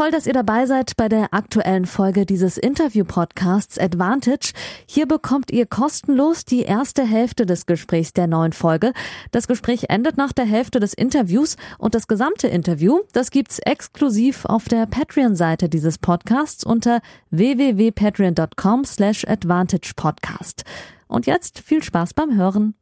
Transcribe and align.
toll, 0.00 0.10
dass 0.10 0.26
ihr 0.26 0.32
dabei 0.32 0.64
seid 0.64 0.96
bei 0.96 1.10
der 1.10 1.34
aktuellen 1.34 1.84
Folge 1.84 2.24
dieses 2.24 2.56
Interview-Podcasts 2.56 3.78
Advantage. 3.78 4.52
Hier 4.86 5.06
bekommt 5.06 5.50
ihr 5.50 5.66
kostenlos 5.66 6.46
die 6.46 6.62
erste 6.62 7.04
Hälfte 7.04 7.44
des 7.44 7.66
Gesprächs 7.66 8.14
der 8.14 8.26
neuen 8.26 8.54
Folge. 8.54 8.94
Das 9.30 9.46
Gespräch 9.46 9.90
endet 9.90 10.16
nach 10.16 10.32
der 10.32 10.46
Hälfte 10.46 10.80
des 10.80 10.94
Interviews 10.94 11.58
und 11.76 11.94
das 11.94 12.08
gesamte 12.08 12.48
Interview, 12.48 13.00
das 13.12 13.30
gibt's 13.30 13.58
exklusiv 13.58 14.46
auf 14.46 14.68
der 14.68 14.86
Patreon-Seite 14.86 15.68
dieses 15.68 15.98
Podcasts 15.98 16.64
unter 16.64 17.02
www.patreon.com 17.28 18.86
slash 18.86 19.26
advantagepodcast. 19.28 20.64
Und 21.08 21.26
jetzt 21.26 21.60
viel 21.60 21.82
Spaß 21.82 22.14
beim 22.14 22.38
Hören. 22.38 22.74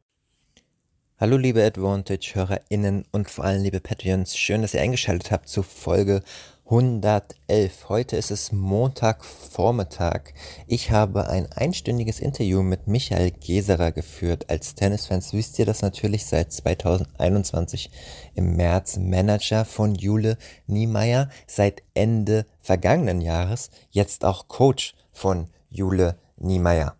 Hallo 1.19 1.35
liebe 1.35 1.61
Advantage-HörerInnen 1.65 3.03
und 3.11 3.29
vor 3.29 3.43
allem 3.43 3.61
liebe 3.61 3.81
Patreons. 3.81 4.37
Schön, 4.37 4.61
dass 4.61 4.73
ihr 4.73 4.79
eingeschaltet 4.79 5.31
habt 5.31 5.49
zu 5.49 5.63
Folge 5.63 6.23
111. 6.69 7.89
Heute 7.89 8.15
ist 8.15 8.29
es 8.29 8.51
Montagvormittag. 8.51 10.35
Ich 10.67 10.91
habe 10.91 11.27
ein 11.27 11.51
einstündiges 11.51 12.19
Interview 12.19 12.61
mit 12.61 12.87
Michael 12.87 13.31
Geserer 13.31 13.91
geführt. 13.91 14.51
Als 14.51 14.75
Tennisfans 14.75 15.33
wisst 15.33 15.57
ihr 15.57 15.65
das 15.65 15.81
natürlich 15.81 16.27
seit 16.27 16.53
2021 16.53 17.89
im 18.35 18.55
März 18.55 18.97
Manager 18.97 19.65
von 19.65 19.95
Jule 19.95 20.37
Niemeyer. 20.67 21.29
Seit 21.47 21.81
Ende 21.95 22.45
vergangenen 22.61 23.21
Jahres 23.21 23.71
jetzt 23.89 24.23
auch 24.23 24.47
Coach 24.47 24.93
von 25.11 25.47
Jule 25.71 26.19
Niemeyer. 26.37 26.98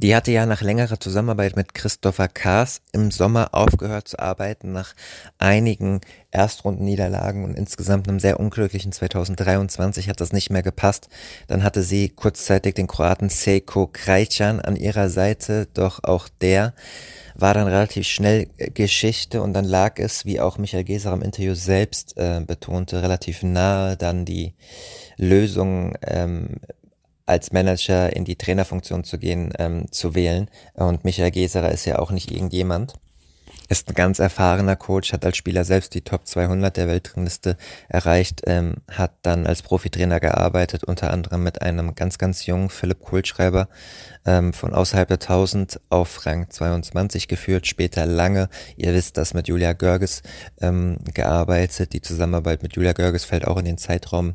Die 0.00 0.14
hatte 0.14 0.30
ja 0.30 0.46
nach 0.46 0.62
längerer 0.62 1.00
Zusammenarbeit 1.00 1.56
mit 1.56 1.74
Christopher 1.74 2.28
Kaas 2.28 2.82
im 2.92 3.10
Sommer 3.10 3.48
aufgehört 3.50 4.06
zu 4.06 4.20
arbeiten, 4.20 4.70
nach 4.70 4.94
einigen 5.38 6.02
Erstrundenniederlagen 6.30 7.44
und 7.44 7.58
insgesamt 7.58 8.08
einem 8.08 8.20
sehr 8.20 8.38
unglücklichen 8.38 8.92
2023 8.92 10.08
hat 10.08 10.20
das 10.20 10.32
nicht 10.32 10.50
mehr 10.50 10.62
gepasst. 10.62 11.08
Dann 11.48 11.64
hatte 11.64 11.82
sie 11.82 12.10
kurzzeitig 12.10 12.76
den 12.76 12.86
Kroaten 12.86 13.28
Seiko 13.28 13.88
Krajcan 13.92 14.60
an 14.60 14.76
ihrer 14.76 15.08
Seite, 15.08 15.66
doch 15.74 16.04
auch 16.04 16.28
der 16.40 16.74
war 17.34 17.54
dann 17.54 17.66
relativ 17.66 18.06
schnell 18.06 18.46
Geschichte 18.74 19.42
und 19.42 19.52
dann 19.52 19.64
lag 19.64 19.98
es, 19.98 20.24
wie 20.24 20.38
auch 20.38 20.58
Michael 20.58 20.84
Geser 20.84 21.12
im 21.12 21.22
Interview 21.22 21.54
selbst 21.54 22.16
äh, 22.16 22.40
betonte, 22.46 23.02
relativ 23.02 23.42
nahe 23.42 23.96
dann 23.96 24.24
die 24.24 24.54
Lösung 25.16 25.96
ähm, 26.02 26.60
als 27.28 27.52
Manager 27.52 28.14
in 28.14 28.24
die 28.24 28.36
Trainerfunktion 28.36 29.04
zu 29.04 29.18
gehen, 29.18 29.52
ähm, 29.58 29.92
zu 29.92 30.14
wählen. 30.14 30.50
Und 30.74 31.04
Michael 31.04 31.30
Geserer 31.30 31.70
ist 31.70 31.84
ja 31.84 31.98
auch 31.98 32.10
nicht 32.10 32.30
irgendjemand. 32.30 32.94
Ist 33.68 33.88
ein 33.88 33.94
ganz 33.94 34.18
erfahrener 34.18 34.76
Coach, 34.76 35.12
hat 35.12 35.26
als 35.26 35.36
Spieler 35.36 35.62
selbst 35.62 35.92
die 35.92 36.00
Top 36.00 36.26
200 36.26 36.74
der 36.74 36.88
Weltrangliste 36.88 37.58
erreicht, 37.90 38.40
ähm, 38.46 38.76
hat 38.90 39.12
dann 39.20 39.46
als 39.46 39.60
Profitrainer 39.60 40.20
gearbeitet, 40.20 40.84
unter 40.84 41.10
anderem 41.10 41.42
mit 41.42 41.60
einem 41.60 41.94
ganz, 41.94 42.16
ganz 42.16 42.46
jungen 42.46 42.70
Philipp 42.70 43.00
Kohlschreiber 43.00 43.68
ähm, 44.24 44.54
von 44.54 44.72
außerhalb 44.72 45.08
der 45.08 45.18
1000 45.20 45.80
auf 45.90 46.24
Rang 46.24 46.48
22 46.48 47.28
geführt, 47.28 47.66
später 47.66 48.06
lange, 48.06 48.48
ihr 48.78 48.94
wisst 48.94 49.18
das, 49.18 49.34
mit 49.34 49.48
Julia 49.48 49.74
Görges 49.74 50.22
ähm, 50.62 50.96
gearbeitet. 51.12 51.92
Die 51.92 52.00
Zusammenarbeit 52.00 52.62
mit 52.62 52.74
Julia 52.74 52.94
Görges 52.94 53.26
fällt 53.26 53.46
auch 53.46 53.58
in 53.58 53.66
den 53.66 53.76
Zeitraum 53.76 54.34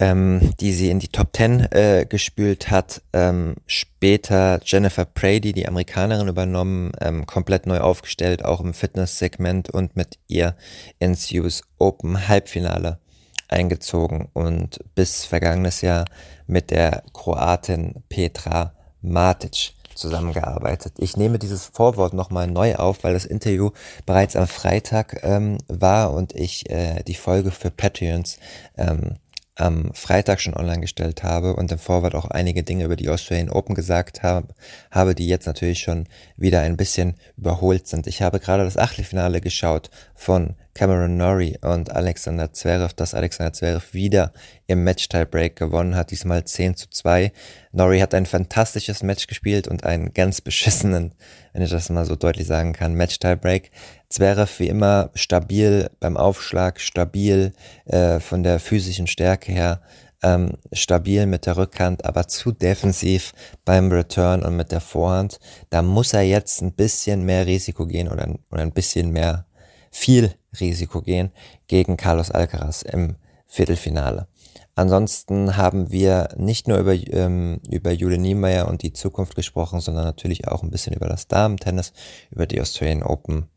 ähm, 0.00 0.52
die 0.60 0.72
sie 0.72 0.90
in 0.90 0.98
die 0.98 1.08
Top 1.08 1.32
Ten 1.32 1.60
äh, 1.70 2.06
gespült 2.08 2.70
hat. 2.70 3.02
Ähm, 3.12 3.56
später 3.66 4.58
Jennifer 4.64 5.04
Brady, 5.04 5.52
die 5.52 5.68
Amerikanerin, 5.68 6.26
übernommen, 6.26 6.92
ähm, 7.00 7.26
komplett 7.26 7.66
neu 7.66 7.80
aufgestellt, 7.80 8.44
auch 8.44 8.60
im 8.60 8.72
Fitnesssegment 8.72 9.68
und 9.68 9.94
mit 9.96 10.18
ihr 10.26 10.56
ins 10.98 11.30
US 11.32 11.62
Open 11.78 12.26
Halbfinale 12.28 12.98
eingezogen 13.46 14.28
und 14.32 14.80
bis 14.94 15.24
vergangenes 15.26 15.82
Jahr 15.82 16.06
mit 16.46 16.70
der 16.70 17.02
Kroatin 17.12 18.02
Petra 18.08 18.72
Matic 19.02 19.72
zusammengearbeitet. 19.94 20.94
Ich 20.98 21.18
nehme 21.18 21.38
dieses 21.38 21.66
Vorwort 21.66 22.14
nochmal 22.14 22.46
neu 22.46 22.76
auf, 22.76 23.04
weil 23.04 23.12
das 23.12 23.26
Interview 23.26 23.70
bereits 24.06 24.34
am 24.34 24.46
Freitag 24.46 25.20
ähm, 25.24 25.58
war 25.68 26.14
und 26.14 26.34
ich 26.34 26.70
äh, 26.70 27.02
die 27.02 27.14
Folge 27.14 27.50
für 27.50 27.70
Patreons 27.70 28.38
ähm, 28.78 29.16
am 29.60 29.92
Freitag 29.92 30.40
schon 30.40 30.54
online 30.54 30.80
gestellt 30.80 31.22
habe 31.22 31.54
und 31.54 31.70
im 31.70 31.78
Vorwort 31.78 32.14
auch 32.14 32.26
einige 32.26 32.62
Dinge 32.62 32.84
über 32.84 32.96
die 32.96 33.08
Australian 33.08 33.50
Open 33.50 33.74
gesagt 33.74 34.22
habe, 34.22 34.48
habe, 34.90 35.14
die 35.14 35.28
jetzt 35.28 35.46
natürlich 35.46 35.80
schon 35.80 36.06
wieder 36.36 36.60
ein 36.62 36.76
bisschen 36.76 37.14
überholt 37.36 37.86
sind. 37.86 38.06
Ich 38.06 38.22
habe 38.22 38.40
gerade 38.40 38.64
das 38.64 38.78
Achtelfinale 38.78 39.40
geschaut 39.40 39.90
von 40.14 40.54
Cameron 40.72 41.16
Norrie 41.16 41.58
und 41.60 41.90
Alexander 41.90 42.52
Zverev, 42.52 42.94
dass 42.94 43.12
Alexander 43.12 43.52
Zverev 43.52 43.92
wieder 43.92 44.32
im 44.66 44.84
Match-Tiebreak 44.84 45.56
gewonnen 45.56 45.96
hat, 45.96 46.10
diesmal 46.10 46.44
10 46.44 46.76
zu 46.76 46.88
2. 46.88 47.32
Norrie 47.72 48.00
hat 48.00 48.14
ein 48.14 48.26
fantastisches 48.26 49.02
Match 49.02 49.26
gespielt 49.26 49.68
und 49.68 49.84
einen 49.84 50.14
ganz 50.14 50.40
beschissenen, 50.40 51.12
wenn 51.52 51.62
ich 51.62 51.70
das 51.70 51.90
mal 51.90 52.06
so 52.06 52.16
deutlich 52.16 52.46
sagen 52.46 52.72
kann, 52.72 52.94
Match-Tiebreak. 52.94 53.72
Zverev 54.10 54.58
wie 54.58 54.68
immer 54.68 55.10
stabil 55.14 55.88
beim 56.00 56.16
Aufschlag, 56.16 56.80
stabil 56.80 57.52
äh, 57.86 58.18
von 58.18 58.42
der 58.42 58.58
physischen 58.58 59.06
Stärke 59.06 59.52
her, 59.52 59.80
ähm, 60.22 60.56
stabil 60.72 61.26
mit 61.26 61.46
der 61.46 61.56
Rückhand, 61.56 62.04
aber 62.04 62.26
zu 62.26 62.50
defensiv 62.50 63.32
beim 63.64 63.90
Return 63.90 64.42
und 64.42 64.56
mit 64.56 64.72
der 64.72 64.80
Vorhand. 64.80 65.38
Da 65.70 65.82
muss 65.82 66.12
er 66.12 66.22
jetzt 66.22 66.60
ein 66.60 66.72
bisschen 66.72 67.24
mehr 67.24 67.46
Risiko 67.46 67.86
gehen 67.86 68.08
oder, 68.08 68.28
oder 68.50 68.62
ein 68.62 68.72
bisschen 68.72 69.10
mehr 69.10 69.46
viel 69.92 70.34
Risiko 70.58 71.02
gehen 71.02 71.30
gegen 71.68 71.96
Carlos 71.96 72.32
Alcaraz 72.32 72.82
im 72.82 73.16
Viertelfinale. 73.46 74.26
Ansonsten 74.74 75.56
haben 75.56 75.92
wir 75.92 76.30
nicht 76.36 76.66
nur 76.66 76.78
über, 76.78 76.94
ähm, 76.94 77.60
über 77.70 77.92
Jule 77.92 78.18
Niemeyer 78.18 78.66
und 78.66 78.82
die 78.82 78.92
Zukunft 78.92 79.36
gesprochen, 79.36 79.80
sondern 79.80 80.04
natürlich 80.04 80.48
auch 80.48 80.62
ein 80.62 80.70
bisschen 80.70 80.94
über 80.94 81.08
das 81.08 81.28
Damen-Tennis, 81.28 81.92
über 82.30 82.46
die 82.46 82.60
Australian 82.60 83.02
Open 83.02 83.48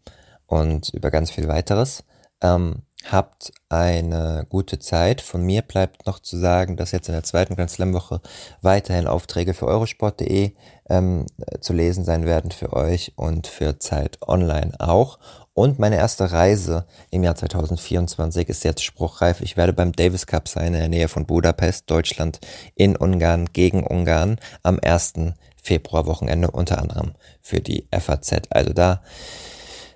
und 0.53 0.89
über 0.89 1.09
ganz 1.09 1.31
viel 1.31 1.47
weiteres. 1.47 2.03
Ähm, 2.41 2.83
habt 3.09 3.51
eine 3.69 4.45
gute 4.49 4.79
Zeit. 4.79 5.19
Von 5.21 5.43
mir 5.43 5.61
bleibt 5.61 6.05
noch 6.05 6.19
zu 6.19 6.37
sagen, 6.37 6.77
dass 6.77 6.91
jetzt 6.91 7.09
in 7.09 7.13
der 7.13 7.23
zweiten 7.23 7.55
Grand 7.55 7.71
Slam 7.71 7.93
Woche 7.93 8.21
weiterhin 8.61 9.07
Aufträge 9.07 9.53
für 9.53 9.65
eurosport.de 9.65 10.51
ähm, 10.89 11.25
zu 11.59 11.73
lesen 11.73 12.05
sein 12.05 12.25
werden 12.25 12.51
für 12.51 12.71
euch 12.73 13.13
und 13.15 13.47
für 13.47 13.79
Zeit 13.79 14.19
Online 14.21 14.73
auch. 14.79 15.19
Und 15.53 15.79
meine 15.79 15.97
erste 15.97 16.31
Reise 16.31 16.85
im 17.09 17.23
Jahr 17.23 17.35
2024 17.35 18.47
ist 18.47 18.63
jetzt 18.63 18.83
spruchreif. 18.83 19.41
Ich 19.41 19.57
werde 19.57 19.73
beim 19.73 19.91
Davis 19.91 20.27
Cup 20.27 20.47
sein 20.47 20.67
in 20.67 20.79
der 20.79 20.89
Nähe 20.89 21.07
von 21.07 21.25
Budapest, 21.25 21.89
Deutschland, 21.89 22.39
in 22.75 22.95
Ungarn, 22.95 23.47
gegen 23.53 23.85
Ungarn 23.85 24.39
am 24.61 24.79
1. 24.79 25.13
Februarwochenende 25.61 26.51
unter 26.51 26.79
anderem 26.79 27.13
für 27.41 27.61
die 27.61 27.87
FAZ. 27.91 28.33
Also 28.49 28.73
da 28.73 29.01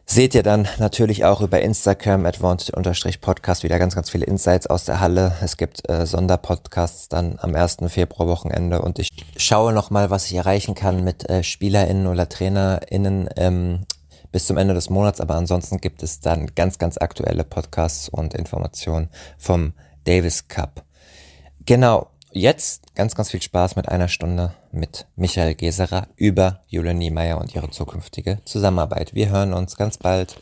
seht 0.09 0.34
ihr 0.34 0.44
dann 0.44 0.68
natürlich 0.79 1.25
auch 1.25 1.41
über 1.41 1.62
Instagram 1.62 2.25
advantage-podcast 2.25 3.63
wieder 3.63 3.78
ganz, 3.78 3.94
ganz 3.94 4.09
viele 4.09 4.25
Insights 4.25 4.66
aus 4.66 4.85
der 4.85 5.01
Halle. 5.01 5.35
Es 5.41 5.57
gibt 5.57 5.88
äh, 5.90 6.06
Sonderpodcasts 6.06 7.09
dann 7.09 7.38
am 7.40 7.53
1. 7.53 7.78
Februarwochenende 7.88 8.81
und 8.81 9.00
ich 9.00 9.09
schaue 9.35 9.73
nochmal, 9.73 10.09
was 10.09 10.25
ich 10.28 10.35
erreichen 10.35 10.75
kann 10.75 11.03
mit 11.03 11.29
äh, 11.29 11.44
SpielerInnen 11.44 12.07
oder 12.07 12.29
TrainerInnen 12.29 13.29
ähm, 13.35 13.85
bis 14.31 14.47
zum 14.47 14.56
Ende 14.56 14.73
des 14.73 14.90
Monats. 14.90 15.19
Aber 15.19 15.35
ansonsten 15.35 15.79
gibt 15.79 16.01
es 16.01 16.22
dann 16.22 16.47
ganz, 16.56 16.78
ganz 16.78 16.97
aktuelle 16.97 17.44
Podcasts 17.44 18.07
und 18.07 18.34
Informationen 18.34 19.09
vom 19.38 19.73
Davis 20.06 20.47
Cup. 20.47 20.85
Genau, 21.66 22.07
jetzt 22.38 22.96
ganz, 22.96 23.16
ganz 23.16 23.31
viel 23.31 23.42
Spaß 23.42 23.75
mit 23.75 23.90
einer 23.90 24.08
Stunde 24.08 24.53
mit 24.72 25.08
Michael 25.16 25.56
Geserer 25.56 26.08
über 26.16 26.62
Julian 26.68 26.98
Niemeyer 26.98 27.40
und 27.40 27.53
ihre 27.56 27.70
zukünftige 27.72 28.40
Zusammenarbeit. 28.46 29.14
Wir 29.14 29.30
hören 29.30 29.53
uns 29.53 29.75
ganz 29.75 29.98
bald. 29.98 30.38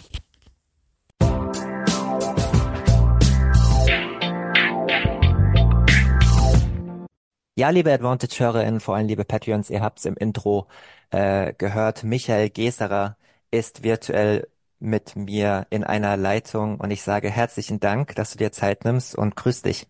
Ja, 7.57 7.69
liebe 7.69 7.93
Advantage-HörerInnen, 7.93 8.81
vor 8.81 8.97
allem 8.97 9.07
liebe 9.07 9.23
Patreons, 9.23 9.69
ihr 9.69 9.81
habt's 9.81 10.03
im 10.03 10.17
Intro 10.17 10.67
äh, 11.11 11.53
gehört. 11.53 12.03
Michael 12.03 12.49
Geserer 12.49 13.15
ist 13.49 13.83
virtuell 13.83 14.49
mit 14.79 15.15
mir 15.15 15.65
in 15.69 15.85
einer 15.85 16.17
Leitung 16.17 16.77
und 16.81 16.91
ich 16.91 17.01
sage 17.01 17.31
herzlichen 17.31 17.79
Dank, 17.79 18.13
dass 18.15 18.31
du 18.31 18.37
dir 18.37 18.51
Zeit 18.51 18.83
nimmst 18.83 19.15
und 19.15 19.37
grüß 19.37 19.61
dich. 19.61 19.87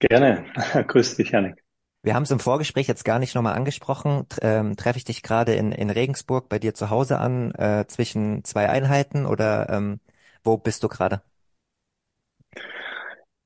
Gerne. 0.00 0.44
Grüß 0.86 1.16
dich, 1.16 1.30
Janik. 1.30 1.62
Wir 2.02 2.14
haben 2.14 2.22
es 2.22 2.30
im 2.30 2.40
Vorgespräch 2.40 2.88
jetzt 2.88 3.04
gar 3.04 3.18
nicht 3.18 3.34
nochmal 3.34 3.54
angesprochen. 3.54 4.26
Ähm, 4.40 4.74
treffe 4.76 4.96
ich 4.96 5.04
dich 5.04 5.22
gerade 5.22 5.54
in, 5.54 5.70
in 5.70 5.90
Regensburg 5.90 6.48
bei 6.48 6.58
dir 6.58 6.72
zu 6.72 6.88
Hause 6.88 7.18
an, 7.18 7.52
äh, 7.52 7.84
zwischen 7.86 8.42
zwei 8.42 8.70
Einheiten 8.70 9.26
oder 9.26 9.68
ähm, 9.68 10.00
wo 10.42 10.56
bist 10.56 10.82
du 10.82 10.88
gerade? 10.88 11.20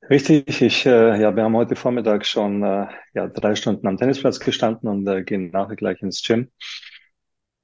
Richtig, 0.08 0.60
ich, 0.62 0.86
äh, 0.86 1.20
ja, 1.20 1.34
wir 1.34 1.42
haben 1.42 1.56
heute 1.56 1.74
Vormittag 1.74 2.26
schon 2.26 2.62
äh, 2.62 2.86
ja, 3.14 3.26
drei 3.26 3.56
Stunden 3.56 3.88
am 3.88 3.96
Tennisplatz 3.96 4.38
gestanden 4.38 4.88
und 4.88 5.08
äh, 5.08 5.24
gehen 5.24 5.50
nachher 5.50 5.76
gleich 5.76 6.00
ins 6.02 6.22
Gym. 6.22 6.50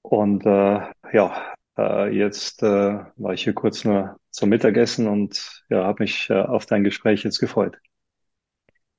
Und 0.03 0.45
äh, 0.47 0.81
ja, 1.13 1.55
äh, 1.79 2.09
jetzt 2.17 2.63
äh, 2.63 2.67
war 3.17 3.33
ich 3.35 3.45
hier 3.45 3.53
kurz 3.53 3.85
nur 3.85 4.19
zum 4.31 4.49
Mittagessen 4.49 5.07
und 5.07 5.65
ja, 5.69 5.85
habe 5.85 6.03
mich 6.03 6.31
äh, 6.31 6.41
auf 6.41 6.67
dein 6.67 6.83
Gespräch 6.83 7.23
jetzt 7.23 7.39
gefreut. 7.39 7.77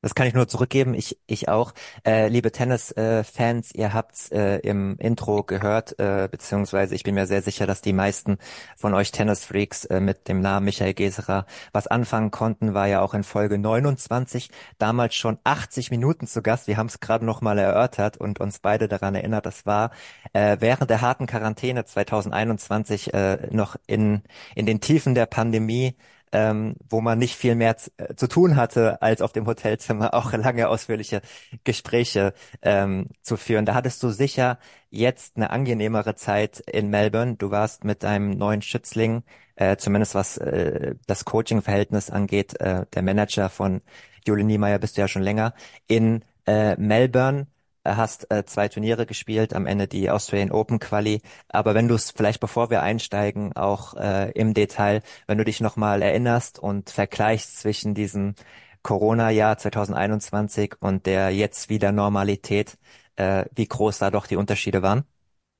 Das 0.02 0.16
kann 0.16 0.26
ich 0.26 0.34
nur 0.34 0.48
zurückgeben. 0.48 0.96
Ich, 0.96 1.20
ich 1.28 1.48
auch. 1.48 1.74
Äh, 2.06 2.28
liebe 2.28 2.52
Tennis-Fans, 2.52 3.72
ihr 3.76 3.94
habt's 3.94 4.32
äh, 4.32 4.58
im 4.58 4.98
Intro 4.98 5.44
gehört, 5.44 6.00
äh, 6.00 6.28
beziehungsweise 6.30 6.96
ich 6.96 7.04
bin 7.04 7.14
mir 7.14 7.28
sehr 7.28 7.44
sicher, 7.44 7.68
dass 7.68 7.82
die 7.82 7.94
meisten 7.94 8.38
von 8.76 8.96
euch 8.96 9.12
Tennis-Freaks 9.12 9.86
äh, 9.86 10.00
mit 10.00 10.28
dem 10.28 10.42
Namen 10.42 10.66
Michael 10.66 10.96
Geserer 10.96 11.46
was 11.72 11.86
anfangen 11.86 12.32
konnten, 12.32 12.74
war 12.74 12.88
ja 12.88 13.02
auch 13.02 13.14
in 13.14 13.24
Folge 13.24 13.60
29 13.60 14.50
damals 14.80 15.14
schon 15.16 15.38
80 15.44 15.92
Minuten 15.92 16.26
zu 16.26 16.42
Gast. 16.42 16.68
Wir 16.68 16.78
haben 16.78 16.88
es 16.88 17.00
gerade 17.00 17.26
noch 17.26 17.42
mal 17.42 17.60
erörtert 17.60 18.18
und 18.18 18.40
uns 18.40 18.60
beide 18.60 18.88
daran 18.88 19.14
erinnert, 19.14 19.46
das 19.46 19.68
war 19.68 19.92
äh, 20.34 20.58
während 20.60 20.90
der 20.90 21.02
harten 21.02 21.28
Quarantäne 21.28 21.86
2021 21.86 23.14
äh, 23.14 23.48
noch 23.52 23.76
in, 23.86 24.24
in 24.56 24.66
den 24.66 24.82
Tiefen 24.82 25.14
der 25.14 25.28
Pandemie 25.28 25.96
ähm, 26.32 26.76
wo 26.90 27.02
man 27.02 27.20
nicht 27.20 27.36
viel 27.36 27.56
mehr 27.56 27.76
äh, 27.98 28.16
zu 28.16 28.28
tun 28.28 28.56
hatte, 28.56 29.02
als 29.02 29.22
auf 29.22 29.32
dem 29.34 29.46
Hotelzimmer 29.48 30.14
auch 30.14 30.34
lange 30.34 30.70
ausführliche 30.70 31.22
Gespräche 31.64 32.34
ähm, 32.62 33.08
zu 33.22 33.38
führen. 33.38 33.66
Da 33.66 33.76
hattest 33.76 34.02
du 34.04 34.10
sicher 34.10 34.60
jetzt 34.90 35.38
eine 35.38 35.50
angenehmere 35.50 36.16
Zeit 36.16 36.60
in 36.60 36.90
Melbourne. 36.90 37.36
Du 37.36 37.52
warst 37.52 37.84
mit 37.84 38.04
deinem 38.04 38.32
neuen 38.32 38.62
Schützling, 38.62 39.24
äh, 39.56 39.78
zumindest 39.78 40.16
was 40.16 40.38
äh, 40.38 40.96
das 41.08 41.26
Coaching-Verhältnis 41.26 42.10
angeht, 42.10 42.60
äh, 42.60 42.86
der 42.94 43.02
Manager 43.04 43.50
von 43.50 43.82
Jule 44.26 44.44
Niemeyer 44.44 44.80
bist 44.80 44.98
du 44.98 45.02
ja 45.02 45.08
schon 45.08 45.24
länger, 45.24 45.54
in 45.88 46.24
äh, 46.46 46.76
Melbourne 46.78 47.48
hast 47.86 48.32
äh, 48.32 48.46
zwei 48.46 48.68
Turniere 48.68 49.06
gespielt, 49.06 49.54
am 49.54 49.66
Ende 49.66 49.88
die 49.88 50.10
Australian 50.10 50.52
Open 50.52 50.80
Quali. 50.80 51.22
Aber 51.50 51.74
wenn 51.76 51.88
du 51.88 51.96
es 51.96 52.12
vielleicht, 52.12 52.40
bevor 52.40 52.70
wir 52.70 52.82
einsteigen, 52.82 53.54
auch 53.54 53.96
äh, 53.96 54.32
im 54.32 54.54
Detail, 54.54 55.02
wenn 55.28 55.38
du 55.38 55.46
dich 55.46 55.62
nochmal 55.62 56.02
erinnerst 56.02 56.60
und 56.60 56.90
vergleichst 56.90 57.58
zwischen 57.60 57.94
diesem 57.94 58.36
Corona-Jahr 58.84 59.58
2021 59.58 60.76
und 60.80 61.06
der 61.06 61.32
jetzt 61.32 61.70
wieder 61.70 61.92
Normalität, 61.92 62.78
äh, 63.16 63.46
wie 63.56 63.68
groß 63.68 64.00
da 64.00 64.12
doch 64.12 64.28
die 64.28 64.36
Unterschiede 64.38 64.82
waren? 64.82 65.06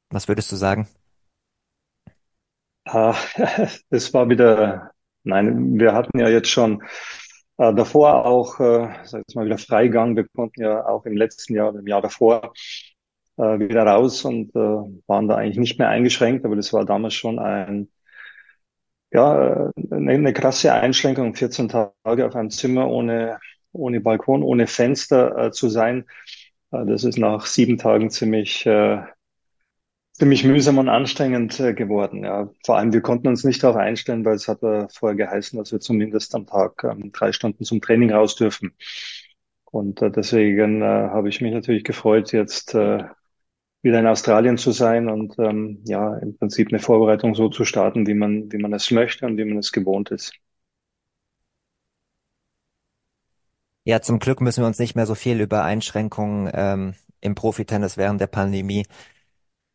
Was 0.10 0.28
würdest 0.28 0.52
du 0.52 0.56
sagen? 0.56 0.88
Ah, 2.86 3.16
es 3.90 4.14
war 4.14 4.30
wieder, 4.30 4.92
nein, 5.24 5.80
wir 5.80 5.94
hatten 5.94 6.20
ja 6.20 6.30
jetzt 6.30 6.50
schon 6.50 6.84
äh, 7.62 7.74
davor 7.76 8.26
auch, 8.26 8.60
äh, 8.60 8.90
sag 9.04 9.24
ich 9.28 9.36
mal, 9.36 9.46
wieder 9.46 9.58
Freigang. 9.60 10.16
Wir 10.16 10.28
konnten 10.36 10.62
ja 10.62 10.86
auch 10.86 11.06
im 11.06 11.16
letzten 11.16 11.54
Jahr, 11.56 11.76
im 11.76 11.88
Jahr 11.88 12.02
davor, 12.02 12.54
äh, 13.38 13.60
wieder 13.60 13.84
raus 13.86 14.26
und 14.26 14.56
äh, 14.56 14.60
waren 15.08 15.28
da 15.28 15.36
eigentlich 15.36 15.60
nicht 15.60 15.80
mehr 15.80 15.90
eingeschränkt. 15.90 16.44
Aber 16.46 16.56
das 16.56 16.74
war 16.74 16.86
damals 16.86 17.14
schon 17.14 17.38
ein, 17.40 17.90
ja, 19.12 19.72
eine, 19.92 20.12
eine 20.12 20.34
krasse 20.34 20.74
Einschränkung, 20.74 21.36
14 21.36 21.70
Tage 21.70 22.26
auf 22.26 22.36
einem 22.36 22.50
Zimmer 22.50 22.90
ohne, 22.90 23.40
ohne 23.74 24.02
Balkon, 24.02 24.44
ohne 24.44 24.68
Fenster 24.68 25.38
äh, 25.38 25.52
zu 25.52 25.70
sein. 25.70 26.06
Äh, 26.72 26.86
das 26.86 27.04
ist 27.04 27.18
nach 27.20 27.46
sieben 27.46 27.78
Tagen 27.78 28.10
ziemlich, 28.10 28.66
äh, 28.66 29.04
ziemlich 30.22 30.44
mühsam 30.44 30.78
und 30.78 30.88
anstrengend 30.88 31.60
äh, 31.60 31.74
geworden. 31.74 32.24
Ja, 32.24 32.52
vor 32.64 32.78
allem 32.78 32.94
wir 32.94 33.02
konnten 33.02 33.28
uns 33.28 33.44
nicht 33.44 33.64
darauf 33.64 33.76
einstellen, 33.76 34.24
weil 34.24 34.36
es 34.36 34.48
hat 34.48 34.62
äh, 34.62 34.88
vorher 34.94 35.16
geheißen, 35.16 35.58
dass 35.58 35.72
wir 35.72 35.80
zumindest 35.80 36.36
am 36.36 36.46
Tag 36.46 36.84
ähm, 36.84 37.12
drei 37.12 37.32
Stunden 37.32 37.64
zum 37.64 37.82
Training 37.82 38.12
raus 38.12 38.36
dürfen. 38.36 38.76
Und 39.66 40.00
äh, 40.04 40.12
deswegen 40.12 40.84
äh, 40.84 40.86
habe 40.86 41.28
ich 41.28 41.42
mich 41.42 41.52
natürlich 41.52 41.84
gefreut, 41.84 42.34
jetzt 42.34 42.76
äh, 42.76 43.04
wieder 43.82 44.00
in 44.00 44.06
Australien 44.06 44.60
zu 44.60 44.70
sein 44.72 45.10
und 45.10 45.40
ähm, 45.40 45.82
ja 45.88 46.16
im 46.18 46.38
Prinzip 46.38 46.68
eine 46.68 46.78
Vorbereitung 46.78 47.34
so 47.34 47.50
zu 47.50 47.66
starten, 47.66 48.06
wie 48.06 48.14
man 48.14 48.52
wie 48.52 48.60
man 48.60 48.74
es 48.74 48.92
möchte 48.92 49.26
und 49.26 49.38
wie 49.38 49.46
man 49.46 49.58
es 49.58 49.72
gewohnt 49.72 50.12
ist. 50.12 50.34
Ja, 53.86 54.02
zum 54.02 54.20
Glück 54.20 54.40
müssen 54.40 54.62
wir 54.62 54.68
uns 54.68 54.78
nicht 54.78 54.96
mehr 54.96 55.08
so 55.08 55.16
viel 55.16 55.42
über 55.42 55.64
Einschränkungen 55.64 56.52
ähm, 56.54 56.94
im 57.22 57.34
Profitennis 57.34 57.98
während 57.98 58.22
der 58.22 58.28
Pandemie 58.28 58.86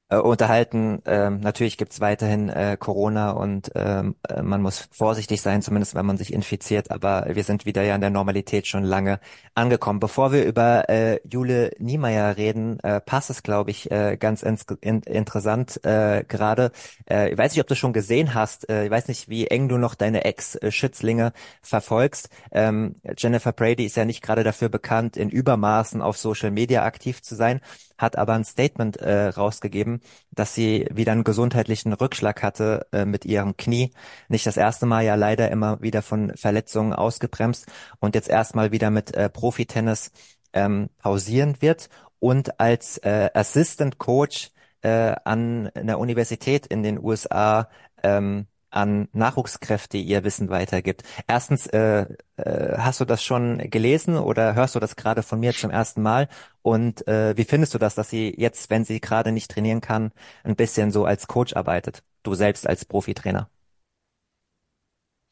äh, 0.09 0.17
unterhalten. 0.19 1.03
Ähm, 1.05 1.41
natürlich 1.41 1.79
gibt's 1.79 2.01
weiterhin 2.01 2.49
äh, 2.49 2.77
Corona 2.79 3.33
und 3.33 3.73
ähm, 3.75 4.17
äh, 4.29 4.43
man 4.43 4.63
muss 4.63 4.89
vorsichtig 4.93 5.43
sein, 5.43 5.63
zumindest 5.63 5.95
wenn 5.95 6.07
man 6.07 6.17
sich 6.17 6.33
infiziert, 6.33 6.91
aber 6.91 7.27
wir 7.29 7.45
sind 7.45 7.67
wieder 7.67 7.83
ja 7.83 7.95
in 7.95 8.01
der 8.01 8.11
Normalität 8.11 8.67
schon 8.67 8.85
lange 8.85 9.19
angekommen. 9.55 9.99
Bevor 9.99 10.33
wir 10.33 10.45
über 10.45 10.89
äh, 10.89 11.19
Jule 11.29 11.73
Niemeyer 11.79 12.37
reden, 12.37 12.79
äh, 12.81 13.01
passt 13.01 13.31
es, 13.31 13.43
glaube 13.43 13.71
ich, 13.71 13.91
äh, 13.91 14.17
ganz 14.17 14.43
in, 14.43 14.57
in, 14.81 15.01
interessant 15.03 15.85
äh, 15.85 16.25
gerade. 16.27 16.71
Äh, 17.11 17.33
ich 17.33 17.39
weiß 17.39 17.53
nicht, 17.53 17.61
ob 17.61 17.67
du 17.67 17.75
schon 17.75 17.93
gesehen 17.93 18.35
hast, 18.35 18.69
äh, 18.69 18.85
ich 18.85 18.91
weiß 18.91 19.09
nicht, 19.09 19.29
wie 19.29 19.49
eng 19.49 19.69
du 19.69 19.77
noch 19.77 19.95
deine 19.95 20.25
Ex-Schützlinge 20.25 21.33
verfolgst. 21.63 22.29
Ähm, 22.53 22.97
Jennifer 23.17 23.53
Brady 23.53 23.87
ist 23.87 23.97
ja 23.97 24.05
nicht 24.05 24.23
gerade 24.23 24.45
dafür 24.45 24.69
bekannt, 24.69 25.17
in 25.17 25.31
Übermaßen 25.31 26.01
auf 26.01 26.17
Social 26.17 26.51
Media 26.51 26.85
aktiv 26.85 27.23
zu 27.23 27.35
sein 27.35 27.61
hat 27.99 28.17
aber 28.17 28.35
ein 28.35 28.45
Statement 28.45 28.97
äh, 28.99 29.29
rausgegeben, 29.29 30.01
dass 30.31 30.55
sie 30.55 30.87
wieder 30.93 31.13
einen 31.13 31.25
gesundheitlichen 31.25 31.93
Rückschlag 31.93 32.43
hatte 32.43 32.87
äh, 32.93 33.05
mit 33.05 33.25
ihrem 33.25 33.57
Knie. 33.57 33.93
Nicht 34.29 34.47
das 34.47 34.57
erste 34.57 34.87
Mal, 34.87 35.05
ja 35.05 35.15
leider 35.15 35.51
immer 35.51 35.81
wieder 35.81 36.03
von 36.03 36.37
Verletzungen 36.37 36.93
ausgebremst 36.93 37.67
und 38.01 38.15
jetzt 38.15 38.29
erstmal 38.29 38.73
wieder 38.73 38.91
mit 38.91 39.15
äh, 39.15 39.29
Profitennis 39.29 40.13
ähm, 40.53 40.89
pausieren 40.99 41.61
wird 41.61 41.89
und 42.19 42.61
als 42.61 42.99
äh, 42.99 43.31
Assistant 43.35 43.99
Coach 43.99 44.51
äh, 44.83 45.15
an 45.25 45.69
einer 45.75 45.99
Universität 45.99 46.67
in 46.67 46.83
den 46.83 47.03
USA 47.03 47.69
ähm, 48.03 48.47
an 48.77 49.09
Nachwuchskräfte 49.13 49.97
ihr 49.97 50.23
Wissen 50.23 50.51
weitergibt. 50.51 51.03
Erstens, 51.27 51.67
äh, 51.69 52.07
äh, 52.37 52.79
hast 52.79 53.01
du 53.01 53.05
das 53.05 53.25
schon 53.25 53.59
gelesen 53.71 54.17
oder 54.17 54.55
hörst 54.55 54.75
du 54.75 54.81
das 54.81 54.97
gerade 54.97 55.23
von 55.23 55.41
mir 55.41 55.53
zum 55.53 55.71
ersten 55.71 56.03
Mal? 56.03 56.29
Und 56.63 57.07
äh, 57.09 57.37
wie 57.37 57.45
findest 57.45 57.75
du 57.75 57.79
das, 57.79 57.95
dass 57.95 58.11
sie 58.11 58.35
jetzt, 58.37 58.71
wenn 58.71 58.85
sie 58.85 59.01
gerade 59.01 59.33
nicht 59.33 59.51
trainieren 59.51 59.81
kann, 59.81 60.13
ein 60.45 60.57
bisschen 60.57 60.91
so 60.91 61.05
als 61.05 61.27
Coach 61.27 61.57
arbeitet? 61.57 62.03
Du 62.23 62.35
selbst 62.35 62.69
als 62.69 62.85
Profitrainer. 62.85 63.49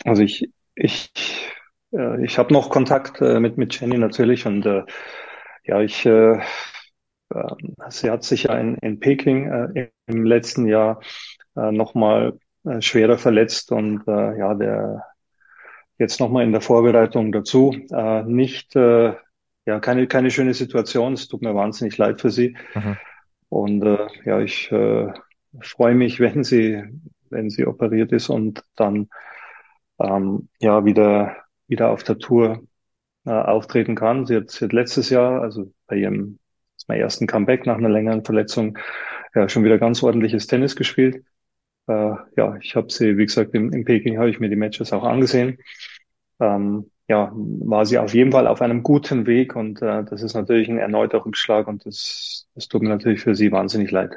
Also 0.05 0.23
ich, 0.23 0.51
ich, 0.75 1.13
äh, 1.93 2.25
ich 2.25 2.39
habe 2.39 2.53
noch 2.53 2.71
Kontakt 2.71 3.21
äh, 3.21 3.41
mit 3.41 3.59
mit 3.59 3.79
Jenny 3.79 3.99
natürlich 3.99 4.47
und 4.47 4.67
äh, 4.67 4.83
ja, 5.65 5.81
ich 5.81 6.05
äh, 6.07 6.41
äh, 7.31 7.55
sie 7.89 8.11
hat 8.11 8.25
sich 8.25 8.45
ja 8.45 8.59
in, 8.59 8.77
in 8.77 9.01
Peking 9.01 9.51
äh, 9.51 9.89
im 10.07 10.25
letzten 10.25 10.67
Jahr 10.67 11.01
äh, 11.57 11.73
nochmal 11.73 12.39
äh, 12.65 12.81
schwerer 12.81 13.19
verletzt 13.19 13.73
und 13.73 14.07
äh, 14.09 14.39
ja, 14.39 14.55
der 14.55 15.05
jetzt 15.99 16.21
nochmal 16.21 16.45
in 16.45 16.53
der 16.53 16.61
Vorbereitung 16.61 17.33
dazu. 17.33 17.75
Äh, 17.93 18.23
nicht, 18.25 18.75
äh, 18.77 19.15
ja, 19.67 19.81
keine, 19.81 20.07
keine 20.07 20.31
schöne 20.31 20.55
Situation. 20.55 21.15
Es 21.15 21.29
tut 21.29 21.43
mir 21.43 21.55
wahnsinnig 21.55 21.97
leid 21.97 22.21
für 22.21 22.31
sie. 22.31 22.57
Mhm. 22.75 22.97
Und 23.49 23.83
äh, 23.85 24.07
ja, 24.25 24.41
ich 24.41 24.71
äh, 24.73 25.13
freue 25.61 25.95
mich, 25.95 26.21
wenn 26.21 26.45
sie, 26.45 26.83
wenn 27.31 27.51
sie 27.51 27.67
operiert 27.67 28.13
ist 28.13 28.29
und 28.29 28.65
dann 28.77 29.09
ähm, 30.01 30.49
ja 30.61 30.85
wieder, 30.85 31.37
wieder 31.69 31.91
auf 31.91 32.03
der 32.03 32.19
Tour 32.19 32.63
äh, 33.25 33.31
auftreten 33.31 33.95
kann. 33.95 34.27
Sie 34.27 34.37
hat, 34.37 34.51
sie 34.51 34.65
hat 34.65 34.73
letztes 34.73 35.11
Jahr, 35.11 35.41
also 35.43 35.73
bei 35.87 35.97
ihrem 35.97 36.39
meinem 36.89 37.01
ersten 37.01 37.27
Comeback 37.27 37.67
nach 37.67 37.79
einer 37.79 37.89
längeren 37.89 38.25
Verletzung, 38.25 38.79
ja, 39.35 39.49
schon 39.49 39.65
wieder 39.65 39.79
ganz 39.79 40.03
ordentliches 40.03 40.47
Tennis 40.47 40.77
gespielt. 40.77 41.25
Äh, 41.87 42.15
ja, 42.37 42.57
ich 42.61 42.77
habe 42.77 42.91
sie, 42.93 43.19
wie 43.19 43.27
gesagt, 43.27 43.55
im, 43.55 43.73
im 43.73 43.85
Peking 43.85 44.19
habe 44.19 44.31
ich 44.31 44.41
mir 44.41 44.49
die 44.49 44.57
Matches 44.57 44.93
auch 44.93 45.05
angesehen. 45.05 45.59
Ähm, 46.41 46.91
ja, 47.09 47.33
war 47.35 47.87
sie 47.87 47.99
auf 47.99 48.15
jeden 48.15 48.33
Fall 48.33 48.47
auf 48.49 48.63
einem 48.63 48.83
guten 48.83 49.27
Weg 49.27 49.57
und 49.57 49.83
äh, 49.83 50.05
das 50.05 50.23
ist 50.23 50.35
natürlich 50.35 50.69
ein 50.71 50.79
erneuter 50.79 51.25
Rückschlag 51.27 51.69
und 51.69 51.87
das, 51.87 52.49
das 52.55 52.69
tut 52.69 52.83
mir 52.83 52.91
natürlich 52.91 53.23
für 53.23 53.35
sie 53.35 53.53
wahnsinnig 53.53 53.91
leid. 53.91 54.17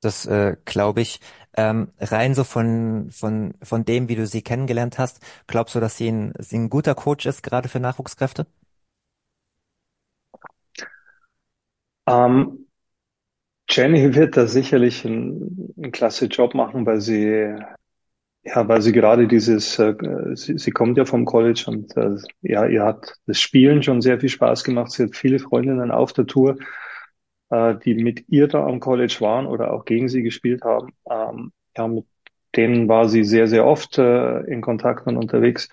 Das 0.00 0.26
äh, 0.26 0.56
glaube 0.64 1.02
ich. 1.02 1.20
Ähm, 1.56 1.92
rein 1.98 2.34
so 2.34 2.44
von, 2.44 3.10
von, 3.10 3.54
von 3.62 3.84
dem, 3.84 4.08
wie 4.08 4.14
du 4.16 4.26
sie 4.26 4.42
kennengelernt 4.42 4.98
hast, 4.98 5.20
glaubst 5.46 5.74
du, 5.74 5.80
dass 5.80 5.96
sie 5.96 6.08
ein, 6.10 6.32
sie 6.38 6.56
ein 6.58 6.70
guter 6.70 6.94
Coach 6.94 7.26
ist, 7.26 7.42
gerade 7.42 7.68
für 7.68 7.80
Nachwuchskräfte? 7.80 8.46
Ähm, 12.06 12.66
Jenny 13.70 14.14
wird 14.14 14.36
da 14.36 14.46
sicherlich 14.46 15.06
einen, 15.06 15.72
einen 15.76 15.92
klasse 15.92 16.26
Job 16.26 16.54
machen, 16.54 16.86
weil 16.86 17.00
sie, 17.00 17.56
ja, 18.42 18.68
weil 18.68 18.82
sie 18.82 18.92
gerade 18.92 19.28
dieses, 19.28 19.78
äh, 19.78 19.94
sie, 20.34 20.58
sie 20.58 20.70
kommt 20.72 20.98
ja 20.98 21.04
vom 21.04 21.24
College 21.24 21.64
und 21.68 21.96
äh, 21.96 22.16
ja, 22.42 22.66
ihr 22.66 22.84
hat 22.84 23.14
das 23.26 23.40
Spielen 23.40 23.82
schon 23.82 24.00
sehr 24.02 24.18
viel 24.20 24.28
Spaß 24.28 24.64
gemacht. 24.64 24.90
Sie 24.92 25.04
hat 25.04 25.16
viele 25.16 25.38
Freundinnen 25.38 25.90
auf 25.90 26.12
der 26.12 26.26
Tour, 26.26 26.56
äh, 27.50 27.76
die 27.76 27.94
mit 27.94 28.28
ihr 28.28 28.48
da 28.48 28.66
am 28.66 28.80
College 28.80 29.16
waren 29.20 29.46
oder 29.46 29.72
auch 29.72 29.84
gegen 29.84 30.08
sie 30.08 30.22
gespielt 30.22 30.62
haben. 30.64 30.92
Ähm, 31.10 31.52
ja, 31.76 31.86
mit 31.88 32.06
denen 32.56 32.88
war 32.88 33.08
sie 33.08 33.24
sehr, 33.24 33.46
sehr 33.48 33.66
oft 33.66 33.98
äh, 33.98 34.40
in 34.44 34.62
Kontakt 34.62 35.06
und 35.06 35.16
unterwegs. 35.16 35.68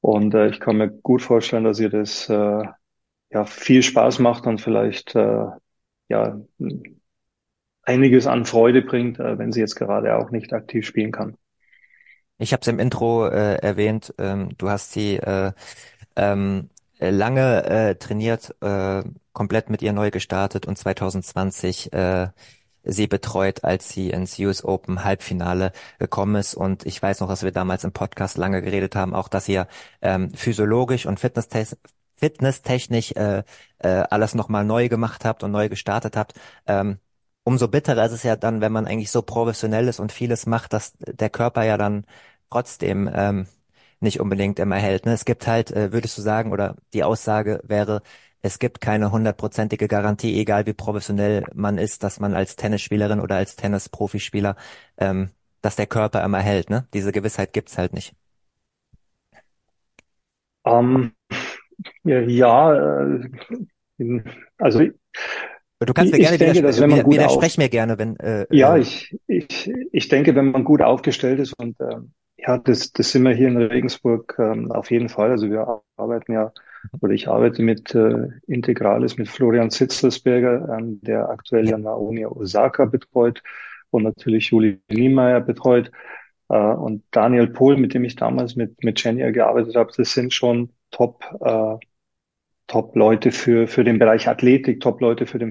Und 0.00 0.34
äh, 0.34 0.48
ich 0.48 0.60
kann 0.60 0.78
mir 0.78 0.90
gut 0.90 1.22
vorstellen, 1.22 1.64
dass 1.64 1.78
ihr 1.80 1.90
das 1.90 2.28
äh, 2.28 2.64
ja 3.30 3.44
viel 3.44 3.82
Spaß 3.82 4.18
macht 4.18 4.46
und 4.46 4.60
vielleicht 4.60 5.14
äh, 5.14 5.46
ja 6.10 6.40
einiges 7.82 8.26
an 8.26 8.44
Freude 8.44 8.82
bringt, 8.82 9.18
äh, 9.18 9.38
wenn 9.38 9.52
sie 9.52 9.60
jetzt 9.60 9.76
gerade 9.76 10.16
auch 10.16 10.30
nicht 10.30 10.52
aktiv 10.52 10.86
spielen 10.86 11.12
kann. 11.12 11.36
Ich 12.38 12.52
habe 12.52 12.60
es 12.62 12.68
im 12.68 12.78
Intro 12.78 13.26
äh, 13.26 13.56
erwähnt, 13.56 14.14
ähm, 14.18 14.50
du 14.56 14.70
hast 14.70 14.92
sie 14.92 15.16
äh, 15.16 15.52
ähm, 16.16 16.70
lange 16.98 17.64
äh, 17.64 17.94
trainiert, 17.96 18.54
äh, 18.60 19.02
komplett 19.32 19.70
mit 19.70 19.82
ihr 19.82 19.92
neu 19.92 20.10
gestartet 20.10 20.66
und 20.66 20.76
2020 20.76 21.92
äh, 21.92 22.28
sie 22.82 23.06
betreut, 23.06 23.64
als 23.64 23.90
sie 23.90 24.10
ins 24.10 24.38
US 24.38 24.64
Open 24.64 25.04
Halbfinale 25.04 25.72
gekommen 25.98 26.36
ist. 26.36 26.54
Und 26.54 26.86
ich 26.86 27.02
weiß 27.02 27.20
noch, 27.20 27.28
dass 27.28 27.42
wir 27.42 27.52
damals 27.52 27.84
im 27.84 27.92
Podcast 27.92 28.38
lange 28.38 28.62
geredet 28.62 28.96
haben, 28.96 29.14
auch 29.14 29.28
dass 29.28 29.48
ihr 29.48 29.66
ähm, 30.00 30.32
physiologisch 30.32 31.06
und 31.06 31.20
fitnesstechnisch 31.20 31.78
fitnesstechnisch 32.20 33.12
äh, 33.12 33.42
äh, 33.78 33.88
alles 33.88 34.34
nochmal 34.34 34.64
neu 34.64 34.88
gemacht 34.88 35.24
habt 35.24 35.42
und 35.42 35.50
neu 35.50 35.68
gestartet 35.68 36.16
habt. 36.16 36.34
Ähm, 36.66 36.98
umso 37.44 37.68
bitterer 37.68 38.06
ist 38.06 38.12
es 38.12 38.22
ja 38.22 38.36
dann, 38.36 38.60
wenn 38.60 38.72
man 38.72 38.86
eigentlich 38.86 39.10
so 39.10 39.22
professionell 39.22 39.88
ist 39.88 40.00
und 40.00 40.12
vieles 40.12 40.46
macht, 40.46 40.72
dass 40.72 40.94
der 40.98 41.30
Körper 41.30 41.64
ja 41.64 41.76
dann 41.78 42.04
trotzdem 42.50 43.10
ähm, 43.12 43.46
nicht 44.00 44.20
unbedingt 44.20 44.58
immer 44.58 44.76
hält. 44.76 45.06
Ne? 45.06 45.12
Es 45.12 45.24
gibt 45.24 45.46
halt, 45.46 45.70
äh, 45.72 45.92
würdest 45.92 46.16
du 46.18 46.22
sagen, 46.22 46.52
oder 46.52 46.76
die 46.94 47.04
Aussage 47.04 47.60
wäre, 47.64 48.02
es 48.42 48.58
gibt 48.58 48.80
keine 48.80 49.12
hundertprozentige 49.12 49.88
Garantie, 49.88 50.38
egal 50.40 50.66
wie 50.66 50.72
professionell 50.72 51.44
man 51.54 51.78
ist, 51.78 52.02
dass 52.02 52.20
man 52.20 52.34
als 52.34 52.56
Tennisspielerin 52.56 53.20
oder 53.20 53.36
als 53.36 53.56
Tennisprofispieler, 53.56 54.56
ähm, 54.96 55.30
dass 55.60 55.76
der 55.76 55.86
Körper 55.86 56.24
immer 56.24 56.40
hält. 56.40 56.70
Ne? 56.70 56.86
Diese 56.94 57.12
Gewissheit 57.12 57.52
gibt's 57.52 57.76
halt 57.76 57.92
nicht. 57.92 58.14
Ähm, 60.64 61.12
ja, 62.04 62.20
ja 62.20 63.04
äh, 63.04 64.22
also 64.58 64.80
Du 65.86 65.94
kannst 65.94 66.12
mir 66.12 66.18
ich 66.18 66.24
gerne 66.24 66.38
denke, 66.38 66.62
dass 66.62 66.78
wenn 66.80 66.90
man 66.90 67.02
gut 67.02 67.14
widersprech 67.14 67.56
mir 67.56 67.70
gerne, 67.70 67.98
wenn 67.98 68.16
äh, 68.16 68.46
ja, 68.50 68.76
äh, 68.76 68.80
ich, 68.80 69.16
ich, 69.26 69.72
ich 69.92 70.08
denke, 70.08 70.34
wenn 70.34 70.50
man 70.50 70.64
gut 70.64 70.82
aufgestellt 70.82 71.40
ist 71.40 71.54
und 71.54 71.80
äh, 71.80 71.96
ja, 72.36 72.58
das, 72.58 72.92
das 72.92 73.12
sind 73.12 73.22
wir 73.22 73.34
hier 73.34 73.48
in 73.48 73.56
Regensburg 73.56 74.36
ähm, 74.38 74.70
auf 74.72 74.90
jeden 74.90 75.08
Fall. 75.08 75.30
Also 75.30 75.50
wir 75.50 75.80
arbeiten 75.96 76.32
ja 76.32 76.52
oder 77.00 77.12
ich 77.12 77.28
arbeite 77.28 77.62
mit 77.62 77.94
äh, 77.94 78.28
Integrales 78.46 79.16
mit 79.16 79.28
Florian 79.28 79.70
Sitzelsberger, 79.70 80.76
ähm, 80.78 81.00
der 81.02 81.28
aktuell 81.30 81.68
ja. 81.68 81.78
Naomi 81.78 82.26
Osaka 82.26 82.84
betreut 82.84 83.42
und 83.90 84.02
natürlich 84.02 84.50
Juli 84.50 84.80
Niemeyer 84.90 85.40
betreut 85.40 85.90
und 86.56 87.04
Daniel 87.10 87.48
Pohl, 87.48 87.76
mit 87.76 87.94
dem 87.94 88.04
ich 88.04 88.16
damals 88.16 88.56
mit 88.56 88.82
mit 88.84 89.02
Jenny 89.02 89.30
gearbeitet 89.32 89.76
habe. 89.76 89.92
Das 89.96 90.12
sind 90.12 90.32
schon 90.34 90.72
Top 90.90 91.24
äh, 91.40 91.76
Top-Leute 92.70 93.32
für, 93.32 93.66
für 93.66 93.82
den 93.84 93.98
Bereich 93.98 94.28
Athletik, 94.28 94.80
Top-Leute 94.80 95.26
für 95.26 95.40
den 95.40 95.50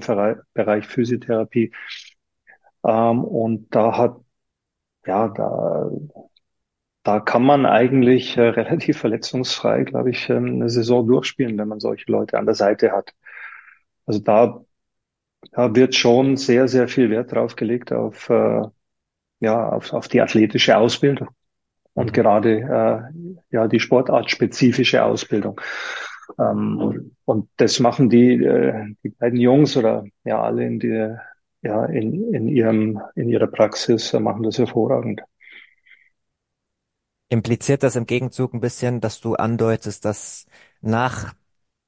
Bereich 0.54 0.88
Physiotherapie. 0.88 1.74
Ähm, 2.86 3.24
und 3.26 3.76
da 3.76 3.98
hat, 3.98 4.18
ja, 5.06 5.28
da, 5.30 5.92
da 7.04 7.20
kann 7.20 7.44
man 7.44 7.66
eigentlich 7.66 8.38
äh, 8.38 8.42
relativ 8.50 9.00
verletzungsfrei, 9.00 9.84
glaube 9.84 10.12
ich, 10.12 10.30
ähm, 10.30 10.46
eine 10.46 10.70
Saison 10.70 11.06
durchspielen, 11.08 11.58
wenn 11.58 11.68
man 11.68 11.80
solche 11.82 12.12
Leute 12.12 12.38
an 12.38 12.46
der 12.46 12.56
Seite 12.56 12.92
hat. 12.94 13.14
Also 14.06 14.20
da, 14.22 14.64
da 15.52 15.76
wird 15.76 15.96
schon 15.96 16.38
sehr, 16.38 16.68
sehr 16.68 16.88
viel 16.88 17.10
Wert 17.10 17.34
drauf 17.34 17.56
gelegt 17.56 17.92
auf, 17.92 18.30
äh, 18.30 18.64
ja, 19.40 19.70
auf, 19.70 19.94
auf 19.94 20.08
die 20.08 20.22
athletische 20.22 20.78
Ausbildung 20.78 21.30
und 21.94 22.08
mhm. 22.08 22.14
gerade 22.14 22.60
äh, 22.60 23.56
ja 23.56 23.68
die 23.68 23.80
sportartspezifische 23.80 25.04
Ausbildung. 25.04 25.60
Ähm, 26.40 27.12
und 27.26 27.50
das 27.58 27.80
machen 27.80 28.10
die, 28.10 28.44
äh, 28.44 28.96
die 29.04 29.10
beiden 29.10 29.40
Jungs 29.40 29.76
oder 29.78 30.06
ja 30.24 30.42
alle 30.42 30.66
in 30.66 30.80
die, 30.80 31.16
ja, 31.62 31.86
in, 31.86 32.34
in 32.34 32.48
ihrem, 32.48 33.02
in 33.16 33.30
ihrer 33.30 33.48
Praxis 33.48 34.14
äh, 34.14 34.20
machen 34.20 34.44
das 34.44 34.58
hervorragend. 34.58 35.22
Impliziert 37.30 37.84
das 37.84 37.96
im 37.96 38.06
Gegenzug 38.06 38.54
ein 38.54 38.60
bisschen, 38.60 39.02
dass 39.02 39.22
du 39.22 39.36
andeutest, 39.36 40.04
dass 40.06 40.48
nach, 40.82 41.34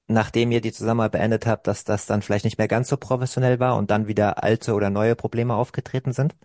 nachdem 0.07 0.51
ihr 0.51 0.61
die 0.61 0.71
Zusammenarbeit 0.71 1.13
beendet 1.13 1.45
habt, 1.47 1.65
dass 1.67 1.83
das 1.83 2.05
dann 2.05 2.21
vielleicht 2.21 2.45
nicht 2.45 2.57
mehr 2.59 2.67
ganz 2.67 2.89
so 2.89 2.97
professionell 2.97 3.59
war 3.59 3.77
und 3.77 3.89
dann 3.89 4.07
wieder 4.07 4.43
alte 4.43 4.73
oder 4.73 4.89
neue 4.91 5.15
Probleme 5.15 5.55
aufgetreten 5.55 6.13
sind? 6.13 6.35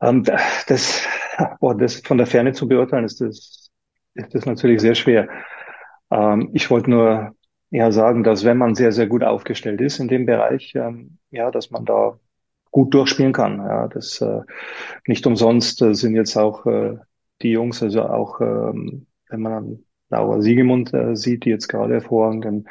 Ähm, 0.00 0.24
das, 0.66 1.02
boah, 1.60 1.76
das 1.76 2.00
von 2.00 2.18
der 2.18 2.26
Ferne 2.26 2.52
zu 2.52 2.68
beurteilen, 2.68 3.04
ist 3.04 3.20
das 3.20 3.64
ist 4.14 4.34
das 4.34 4.46
natürlich 4.46 4.80
sehr 4.80 4.94
schwer. 4.94 5.28
Ähm, 6.10 6.50
ich 6.52 6.70
wollte 6.70 6.90
nur 6.90 7.34
ja 7.70 7.90
sagen, 7.90 8.22
dass 8.22 8.44
wenn 8.44 8.58
man 8.58 8.74
sehr, 8.74 8.92
sehr 8.92 9.06
gut 9.06 9.24
aufgestellt 9.24 9.80
ist 9.80 9.98
in 9.98 10.08
dem 10.08 10.26
Bereich, 10.26 10.74
ähm, 10.76 11.18
ja, 11.30 11.50
dass 11.50 11.70
man 11.70 11.84
da 11.84 12.18
gut 12.70 12.94
durchspielen 12.94 13.32
kann. 13.32 13.58
Ja, 13.58 13.88
das 13.88 14.20
äh, 14.20 14.40
nicht 15.06 15.26
umsonst 15.26 15.82
äh, 15.82 15.94
sind 15.94 16.14
jetzt 16.14 16.36
auch 16.36 16.66
äh, 16.66 16.96
die 17.42 17.50
Jungs, 17.50 17.82
also 17.82 18.02
auch 18.02 18.40
ähm, 18.40 19.06
wenn 19.28 19.40
man 19.40 19.52
an 19.52 19.84
Laura 20.10 20.40
Siegemund 20.40 20.94
äh, 20.94 21.16
sieht, 21.16 21.44
die 21.44 21.50
jetzt 21.50 21.68
gerade 21.68 21.94
hervorragend 21.94 22.44
den 22.44 22.68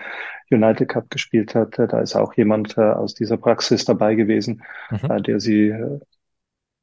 United 0.50 0.88
Cup 0.88 1.10
gespielt 1.10 1.56
hat, 1.56 1.78
äh, 1.80 1.88
da 1.88 2.00
ist 2.00 2.16
auch 2.16 2.34
jemand 2.36 2.78
äh, 2.78 2.82
aus 2.82 3.14
dieser 3.14 3.38
Praxis 3.38 3.84
dabei 3.86 4.16
gewesen, 4.16 4.64
mhm. 4.90 5.12
äh, 5.12 5.22
der 5.22 5.40
sie 5.40 5.70
äh, 5.70 6.00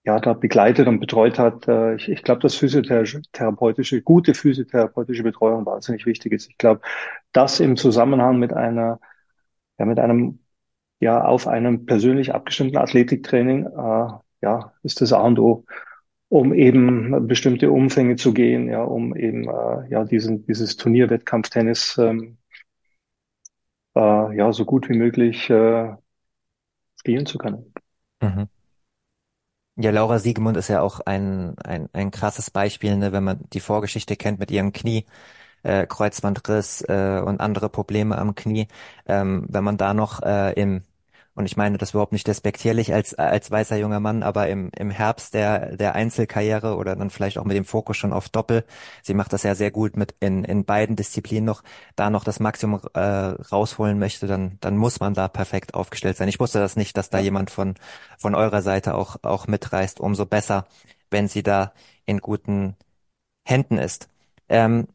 ja, 0.05 0.19
da 0.19 0.33
begleitet 0.33 0.89
und 0.89 1.01
betreut 1.01 1.39
hat. 1.39 1.69
Äh, 1.69 1.97
ich, 1.97 2.09
ich 2.09 2.23
glaube, 2.23 2.41
dass 2.41 2.55
physiotherapeutische, 2.55 4.03
gute 4.03 4.35
physiotherapeutische 4.35 5.23
Betreuung 5.23 5.67
wahnsinnig 5.67 6.07
wichtig 6.07 6.33
ist. 6.33 6.49
Ich 6.49 6.59
glaube, 6.59 6.81
das 7.33 7.61
im 7.61 7.77
Zusammenhang 7.77 8.39
mit 8.39 8.53
einer, 8.53 9.01
ja, 9.79 9.85
mit 9.87 9.99
einem, 9.99 10.41
ja, 11.01 11.25
auf 11.25 11.47
einem 11.49 11.87
persönlich 11.87 12.35
abgestimmten 12.35 12.79
Athletiktraining, 12.79 13.67
äh, 13.67 14.09
ja, 14.43 14.73
ist 14.83 15.01
das 15.01 15.13
A 15.13 15.21
und 15.23 15.39
O, 15.39 15.65
um 16.29 16.55
eben 16.55 17.27
bestimmte 17.27 17.71
Umfänge 17.71 18.17
zu 18.17 18.33
gehen, 18.33 18.69
ja, 18.69 18.83
um 18.83 19.15
eben, 19.17 19.49
äh, 19.49 19.89
ja, 19.91 20.05
diesen, 20.05 20.47
dieses 20.47 20.77
Turnierwettkampftennis, 20.77 21.99
ähm, 21.99 22.39
äh, 23.97 24.37
ja, 24.37 24.53
so 24.53 24.65
gut 24.65 24.89
wie 24.89 24.97
möglich, 24.97 25.51
äh, 25.51 25.95
spielen 26.97 27.27
zu 27.27 27.39
können. 27.39 27.73
Mhm. 28.23 28.49
Ja, 29.77 29.91
Laura 29.91 30.19
Siegemund 30.19 30.57
ist 30.59 30.69
ja 30.69 30.83
auch 30.83 31.01
ein, 31.01 31.57
ein, 31.61 31.89
ein 31.95 32.11
krasses 32.11 32.51
Beispiel, 32.51 32.97
ne, 32.97 33.13
wenn 33.13 33.25
man 33.25 33.41
die 33.53 33.61
Vorgeschichte 33.61 34.17
kennt 34.17 34.39
mit 34.39 34.51
ihrem 34.51 34.73
Knie, 34.73 35.07
äh, 35.63 35.87
Kreuzbandriss 35.87 36.83
äh, 36.89 37.23
und 37.25 37.41
andere 37.41 37.71
Probleme 37.71 38.19
am 38.19 38.35
Knie. 38.35 38.69
Ähm, 39.07 39.47
wenn 39.49 39.65
man 39.65 39.79
da 39.79 39.95
noch 39.95 40.23
äh, 40.23 40.53
im 40.61 40.83
und 41.41 41.47
ich 41.47 41.57
meine 41.57 41.79
das 41.79 41.91
überhaupt 41.91 42.13
nicht 42.13 42.27
despektierlich 42.27 42.95
als, 42.95 43.15
als 43.15 43.51
weißer 43.51 43.77
junger 43.77 43.99
Mann, 43.99 44.23
aber 44.23 44.49
im, 44.49 44.71
im 44.77 44.91
Herbst 44.91 45.35
der, 45.35 45.77
der 45.77 45.95
Einzelkarriere 45.95 46.77
oder 46.77 46.95
dann 46.95 47.11
vielleicht 47.11 47.39
auch 47.39 47.45
mit 47.45 47.57
dem 47.57 47.65
Fokus 47.65 47.97
schon 47.97 48.13
auf 48.13 48.29
Doppel. 48.29 48.65
Sie 49.03 49.15
macht 49.15 49.33
das 49.33 49.43
ja 49.43 49.55
sehr 49.55 49.71
gut 49.71 49.97
mit 49.97 50.15
in, 50.21 50.45
in 50.45 50.65
beiden 50.65 50.97
Disziplinen 50.97 51.45
noch, 51.45 51.63
da 51.97 52.11
noch 52.11 52.25
das 52.25 52.41
Maximum 52.41 52.81
äh, 52.95 53.01
rausholen 53.01 53.99
möchte, 53.99 54.27
dann, 54.27 54.59
dann 54.61 54.77
muss 54.77 55.01
man 55.01 55.15
da 55.15 55.29
perfekt 55.29 55.75
aufgestellt 55.75 56.17
sein. 56.17 56.29
Ich 56.29 56.39
wusste 56.39 56.61
das 56.61 56.77
nicht, 56.77 56.97
dass 56.97 57.11
da 57.11 57.19
jemand 57.19 57.51
von, 57.51 57.75
von 58.19 58.35
eurer 58.35 58.63
Seite 58.63 58.95
auch, 58.95 59.17
auch 59.23 59.47
mitreißt. 59.47 59.99
Umso 59.99 60.27
besser, 60.27 60.67
wenn 61.11 61.27
sie 61.27 61.43
da 61.43 61.73
in 62.07 62.19
guten 62.19 62.77
Händen 63.45 63.79
ist. 63.79 64.09
Ähm, 64.49 64.89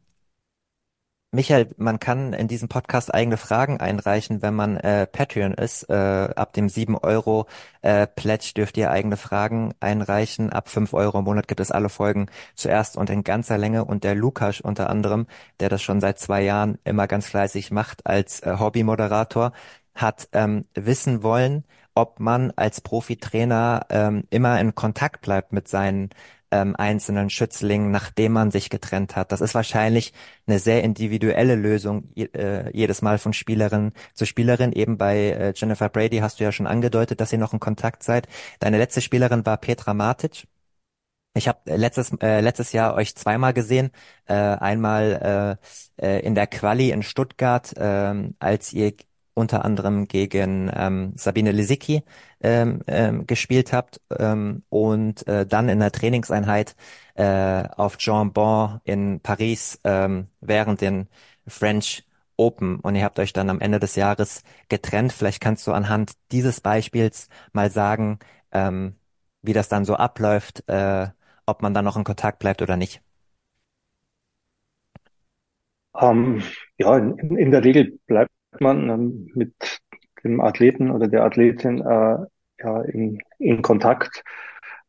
Michael, 1.36 1.68
man 1.76 2.00
kann 2.00 2.32
in 2.32 2.48
diesem 2.48 2.68
Podcast 2.70 3.12
eigene 3.12 3.36
Fragen 3.36 3.78
einreichen, 3.78 4.40
wenn 4.40 4.54
man 4.54 4.78
äh, 4.78 5.06
Patreon 5.06 5.52
ist. 5.52 5.82
Äh, 5.90 5.92
ab 5.92 6.54
dem 6.54 6.70
7 6.70 6.96
Euro 6.96 7.46
äh, 7.82 8.06
Pledge 8.06 8.52
dürft 8.56 8.78
ihr 8.78 8.90
eigene 8.90 9.18
Fragen 9.18 9.74
einreichen. 9.78 10.50
Ab 10.50 10.70
5 10.70 10.94
Euro 10.94 11.18
im 11.18 11.24
Monat 11.24 11.46
gibt 11.46 11.60
es 11.60 11.70
alle 11.70 11.90
Folgen 11.90 12.28
zuerst 12.54 12.96
und 12.96 13.10
in 13.10 13.22
ganzer 13.22 13.58
Länge. 13.58 13.84
Und 13.84 14.02
der 14.02 14.14
Lukas 14.14 14.62
unter 14.62 14.88
anderem, 14.88 15.26
der 15.60 15.68
das 15.68 15.82
schon 15.82 16.00
seit 16.00 16.18
zwei 16.18 16.40
Jahren 16.40 16.78
immer 16.84 17.06
ganz 17.06 17.26
fleißig 17.26 17.70
macht 17.70 18.06
als 18.06 18.40
äh, 18.40 18.56
Hobbymoderator, 18.58 19.52
hat 19.94 20.28
ähm, 20.32 20.64
wissen 20.74 21.22
wollen, 21.22 21.64
ob 21.94 22.18
man 22.18 22.50
als 22.56 22.80
Profitrainer 22.80 23.84
ähm, 23.90 24.24
immer 24.30 24.58
in 24.58 24.74
Kontakt 24.74 25.20
bleibt 25.20 25.52
mit 25.52 25.68
seinen 25.68 26.10
ähm, 26.50 26.76
einzelnen 26.76 27.30
Schützlingen, 27.30 27.90
nachdem 27.90 28.32
man 28.32 28.50
sich 28.50 28.70
getrennt 28.70 29.16
hat. 29.16 29.32
Das 29.32 29.40
ist 29.40 29.54
wahrscheinlich 29.54 30.12
eine 30.46 30.58
sehr 30.58 30.82
individuelle 30.84 31.54
Lösung 31.54 32.10
äh, 32.16 32.70
jedes 32.76 33.02
Mal 33.02 33.18
von 33.18 33.32
Spielerin 33.32 33.92
zu 34.14 34.26
Spielerin. 34.26 34.72
Eben 34.72 34.98
bei 34.98 35.30
äh, 35.30 35.52
Jennifer 35.56 35.88
Brady 35.88 36.18
hast 36.18 36.40
du 36.40 36.44
ja 36.44 36.52
schon 36.52 36.66
angedeutet, 36.66 37.20
dass 37.20 37.32
ihr 37.32 37.38
noch 37.38 37.52
in 37.52 37.60
Kontakt 37.60 38.02
seid. 38.02 38.28
Deine 38.60 38.78
letzte 38.78 39.00
Spielerin 39.00 39.44
war 39.46 39.56
Petra 39.58 39.94
Matic. 39.94 40.46
Ich 41.34 41.48
habe 41.48 41.58
letztes 41.76 42.12
äh, 42.22 42.40
letztes 42.40 42.72
Jahr 42.72 42.94
euch 42.94 43.14
zweimal 43.14 43.52
gesehen. 43.52 43.90
Äh, 44.26 44.34
einmal 44.34 45.58
äh, 46.00 46.06
äh, 46.06 46.26
in 46.26 46.34
der 46.34 46.46
Quali 46.46 46.90
in 46.90 47.02
Stuttgart, 47.02 47.76
äh, 47.76 48.32
als 48.38 48.72
ihr 48.72 48.94
unter 49.36 49.64
anderem 49.64 50.08
gegen 50.08 50.70
ähm, 50.74 51.12
Sabine 51.16 51.52
Lisicki 51.52 52.02
ähm, 52.40 52.80
ähm, 52.86 53.26
gespielt 53.26 53.72
habt 53.72 54.00
ähm, 54.18 54.64
und 54.70 55.26
äh, 55.28 55.46
dann 55.46 55.68
in 55.68 55.78
der 55.78 55.92
Trainingseinheit 55.92 56.74
äh, 57.14 57.64
auf 57.76 57.98
Jean 57.98 58.32
Bon 58.32 58.80
in 58.84 59.20
Paris 59.20 59.78
ähm, 59.84 60.28
während 60.40 60.80
den 60.80 61.08
French 61.46 62.04
Open 62.36 62.80
und 62.80 62.94
ihr 62.96 63.04
habt 63.04 63.18
euch 63.18 63.32
dann 63.32 63.50
am 63.50 63.60
Ende 63.60 63.78
des 63.78 63.96
Jahres 63.96 64.42
getrennt. 64.68 65.12
Vielleicht 65.12 65.40
kannst 65.40 65.66
du 65.66 65.72
anhand 65.72 66.12
dieses 66.32 66.60
Beispiels 66.60 67.28
mal 67.52 67.70
sagen, 67.70 68.18
ähm, 68.52 68.96
wie 69.42 69.52
das 69.52 69.68
dann 69.68 69.84
so 69.84 69.94
abläuft, 69.96 70.68
äh, 70.68 71.08
ob 71.46 71.62
man 71.62 71.74
dann 71.74 71.84
noch 71.84 71.96
in 71.96 72.04
Kontakt 72.04 72.38
bleibt 72.38 72.62
oder 72.62 72.76
nicht? 72.76 73.02
Ähm, 75.98 76.42
ja, 76.78 76.98
in, 76.98 77.36
in, 77.36 77.50
der 77.50 77.64
Regel 77.64 77.98
bleibt 78.06 78.30
man 78.60 78.88
ähm, 78.88 79.30
mit 79.34 79.80
dem 80.24 80.40
Athleten 80.40 80.90
oder 80.90 81.08
der 81.08 81.24
Athletin 81.24 81.80
äh, 81.80 82.18
ja, 82.58 82.82
in, 82.82 83.20
in 83.38 83.62
Kontakt. 83.62 84.24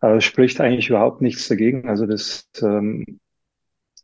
Äh, 0.02 0.22
spricht 0.22 0.62
eigentlich 0.62 0.90
überhaupt 0.90 1.22
nichts 1.22 1.48
dagegen. 1.48 1.90
Also 1.90 2.06
das, 2.06 2.48
ähm, 2.62 3.20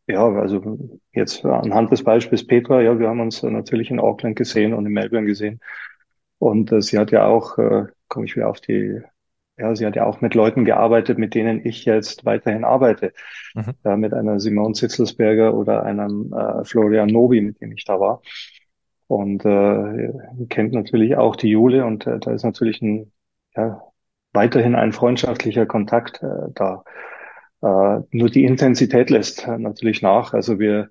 ja, 0.07 0.25
also 0.25 1.01
jetzt 1.13 1.45
anhand 1.45 1.91
des 1.91 2.03
Beispiels 2.03 2.45
Petra, 2.45 2.81
ja, 2.81 2.99
wir 2.99 3.07
haben 3.07 3.21
uns 3.21 3.41
natürlich 3.43 3.89
in 3.91 3.99
Auckland 3.99 4.35
gesehen 4.35 4.73
und 4.73 4.85
in 4.85 4.91
Melbourne 4.93 5.27
gesehen. 5.27 5.59
Und 6.39 6.71
äh, 6.71 6.81
sie 6.81 6.97
hat 6.97 7.11
ja 7.11 7.25
auch, 7.25 7.57
äh, 7.57 7.85
komme 8.07 8.25
ich 8.25 8.35
wieder 8.35 8.49
auf 8.49 8.59
die, 8.59 9.01
ja, 9.57 9.75
sie 9.75 9.85
hat 9.85 9.95
ja 9.95 10.05
auch 10.05 10.19
mit 10.19 10.33
Leuten 10.33 10.65
gearbeitet, 10.65 11.19
mit 11.19 11.35
denen 11.35 11.65
ich 11.65 11.85
jetzt 11.85 12.25
weiterhin 12.25 12.63
arbeite. 12.63 13.13
Mhm. 13.53 13.73
Ja, 13.85 13.95
mit 13.95 14.13
einer 14.13 14.39
Simone 14.39 14.73
Zitzelsberger 14.73 15.53
oder 15.53 15.83
einem 15.83 16.33
äh, 16.33 16.65
Florian 16.65 17.09
Nobi, 17.09 17.39
mit 17.41 17.61
dem 17.61 17.71
ich 17.71 17.85
da 17.85 17.99
war. 17.99 18.21
Und 19.07 19.45
äh, 19.45 20.11
kennt 20.49 20.73
natürlich 20.73 21.15
auch 21.17 21.35
die 21.35 21.49
Jule 21.49 21.85
und 21.85 22.07
äh, 22.07 22.19
da 22.19 22.31
ist 22.31 22.43
natürlich 22.43 22.81
ein, 22.81 23.11
ja, 23.55 23.81
weiterhin 24.33 24.75
ein 24.75 24.93
freundschaftlicher 24.93 25.65
Kontakt 25.65 26.23
äh, 26.23 26.51
da. 26.55 26.83
Äh, 27.61 28.01
nur 28.11 28.29
die 28.29 28.45
Intensität 28.45 29.09
lässt 29.09 29.47
natürlich 29.47 30.01
nach. 30.01 30.33
Also 30.33 30.59
wir, 30.59 30.89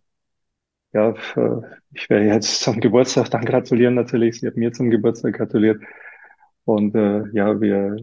ja, 0.93 1.11
äh, 1.37 1.61
ich 1.93 2.09
werde 2.11 2.27
jetzt 2.27 2.61
zum 2.61 2.81
Geburtstag 2.81 3.31
dann 3.31 3.45
gratulieren 3.45 3.95
natürlich. 3.95 4.41
Sie 4.41 4.47
hat 4.47 4.57
mir 4.57 4.73
zum 4.73 4.91
Geburtstag 4.91 5.35
gratuliert. 5.35 5.83
Und 6.65 6.95
äh, 6.95 7.25
ja, 7.33 7.61
wir, 7.61 7.97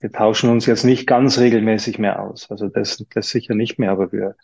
wir 0.00 0.12
tauschen 0.12 0.50
uns 0.50 0.66
jetzt 0.66 0.84
nicht 0.84 1.06
ganz 1.06 1.38
regelmäßig 1.38 1.98
mehr 1.98 2.22
aus. 2.22 2.50
Also 2.50 2.68
das, 2.68 3.04
das 3.14 3.30
sicher 3.30 3.54
nicht 3.54 3.78
mehr, 3.78 3.92
aber 3.92 4.12
wir 4.12 4.36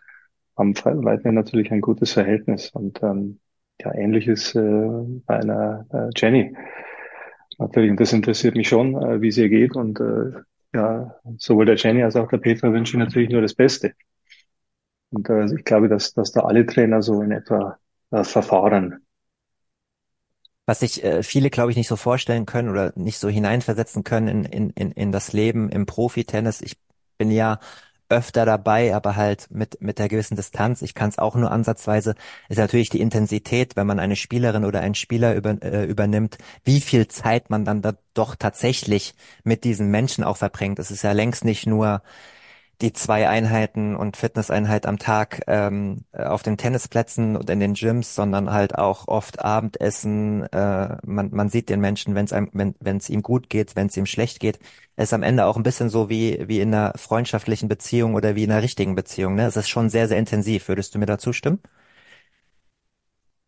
haben 0.56 0.74
weiterhin 1.04 1.34
natürlich 1.34 1.72
ein 1.72 1.80
gutes 1.80 2.12
Verhältnis. 2.12 2.70
Und 2.70 3.02
ähm, 3.02 3.40
ja, 3.80 3.94
ähnliches 3.94 4.54
äh, 4.54 4.60
bei 5.26 5.36
einer 5.40 5.86
äh, 5.92 6.10
Jenny. 6.16 6.54
Natürlich, 7.58 7.90
und 7.90 8.00
das 8.00 8.12
interessiert 8.12 8.54
mich 8.54 8.68
schon, 8.68 8.94
äh, 8.94 9.20
wie 9.20 9.28
es 9.28 9.36
ihr 9.36 9.48
geht. 9.48 9.74
Und 9.76 10.00
äh, 10.00 10.32
ja, 10.74 11.16
sowohl 11.38 11.66
der 11.66 11.76
Jenny 11.76 12.02
als 12.02 12.16
auch 12.16 12.28
der 12.28 12.38
Petra 12.38 12.72
wünsche 12.72 12.96
ich 12.96 12.98
natürlich 12.98 13.30
nur 13.30 13.42
das 13.42 13.54
Beste. 13.54 13.94
Und 15.10 15.28
äh, 15.28 15.46
ich 15.54 15.64
glaube, 15.64 15.88
dass, 15.88 16.14
dass 16.14 16.32
da 16.32 16.40
alle 16.40 16.66
Trainer 16.66 17.02
so 17.02 17.22
in 17.22 17.32
etwa 17.32 17.78
äh, 18.10 18.24
verfahren. 18.24 19.04
Was 20.66 20.80
sich 20.80 21.02
äh, 21.02 21.22
viele, 21.22 21.48
glaube 21.48 21.70
ich, 21.70 21.76
nicht 21.76 21.88
so 21.88 21.96
vorstellen 21.96 22.44
können 22.44 22.68
oder 22.68 22.92
nicht 22.94 23.18
so 23.18 23.28
hineinversetzen 23.28 24.04
können 24.04 24.28
in, 24.28 24.44
in, 24.44 24.70
in, 24.70 24.92
in 24.92 25.12
das 25.12 25.32
Leben 25.32 25.70
im 25.70 25.86
Profitennis. 25.86 26.60
Ich 26.60 26.76
bin 27.16 27.30
ja 27.30 27.58
öfter 28.08 28.44
dabei, 28.46 28.94
aber 28.94 29.16
halt 29.16 29.48
mit, 29.50 29.80
mit 29.80 29.98
der 29.98 30.08
gewissen 30.08 30.36
Distanz. 30.36 30.82
Ich 30.82 30.94
kann 30.94 31.10
es 31.10 31.18
auch 31.18 31.36
nur 31.36 31.50
ansatzweise. 31.50 32.14
Ist 32.48 32.58
natürlich 32.58 32.88
die 32.90 33.00
Intensität, 33.00 33.76
wenn 33.76 33.86
man 33.86 33.98
eine 33.98 34.16
Spielerin 34.16 34.64
oder 34.64 34.80
einen 34.80 34.94
Spieler 34.94 35.34
über, 35.34 35.62
äh, 35.62 35.84
übernimmt, 35.84 36.38
wie 36.64 36.80
viel 36.80 37.08
Zeit 37.08 37.50
man 37.50 37.64
dann 37.64 37.82
da 37.82 37.94
doch 38.14 38.36
tatsächlich 38.36 39.14
mit 39.44 39.64
diesen 39.64 39.90
Menschen 39.90 40.24
auch 40.24 40.36
verbringt. 40.36 40.78
Es 40.78 40.90
ist 40.90 41.02
ja 41.02 41.12
längst 41.12 41.44
nicht 41.44 41.66
nur 41.66 42.02
die 42.80 42.92
zwei 42.92 43.28
Einheiten 43.28 43.96
und 43.96 44.16
Fitnesseinheit 44.16 44.86
am 44.86 44.98
Tag 44.98 45.42
ähm, 45.48 46.04
auf 46.12 46.44
den 46.44 46.56
Tennisplätzen 46.56 47.36
und 47.36 47.50
in 47.50 47.58
den 47.58 47.74
Gyms, 47.74 48.14
sondern 48.14 48.52
halt 48.52 48.78
auch 48.78 49.08
oft 49.08 49.44
Abendessen. 49.44 50.44
Äh, 50.52 50.96
man, 51.04 51.30
man 51.32 51.48
sieht 51.48 51.70
den 51.70 51.80
Menschen, 51.80 52.14
wenn's 52.14 52.32
einem, 52.32 52.50
wenn 52.52 52.96
es 52.96 53.10
ihm 53.10 53.22
gut 53.22 53.50
geht, 53.50 53.74
wenn 53.74 53.88
es 53.88 53.96
ihm 53.96 54.06
schlecht 54.06 54.38
geht. 54.38 54.60
Es 54.94 55.08
ist 55.08 55.12
am 55.12 55.24
Ende 55.24 55.46
auch 55.46 55.56
ein 55.56 55.64
bisschen 55.64 55.88
so 55.88 56.08
wie, 56.08 56.44
wie 56.46 56.60
in 56.60 56.72
einer 56.72 56.92
freundschaftlichen 56.96 57.68
Beziehung 57.68 58.14
oder 58.14 58.36
wie 58.36 58.44
in 58.44 58.52
einer 58.52 58.62
richtigen 58.62 58.94
Beziehung. 58.94 59.34
Ne? 59.34 59.46
Es 59.46 59.56
ist 59.56 59.68
schon 59.68 59.88
sehr, 59.88 60.06
sehr 60.06 60.18
intensiv. 60.18 60.68
Würdest 60.68 60.94
du 60.94 61.00
mir 61.00 61.06
da 61.06 61.18
zustimmen? 61.18 61.60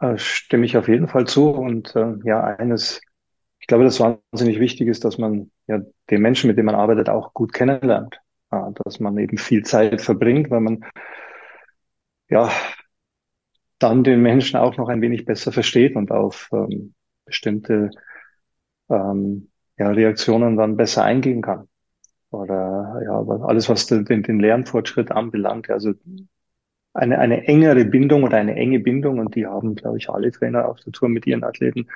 Äh, 0.00 0.18
stimme 0.18 0.66
ich 0.66 0.76
auf 0.76 0.88
jeden 0.88 1.06
Fall 1.06 1.26
zu. 1.28 1.50
Und 1.50 1.95
äh, 1.95 2.14
ja, 2.25 2.43
eines, 2.43 3.00
ich 3.60 3.69
glaube, 3.69 3.84
das 3.84 4.00
wahnsinnig 4.00 4.58
wichtig 4.58 4.88
ist, 4.88 5.04
dass 5.04 5.19
man 5.19 5.52
ja 5.69 5.78
den 6.10 6.21
Menschen, 6.21 6.49
mit 6.49 6.58
dem 6.58 6.66
man 6.66 6.75
arbeitet, 6.75 7.08
auch 7.08 7.32
gut 7.32 7.52
kennenlernt 7.52 8.21
dass 8.50 9.00
man 9.00 9.17
eben 9.19 9.39
viel 9.39 9.65
Zeit 9.65 10.00
verbringt, 10.00 10.50
weil 10.50 10.60
man 10.60 10.84
ja 12.28 12.50
dann 13.78 14.04
den 14.04 14.23
Menschen 14.23 14.58
auch 14.58 14.76
noch 14.76 14.89
ein 14.89 15.00
wenig 15.02 15.25
besser 15.25 15.52
versteht 15.52 15.97
und 15.97 16.10
auf 16.10 16.50
ähm, 16.52 16.95
bestimmte 17.25 17.91
ähm, 18.91 19.50
ja, 19.78 19.89
Reaktionen 19.89 20.56
dann 20.56 20.76
besser 20.76 21.04
eingehen 21.04 21.43
kann. 21.43 21.69
Oder 22.30 23.00
ja, 23.04 23.19
alles, 23.45 23.69
was 23.69 23.86
den, 23.86 24.04
den 24.04 24.39
Lernfortschritt 24.39 25.10
anbelangt, 25.10 25.71
also 25.71 25.95
eine, 26.93 27.19
eine 27.19 27.47
engere 27.47 27.84
Bindung 27.84 28.25
oder 28.25 28.36
eine 28.36 28.54
enge 28.56 28.80
Bindung, 28.80 29.19
und 29.19 29.34
die 29.34 29.47
haben, 29.47 29.75
glaube 29.75 29.99
ich, 29.99 30.10
alle 30.10 30.30
Trainer 30.30 30.69
auf 30.69 30.80
der 30.80 30.93
Tour 30.93 31.08
mit 31.08 31.26
ihren 31.26 31.45
Athleten, 31.45 31.89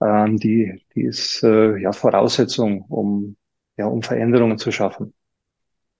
ähm, 0.00 0.36
die, 0.36 0.82
die 0.94 1.02
ist 1.02 1.42
äh, 1.42 1.76
ja 1.78 1.92
Voraussetzung, 1.92 2.82
um, 2.82 3.36
ja, 3.76 3.86
um 3.86 4.02
Veränderungen 4.02 4.58
zu 4.58 4.70
schaffen. 4.72 5.14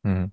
Mhm. 0.02 0.32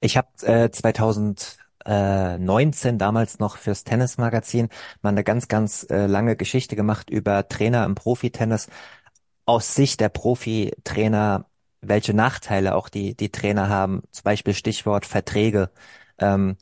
Ich 0.00 0.16
habe 0.16 0.28
äh, 0.46 0.70
2019 0.70 2.98
damals 2.98 3.38
noch 3.38 3.56
fürs 3.56 3.84
Tennismagazin 3.84 4.68
mal 5.02 5.10
eine 5.10 5.24
ganz, 5.24 5.48
ganz 5.48 5.86
äh, 5.90 6.06
lange 6.06 6.36
Geschichte 6.36 6.76
gemacht 6.76 7.10
über 7.10 7.48
Trainer 7.48 7.84
im 7.84 7.94
Profitennis 7.94 8.68
aus 9.46 9.74
Sicht 9.74 10.00
der 10.00 10.08
Profitrainer, 10.08 11.46
welche 11.80 12.14
Nachteile 12.14 12.74
auch 12.76 12.88
die, 12.88 13.16
die 13.16 13.30
Trainer 13.30 13.68
haben. 13.68 14.02
Zum 14.12 14.24
Beispiel 14.24 14.54
Stichwort 14.54 15.06
Verträge. 15.06 15.70
Ähm, 16.18 16.56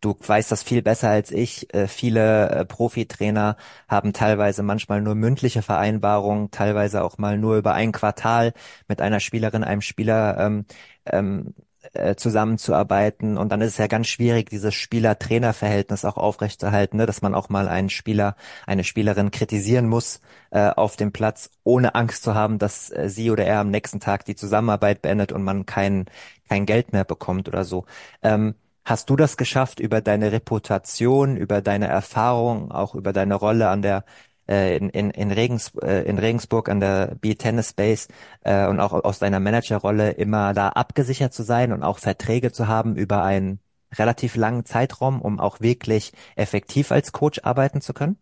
du 0.00 0.16
weißt 0.18 0.50
das 0.52 0.62
viel 0.62 0.82
besser 0.82 1.10
als 1.10 1.30
ich. 1.30 1.72
Äh, 1.74 1.88
viele 1.88 2.50
äh, 2.50 2.64
Profitrainer 2.64 3.56
haben 3.88 4.12
teilweise 4.12 4.62
manchmal 4.62 5.00
nur 5.02 5.14
mündliche 5.14 5.62
Vereinbarungen, 5.62 6.50
teilweise 6.50 7.02
auch 7.02 7.18
mal 7.18 7.38
nur 7.38 7.56
über 7.56 7.74
ein 7.74 7.92
Quartal 7.92 8.52
mit 8.88 9.00
einer 9.00 9.20
Spielerin, 9.20 9.64
einem 9.64 9.80
Spieler 9.82 10.38
ähm, 10.38 10.66
ähm, 11.06 11.54
äh, 11.92 12.16
zusammenzuarbeiten. 12.16 13.38
Und 13.38 13.50
dann 13.50 13.60
ist 13.60 13.72
es 13.72 13.78
ja 13.78 13.86
ganz 13.86 14.08
schwierig, 14.08 14.50
dieses 14.50 14.74
Spieler-Trainer-Verhältnis 14.74 16.04
auch 16.04 16.16
aufrechtzuerhalten, 16.16 16.98
ne? 16.98 17.06
dass 17.06 17.22
man 17.22 17.34
auch 17.34 17.48
mal 17.48 17.68
einen 17.68 17.90
Spieler, 17.90 18.36
eine 18.66 18.84
Spielerin 18.84 19.30
kritisieren 19.30 19.86
muss 19.86 20.20
äh, 20.50 20.70
auf 20.70 20.96
dem 20.96 21.12
Platz, 21.12 21.50
ohne 21.64 21.94
Angst 21.94 22.22
zu 22.22 22.34
haben, 22.34 22.58
dass 22.58 22.90
äh, 22.90 23.08
sie 23.08 23.30
oder 23.30 23.44
er 23.46 23.60
am 23.60 23.70
nächsten 23.70 24.00
Tag 24.00 24.24
die 24.24 24.36
Zusammenarbeit 24.36 25.02
beendet 25.02 25.32
und 25.32 25.42
man 25.44 25.66
kein, 25.66 26.06
kein 26.48 26.66
Geld 26.66 26.92
mehr 26.92 27.04
bekommt 27.04 27.48
oder 27.48 27.64
so. 27.64 27.84
Ähm, 28.22 28.54
Hast 28.88 29.10
du 29.10 29.16
das 29.16 29.36
geschafft, 29.36 29.80
über 29.80 30.00
deine 30.00 30.32
Reputation, 30.32 31.36
über 31.36 31.60
deine 31.60 31.88
Erfahrung, 31.88 32.72
auch 32.72 32.94
über 32.94 33.12
deine 33.12 33.34
Rolle 33.34 33.68
an 33.68 33.82
der 33.82 34.02
äh, 34.48 34.78
in, 34.78 34.88
in, 34.88 35.10
in, 35.10 35.30
Regens, 35.30 35.74
äh, 35.82 36.08
in 36.08 36.16
Regensburg 36.18 36.70
an 36.70 36.80
der 36.80 37.14
B-Tennis 37.20 37.68
Space 37.68 38.08
äh, 38.44 38.66
und 38.66 38.80
auch 38.80 38.94
aus 38.94 39.18
deiner 39.18 39.40
Managerrolle 39.40 40.12
immer 40.12 40.54
da 40.54 40.70
abgesichert 40.70 41.34
zu 41.34 41.42
sein 41.42 41.72
und 41.74 41.82
auch 41.82 41.98
Verträge 41.98 42.50
zu 42.50 42.66
haben 42.66 42.96
über 42.96 43.22
einen 43.24 43.60
relativ 43.94 44.36
langen 44.36 44.64
Zeitraum, 44.64 45.20
um 45.20 45.38
auch 45.38 45.60
wirklich 45.60 46.12
effektiv 46.34 46.90
als 46.90 47.12
Coach 47.12 47.40
arbeiten 47.42 47.82
zu 47.82 47.92
können? 47.92 48.16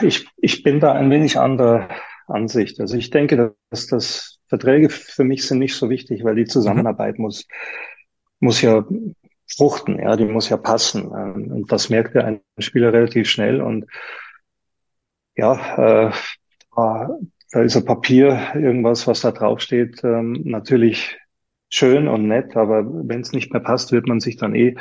Ich, 0.00 0.26
ich 0.38 0.62
bin 0.62 0.80
da 0.80 0.92
ein 0.92 1.10
wenig 1.10 1.38
anderer 1.38 1.90
Ansicht. 2.28 2.80
Also 2.80 2.96
ich 2.96 3.10
denke, 3.10 3.56
dass 3.68 3.88
das 3.88 4.39
Verträge 4.50 4.90
für 4.90 5.24
mich 5.24 5.46
sind 5.46 5.60
nicht 5.60 5.76
so 5.76 5.88
wichtig, 5.88 6.24
weil 6.24 6.34
die 6.34 6.44
Zusammenarbeit 6.44 7.18
mhm. 7.18 7.24
muss, 7.24 7.46
muss 8.40 8.60
ja 8.60 8.84
fruchten, 9.48 9.98
ja, 9.98 10.16
die 10.16 10.26
muss 10.26 10.48
ja 10.48 10.56
passen. 10.56 11.04
Ähm, 11.16 11.52
und 11.52 11.72
das 11.72 11.88
merkt 11.88 12.14
ja 12.14 12.24
ein 12.24 12.40
Spieler 12.58 12.92
relativ 12.92 13.30
schnell. 13.30 13.62
Und 13.62 13.86
ja, 15.36 16.08
äh, 16.08 16.12
da 16.76 17.62
ist 17.62 17.76
ein 17.76 17.84
Papier, 17.84 18.52
irgendwas, 18.54 19.06
was 19.06 19.22
da 19.22 19.30
draufsteht, 19.30 20.02
ähm, 20.04 20.42
natürlich 20.44 21.18
schön 21.68 22.08
und 22.08 22.26
nett, 22.26 22.56
aber 22.56 22.84
wenn 22.84 23.20
es 23.20 23.32
nicht 23.32 23.52
mehr 23.52 23.62
passt, 23.62 23.92
wird 23.92 24.06
man 24.06 24.20
sich 24.20 24.36
dann 24.36 24.54
eh 24.54 24.76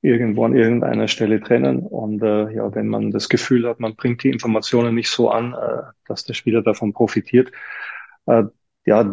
irgendwo 0.00 0.44
an 0.44 0.56
irgendeiner 0.56 1.08
Stelle 1.08 1.40
trennen. 1.40 1.80
Und 1.80 2.22
äh, 2.22 2.50
ja, 2.54 2.74
wenn 2.74 2.88
man 2.88 3.10
das 3.10 3.28
Gefühl 3.28 3.68
hat, 3.68 3.80
man 3.80 3.96
bringt 3.96 4.22
die 4.22 4.30
Informationen 4.30 4.94
nicht 4.94 5.10
so 5.10 5.30
an, 5.30 5.52
äh, 5.52 5.82
dass 6.06 6.24
der 6.24 6.34
Spieler 6.34 6.62
davon 6.62 6.92
profitiert, 6.92 7.52
äh, 8.26 8.44
ja, 8.84 9.04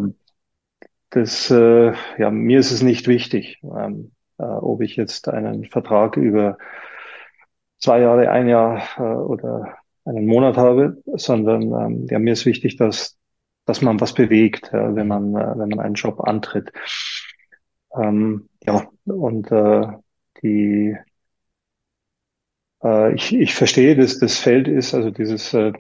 das, 1.10 1.50
äh, 1.50 1.94
ja, 2.18 2.30
mir 2.32 2.60
ist 2.60 2.72
es 2.72 2.82
nicht 2.82 3.08
wichtig. 3.08 3.60
Ähm, 3.64 4.12
äh, 4.38 4.44
ob 4.44 4.82
ich 4.82 4.96
jetzt 4.96 5.28
einen 5.28 5.66
Vertrag 5.66 6.18
über 6.18 6.58
zwei 7.80 8.02
Jahre, 8.02 8.30
ein 8.30 8.48
Jahr 8.48 8.84
äh, 8.98 9.02
oder 9.02 9.78
einen 10.06 10.26
Monat 10.26 10.58
habe, 10.58 11.02
sondern 11.16 11.64
ähm, 11.64 12.08
ja, 12.10 12.20
mir 12.20 12.34
ist 12.34 12.46
wichtig, 12.46 12.78
dass, 12.78 13.18
dass 13.66 13.82
man 13.82 14.00
was 14.00 14.14
bewegt, 14.14 14.72
äh, 14.74 14.96
wenn 14.96 15.08
man, 15.08 15.36
äh, 15.36 15.54
wenn 15.58 15.70
man 15.70 15.80
einen 15.80 15.96
Job 15.96 16.22
antritt. 16.22 16.72
Ähm, 17.96 18.50
ja, 18.66 18.88
und 19.06 19.52
äh, 19.52 19.88
die 20.44 20.96
äh, 22.84 23.14
ich, 23.16 23.34
ich 23.34 23.54
verstehe, 23.56 23.96
dass 23.96 24.20
das 24.20 24.38
Feld 24.38 24.68
ist, 24.68 24.94
also 24.94 25.12
dieses 25.12 25.54
äh, 25.54 25.74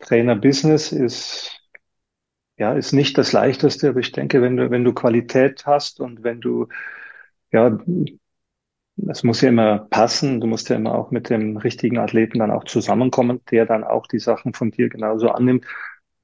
Trainer-Business 0.00 0.92
ist 0.92 1.59
ja, 2.60 2.74
ist 2.74 2.92
nicht 2.92 3.16
das 3.16 3.32
Leichteste, 3.32 3.88
aber 3.88 4.00
ich 4.00 4.12
denke, 4.12 4.42
wenn 4.42 4.58
du, 4.58 4.70
wenn 4.70 4.84
du 4.84 4.92
Qualität 4.92 5.64
hast 5.64 5.98
und 5.98 6.22
wenn 6.22 6.42
du, 6.42 6.68
ja, 7.50 7.78
es 9.08 9.22
muss 9.22 9.40
ja 9.40 9.48
immer 9.48 9.78
passen, 9.88 10.42
du 10.42 10.46
musst 10.46 10.68
ja 10.68 10.76
immer 10.76 10.94
auch 10.94 11.10
mit 11.10 11.30
dem 11.30 11.56
richtigen 11.56 11.96
Athleten 11.96 12.38
dann 12.38 12.50
auch 12.50 12.64
zusammenkommen, 12.64 13.40
der 13.50 13.64
dann 13.64 13.82
auch 13.82 14.06
die 14.06 14.18
Sachen 14.18 14.52
von 14.52 14.70
dir 14.70 14.90
genauso 14.90 15.30
annimmt, 15.30 15.64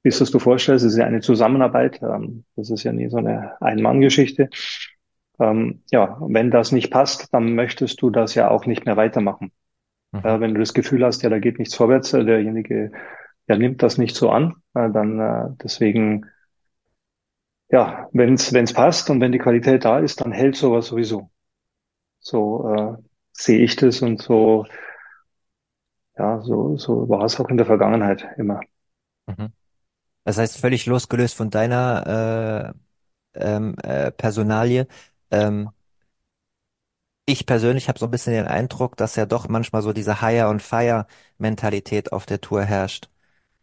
wie 0.03 0.09
es 0.09 0.19
das 0.19 0.29
du 0.29 0.37
vorstellst. 0.37 0.85
Es 0.85 0.93
ist 0.93 0.99
ja 0.99 1.07
eine 1.07 1.21
Zusammenarbeit, 1.21 2.03
ähm, 2.03 2.45
das 2.55 2.69
ist 2.69 2.83
ja 2.83 2.93
nie 2.93 3.09
so 3.09 3.17
eine 3.17 3.59
Ein-Mann-Geschichte. 3.59 4.51
Ähm, 5.39 5.81
ja, 5.91 6.19
wenn 6.21 6.51
das 6.51 6.71
nicht 6.71 6.91
passt, 6.91 7.33
dann 7.33 7.55
möchtest 7.55 7.99
du 8.03 8.11
das 8.11 8.35
ja 8.35 8.51
auch 8.51 8.67
nicht 8.67 8.85
mehr 8.85 8.95
weitermachen. 8.95 9.51
Mhm. 10.11 10.19
Äh, 10.19 10.39
wenn 10.39 10.53
du 10.53 10.59
das 10.59 10.75
Gefühl 10.75 11.03
hast, 11.03 11.23
ja, 11.23 11.31
da 11.31 11.39
geht 11.39 11.57
nichts 11.57 11.73
vorwärts, 11.73 12.13
äh, 12.13 12.23
derjenige, 12.23 12.91
der 13.47 13.57
nimmt 13.57 13.83
das 13.83 13.97
nicht 13.97 14.15
so 14.15 14.29
an, 14.29 14.55
äh, 14.73 14.89
dann 14.91 15.19
äh, 15.19 15.49
deswegen, 15.63 16.25
ja, 17.69 18.09
wenn 18.13 18.33
es 18.35 18.73
passt 18.73 19.09
und 19.09 19.21
wenn 19.21 19.31
die 19.31 19.39
Qualität 19.39 19.85
da 19.85 19.99
ist, 19.99 20.21
dann 20.21 20.31
hält 20.31 20.55
sowas 20.55 20.87
sowieso. 20.87 21.29
So 22.19 22.73
äh, 22.73 23.03
sehe 23.31 23.59
ich 23.59 23.75
das 23.75 24.01
und 24.01 24.21
so, 24.21 24.65
ja, 26.17 26.41
so 26.41 26.77
so 26.77 27.07
war 27.09 27.23
es 27.23 27.39
auch 27.39 27.49
in 27.49 27.57
der 27.57 27.65
Vergangenheit 27.65 28.27
immer. 28.37 28.59
Mhm. 29.27 29.51
Das 30.23 30.37
heißt, 30.37 30.57
völlig 30.57 30.85
losgelöst 30.85 31.35
von 31.35 31.49
deiner 31.49 32.73
äh, 33.35 33.43
ähm, 33.55 33.75
äh, 33.83 34.11
Personalie. 34.11 34.87
Ähm, 35.31 35.69
ich 37.25 37.45
persönlich 37.45 37.89
habe 37.89 37.99
so 37.99 38.05
ein 38.05 38.11
bisschen 38.11 38.33
den 38.33 38.47
Eindruck, 38.47 38.95
dass 38.97 39.15
ja 39.15 39.25
doch 39.25 39.47
manchmal 39.49 39.81
so 39.81 39.93
diese 39.93 40.21
Hire 40.21 40.47
und 40.49 40.61
Fire 40.61 41.05
Mentalität 41.37 42.11
auf 42.13 42.25
der 42.25 42.41
Tour 42.41 42.63
herrscht. 42.63 43.09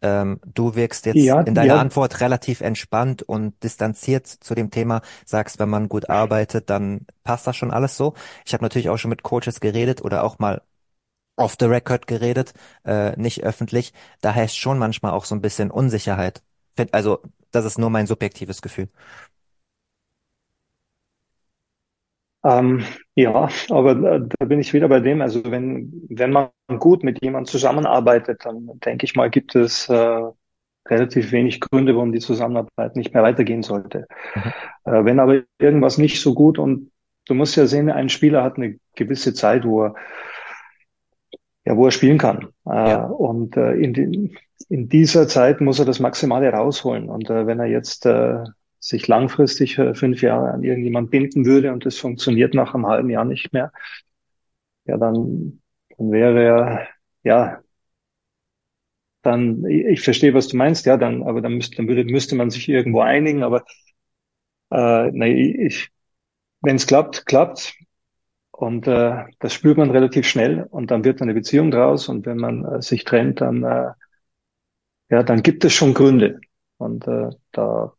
Ähm, 0.04 0.40
du 0.46 0.76
wirkst 0.76 1.06
jetzt 1.06 1.28
Ja, 1.28 1.46
in 1.46 1.54
deiner 1.56 1.78
ja, 1.78 1.78
Antwort 1.78 2.20
relativ 2.20 2.60
entspannt 2.62 3.22
und 3.22 3.62
distanziert 3.64 4.26
zu 4.28 4.54
dem 4.54 4.70
Thema, 4.70 5.02
sagst, 5.26 5.58
wenn 5.60 5.70
man 5.70 5.88
gut 5.88 6.10
arbeitet, 6.10 6.70
dann 6.70 7.06
passt 7.24 7.46
das 7.48 7.56
schon 7.56 7.72
alles 7.72 7.96
so. 7.96 8.14
Ich 8.46 8.54
habe 8.54 8.64
natürlich 8.64 8.90
auch 8.90 8.98
schon 8.98 9.10
mit 9.10 9.24
Coaches 9.24 9.60
geredet 9.60 10.02
oder 10.04 10.24
auch 10.24 10.38
mal 10.40 10.62
off 11.36 11.56
the 11.60 11.66
record 11.66 12.06
geredet, 12.06 12.54
äh, 12.84 13.16
nicht 13.20 13.42
öffentlich. 13.44 13.92
Da 14.20 14.32
herrscht 14.32 14.56
schon 14.58 14.78
manchmal 14.78 15.12
auch 15.12 15.24
so 15.24 15.34
ein 15.34 15.40
bisschen 15.42 15.70
Unsicherheit. 15.70 16.42
Also, 16.92 17.22
das 17.50 17.64
ist 17.64 17.78
nur 17.78 17.90
mein 17.90 18.06
subjektives 18.06 18.62
Gefühl. 18.62 18.88
Ähm, 22.44 22.84
ja, 23.14 23.48
aber 23.70 23.94
da, 23.94 24.18
da 24.18 24.46
bin 24.46 24.60
ich 24.60 24.72
wieder 24.74 24.88
bei 24.88 25.00
dem. 25.00 25.22
Also 25.22 25.42
wenn 25.50 25.92
wenn 26.08 26.32
man 26.32 26.50
gut 26.78 27.02
mit 27.04 27.22
jemandem 27.22 27.50
zusammenarbeitet, 27.50 28.44
dann 28.44 28.68
denke 28.84 29.04
ich 29.06 29.14
mal, 29.14 29.30
gibt 29.30 29.54
es 29.56 29.88
äh, 29.88 30.22
relativ 30.88 31.32
wenig 31.32 31.60
Gründe, 31.60 31.94
warum 31.96 32.12
die 32.12 32.20
Zusammenarbeit 32.20 32.96
nicht 32.96 33.14
mehr 33.14 33.22
weitergehen 33.22 33.62
sollte. 33.62 34.06
Mhm. 34.34 34.52
Äh, 34.84 35.04
wenn 35.04 35.20
aber 35.20 35.42
irgendwas 35.58 35.98
nicht 35.98 36.20
so 36.20 36.34
gut 36.34 36.58
und 36.58 36.90
du 37.26 37.34
musst 37.34 37.56
ja 37.56 37.66
sehen, 37.66 37.90
ein 37.90 38.08
Spieler 38.10 38.42
hat 38.44 38.56
eine 38.58 38.78
gewisse 38.94 39.34
Zeit, 39.34 39.64
wo 39.64 39.84
er, 39.84 39.94
ja, 41.64 41.76
wo 41.76 41.86
er 41.86 41.90
spielen 41.92 42.18
kann. 42.18 42.48
Äh, 42.66 42.72
Ja. 42.90 43.06
und 43.06 43.56
äh, 43.56 43.72
in, 43.74 44.36
in 44.68 44.88
dieser 44.88 45.28
Zeit 45.28 45.60
muss 45.60 45.78
er 45.78 45.84
das 45.86 46.00
Maximale 46.00 46.50
rausholen. 46.52 47.08
Und 47.08 47.30
äh, 47.30 47.46
wenn 47.46 47.60
er 47.60 47.66
jetzt 47.66 48.06
äh, 48.06 48.44
sich 48.86 49.08
langfristig 49.08 49.76
fünf 49.94 50.22
Jahre 50.22 50.52
an 50.52 50.62
irgendjemand 50.62 51.10
binden 51.10 51.46
würde 51.46 51.72
und 51.72 51.86
das 51.86 51.98
funktioniert 51.98 52.54
nach 52.54 52.74
einem 52.74 52.86
halben 52.86 53.10
Jahr 53.10 53.24
nicht 53.24 53.52
mehr, 53.52 53.72
ja, 54.84 54.96
dann, 54.96 55.62
dann 55.96 56.10
wäre 56.12 56.42
er, 56.44 56.88
ja, 57.22 57.62
dann, 59.22 59.64
ich, 59.66 59.84
ich 59.86 60.00
verstehe, 60.02 60.34
was 60.34 60.48
du 60.48 60.56
meinst, 60.56 60.86
ja, 60.86 60.96
dann, 60.96 61.22
aber 61.22 61.40
dann 61.40 61.54
müsste, 61.54 61.76
dann 61.76 61.88
würde, 61.88 62.04
müsste 62.04 62.36
man 62.36 62.50
sich 62.50 62.68
irgendwo 62.68 63.00
einigen, 63.00 63.42
aber 63.42 63.64
äh, 64.70 65.10
nee, 65.12 65.66
ich, 65.66 65.90
wenn 66.62 66.76
es 66.76 66.86
klappt, 66.86 67.26
klappt. 67.26 67.74
Und 68.52 68.86
äh, 68.88 69.24
das 69.40 69.54
spürt 69.54 69.78
man 69.78 69.90
relativ 69.90 70.26
schnell 70.28 70.64
und 70.70 70.90
dann 70.90 71.04
wird 71.04 71.22
eine 71.22 71.34
Beziehung 71.34 71.70
draus 71.72 72.08
und 72.08 72.26
wenn 72.26 72.38
man 72.38 72.64
äh, 72.64 72.82
sich 72.82 73.04
trennt, 73.04 73.40
dann 73.40 73.64
äh, 73.64 73.92
ja, 75.10 75.22
dann 75.22 75.42
gibt 75.42 75.64
es 75.64 75.72
schon 75.72 75.94
Gründe. 75.94 76.40
Und 76.78 77.06
äh, 77.06 77.30
da, 77.52 77.94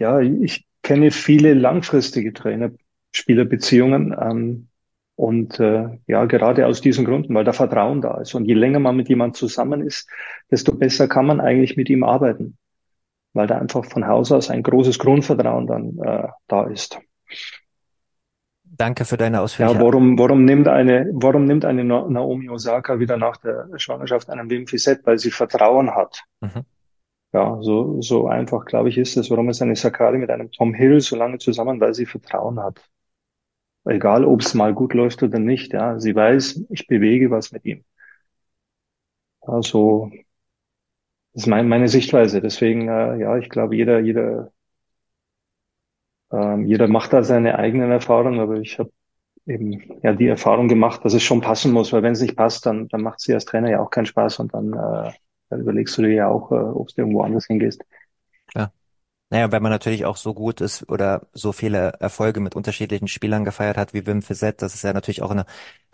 ja, 0.00 0.20
ich 0.20 0.66
kenne 0.82 1.10
viele 1.10 1.54
langfristige 1.54 2.32
Trainer-Spieler-Beziehungen 2.32 4.14
ähm, 4.18 4.68
und 5.16 5.60
äh, 5.60 5.98
ja, 6.06 6.24
gerade 6.24 6.66
aus 6.66 6.80
diesen 6.80 7.04
Gründen, 7.04 7.34
weil 7.34 7.44
da 7.44 7.52
Vertrauen 7.52 8.00
da 8.00 8.20
ist. 8.20 8.34
Und 8.34 8.46
je 8.46 8.54
länger 8.54 8.80
man 8.80 8.96
mit 8.96 9.08
jemandem 9.08 9.34
zusammen 9.34 9.80
ist, 9.86 10.08
desto 10.50 10.74
besser 10.74 11.08
kann 11.08 11.26
man 11.26 11.40
eigentlich 11.40 11.76
mit 11.76 11.88
ihm 11.88 12.04
arbeiten, 12.04 12.58
weil 13.32 13.46
da 13.46 13.58
einfach 13.58 13.84
von 13.84 14.06
Haus 14.06 14.32
aus 14.32 14.50
ein 14.50 14.62
großes 14.62 14.98
Grundvertrauen 14.98 15.66
dann 15.66 15.98
äh, 15.98 16.28
da 16.48 16.64
ist. 16.64 16.98
Danke 18.76 19.04
für 19.04 19.16
deine 19.16 19.38
Ja, 19.38 19.42
ausführliche. 19.42 19.80
warum, 19.80 20.18
warum 20.18 20.44
nimmt 20.44 20.66
eine, 20.66 21.08
warum 21.12 21.44
nimmt 21.44 21.64
eine 21.64 21.84
Na- 21.84 22.08
Naomi 22.08 22.48
Osaka 22.50 22.98
wieder 22.98 23.16
nach 23.16 23.36
der 23.36 23.68
Schwangerschaft 23.76 24.28
einen 24.28 24.50
Wim 24.50 24.66
Fissette? 24.66 25.02
Weil 25.06 25.18
sie 25.18 25.30
Vertrauen 25.30 25.94
hat. 25.94 26.24
Mhm. 26.40 26.64
Ja, 27.34 27.58
so, 27.60 28.00
so 28.00 28.28
einfach, 28.28 28.64
glaube 28.64 28.88
ich, 28.88 28.96
ist 28.98 29.16
es. 29.18 29.28
Warum 29.30 29.48
ist 29.50 29.60
eine 29.60 29.76
Sakari 29.76 30.16
mit 30.18 30.30
einem 30.30 30.50
Tom 30.52 30.72
Hill 30.72 31.00
so 31.02 31.16
lange 31.16 31.36
zusammen? 31.38 31.78
Weil 31.80 31.92
sie 31.94 32.06
Vertrauen 32.06 32.58
hat. 32.60 32.80
Egal, 33.86 34.26
ob 34.26 34.42
es 34.42 34.52
mal 34.52 34.74
gut 34.74 34.92
läuft 34.92 35.22
oder 35.22 35.38
nicht. 35.38 35.72
Ja, 35.72 35.98
sie 35.98 36.14
weiß, 36.14 36.64
ich 36.70 36.86
bewege 36.86 37.30
was 37.30 37.50
mit 37.52 37.64
ihm. 37.64 37.82
Also, 39.46 40.10
das 41.32 41.42
ist 41.44 41.46
mein, 41.48 41.68
meine 41.68 41.88
Sichtweise. 41.88 42.40
Deswegen, 42.40 42.88
äh, 42.88 43.16
ja, 43.18 43.36
ich 43.38 43.48
glaube, 43.50 43.76
jeder, 43.76 44.00
jeder, 44.00 44.52
ähm, 46.32 46.66
jeder 46.66 46.88
macht 46.88 47.12
da 47.12 47.22
seine 47.22 47.58
eigenen 47.58 47.90
Erfahrungen, 47.90 48.40
aber 48.40 48.56
ich 48.60 48.78
habe 48.78 48.90
eben 49.46 50.00
ja 50.02 50.14
die 50.14 50.28
Erfahrung 50.28 50.68
gemacht, 50.68 51.04
dass 51.04 51.14
es 51.14 51.22
schon 51.22 51.40
passen 51.42 51.72
muss, 51.72 51.92
weil 51.92 52.02
wenn 52.02 52.12
es 52.14 52.20
nicht 52.22 52.36
passt, 52.36 52.66
dann, 52.66 52.88
dann 52.88 53.02
macht 53.02 53.26
dir 53.26 53.34
als 53.36 53.44
Trainer 53.46 53.70
ja 53.70 53.80
auch 53.80 53.90
keinen 53.90 54.06
Spaß 54.06 54.40
und 54.40 54.54
dann, 54.54 54.74
äh, 54.74 55.12
dann 55.54 55.62
überlegst 55.62 55.96
du 55.96 56.02
dir 56.02 56.12
ja 56.12 56.28
auch, 56.28 56.50
äh, 56.50 56.54
ob 56.56 56.88
du 56.88 56.94
irgendwo 56.98 57.22
anders 57.22 57.46
hingehst. 57.46 57.82
Ja. 58.54 58.72
Naja, 59.30 59.52
wenn 59.52 59.62
man 59.62 59.72
natürlich 59.72 60.04
auch 60.04 60.16
so 60.16 60.34
gut 60.34 60.60
ist 60.60 60.88
oder 60.90 61.28
so 61.32 61.52
viele 61.52 61.94
Erfolge 62.00 62.40
mit 62.40 62.56
unterschiedlichen 62.56 63.08
Spielern 63.08 63.44
gefeiert 63.44 63.76
hat 63.76 63.94
wie 63.94 64.06
Wim 64.06 64.22
Fissette, 64.22 64.58
das 64.58 64.74
ist 64.74 64.82
ja 64.84 64.92
natürlich 64.92 65.22
auch 65.22 65.30
eine 65.30 65.46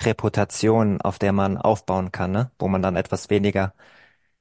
Reputation, 0.03 1.01
auf 1.01 1.19
der 1.19 1.33
man 1.33 1.59
aufbauen 1.59 2.13
kann, 2.13 2.33
ne? 2.33 2.51
Wo 2.59 2.69
man 2.69 2.83
dann 2.83 2.97
etwas 2.97 3.31
weniger 3.31 3.75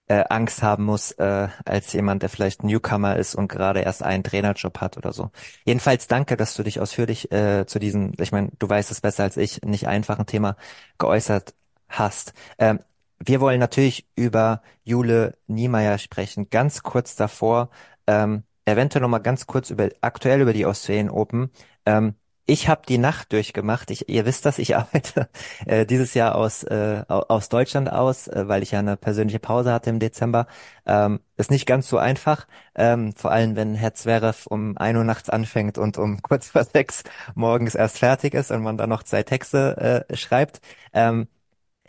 äh, 0.08 0.23
Angst 0.29 0.63
haben 0.63 0.86
muss, 0.86 1.12
äh, 1.13 1.49
als 1.65 1.93
jemand, 1.93 2.23
der 2.23 2.29
vielleicht 2.29 2.63
Newcomer 2.63 3.17
ist 3.17 3.36
und 3.36 3.49
gerade 3.49 3.82
erst 3.82 4.03
einen 4.03 4.23
Trainerjob 4.23 4.79
hat 4.82 4.97
oder 4.97 5.13
so. 5.13 5.32
Jedenfalls 5.65 6.08
danke, 6.08 6.38
dass 6.38 6.55
du 6.55 6.63
dich 6.63 6.79
ausführlich 6.79 7.32
äh, 7.32 7.65
zu 7.67 7.79
diesem, 7.79 8.13
ich 8.19 8.32
meine, 8.32 8.51
du 8.60 8.69
weißt 8.69 8.91
es 8.91 9.01
besser 9.01 9.23
als 9.23 9.38
ich, 9.38 9.62
nicht 9.63 9.88
einfachen 9.88 10.25
Thema 10.25 10.58
geäußert 10.97 11.55
hast. 11.89 12.34
Ähm, 12.58 12.79
wir 13.19 13.41
wollen 13.41 13.60
natürlich 13.60 14.08
über 14.15 14.62
Jule 14.84 15.38
Niemeyer 15.47 15.97
sprechen. 15.97 16.49
Ganz 16.49 16.84
kurz 16.84 17.15
davor, 17.15 17.69
ähm, 18.08 18.43
eventuell 18.65 19.01
noch 19.01 19.10
mal 19.10 19.19
ganz 19.19 19.47
kurz 19.47 19.69
über 19.69 19.89
aktuell 20.01 20.41
über 20.41 20.53
die 20.53 20.65
Australian 20.65 21.10
Open. 21.10 21.51
Ähm, 21.86 22.15
ich 22.45 22.67
habe 22.67 22.82
die 22.88 22.97
Nacht 22.97 23.32
durchgemacht. 23.32 23.91
Ich, 23.91 24.10
ihr 24.10 24.25
wisst 24.25 24.45
das, 24.45 24.58
ich 24.58 24.75
arbeite 24.77 25.29
äh, 25.65 25.86
dieses 25.86 26.13
Jahr 26.15 26.36
aus, 26.36 26.63
äh, 26.63 27.03
au- 27.08 27.25
aus 27.27 27.49
Deutschland 27.49 27.91
aus, 27.91 28.27
äh, 28.27 28.47
weil 28.47 28.63
ich 28.63 28.71
ja 28.71 28.79
eine 28.79 28.97
persönliche 28.97 29.39
Pause 29.39 29.71
hatte 29.71 29.89
im 29.91 29.99
Dezember. 29.99 30.47
Ähm, 30.86 31.19
ist 31.38 31.51
nicht 31.51 31.65
ganz 31.65 31.88
so 31.88 31.97
einfach, 31.97 32.47
ähm, 32.75 33.13
vor 33.15 33.32
allem 33.32 33.55
wenn 33.55 33.75
Herr 33.75 33.93
Zverev 33.93 34.47
um 34.47 34.77
ein 34.77 34.95
Uhr 34.97 35.03
nachts 35.03 35.29
anfängt 35.29 35.77
und 35.77 35.97
um 35.97 36.21
kurz 36.21 36.49
vor 36.49 36.63
sechs 36.73 37.03
morgens 37.36 37.75
erst 37.75 37.99
fertig 37.99 38.34
ist 38.34 38.51
und 38.51 38.63
man 38.63 38.77
dann 38.77 38.89
noch 38.89 39.03
zwei 39.03 39.23
Texte 39.23 40.05
äh, 40.10 40.15
schreibt. 40.17 40.62
Ähm, 40.93 41.27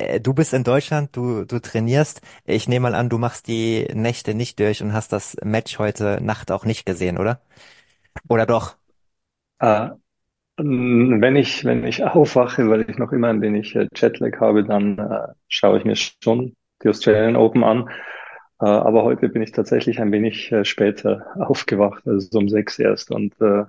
äh, 0.01 0.21
du 0.21 0.35
bist 0.35 0.53
in 0.55 0.65
Deutschland, 0.65 1.17
du, 1.17 1.45
du 1.45 1.61
trainierst. 1.61 2.21
Ich 2.45 2.69
nehme 2.69 2.85
mal 2.91 2.95
an, 2.95 3.09
du 3.09 3.19
machst 3.19 3.47
die 3.49 3.87
Nächte 3.95 4.35
nicht 4.35 4.59
durch 4.61 4.83
und 4.83 4.93
hast 4.93 5.13
das 5.13 5.37
Match 5.45 5.79
heute 5.79 6.21
Nacht 6.23 6.51
auch 6.51 6.65
nicht 6.65 6.87
gesehen, 6.87 7.19
oder? 7.19 7.41
Oder 8.29 8.47
doch? 8.47 8.77
Äh, 9.59 9.91
wenn 10.59 11.37
ich, 11.37 11.65
wenn 11.65 11.85
ich 11.85 12.05
aufwache, 12.05 12.69
weil 12.71 12.89
ich 12.91 12.99
noch 12.99 13.13
immer 13.13 13.29
ein 13.29 13.41
wenig 13.43 13.75
äh, 13.77 13.89
Jetlag 13.95 14.41
habe, 14.41 14.65
dann 14.65 14.99
äh, 14.99 15.29
schaue 15.49 15.79
ich 15.79 15.85
mir 15.85 15.97
schon 15.97 16.55
die 16.83 16.89
Australian 16.89 17.37
Open 17.37 17.65
an. 17.65 17.89
Äh, 18.61 18.67
aber 18.67 19.05
heute 19.05 19.29
bin 19.31 19.43
ich 19.43 19.53
tatsächlich 19.53 20.01
ein 20.01 20.13
wenig 20.13 20.53
äh, 20.53 20.65
später 20.65 21.27
aufgewacht, 21.41 22.07
also 22.07 22.29
so 22.31 22.39
um 22.39 22.49
sechs 22.49 22.79
erst. 22.79 23.11
Und 23.11 23.35
äh, 23.41 23.65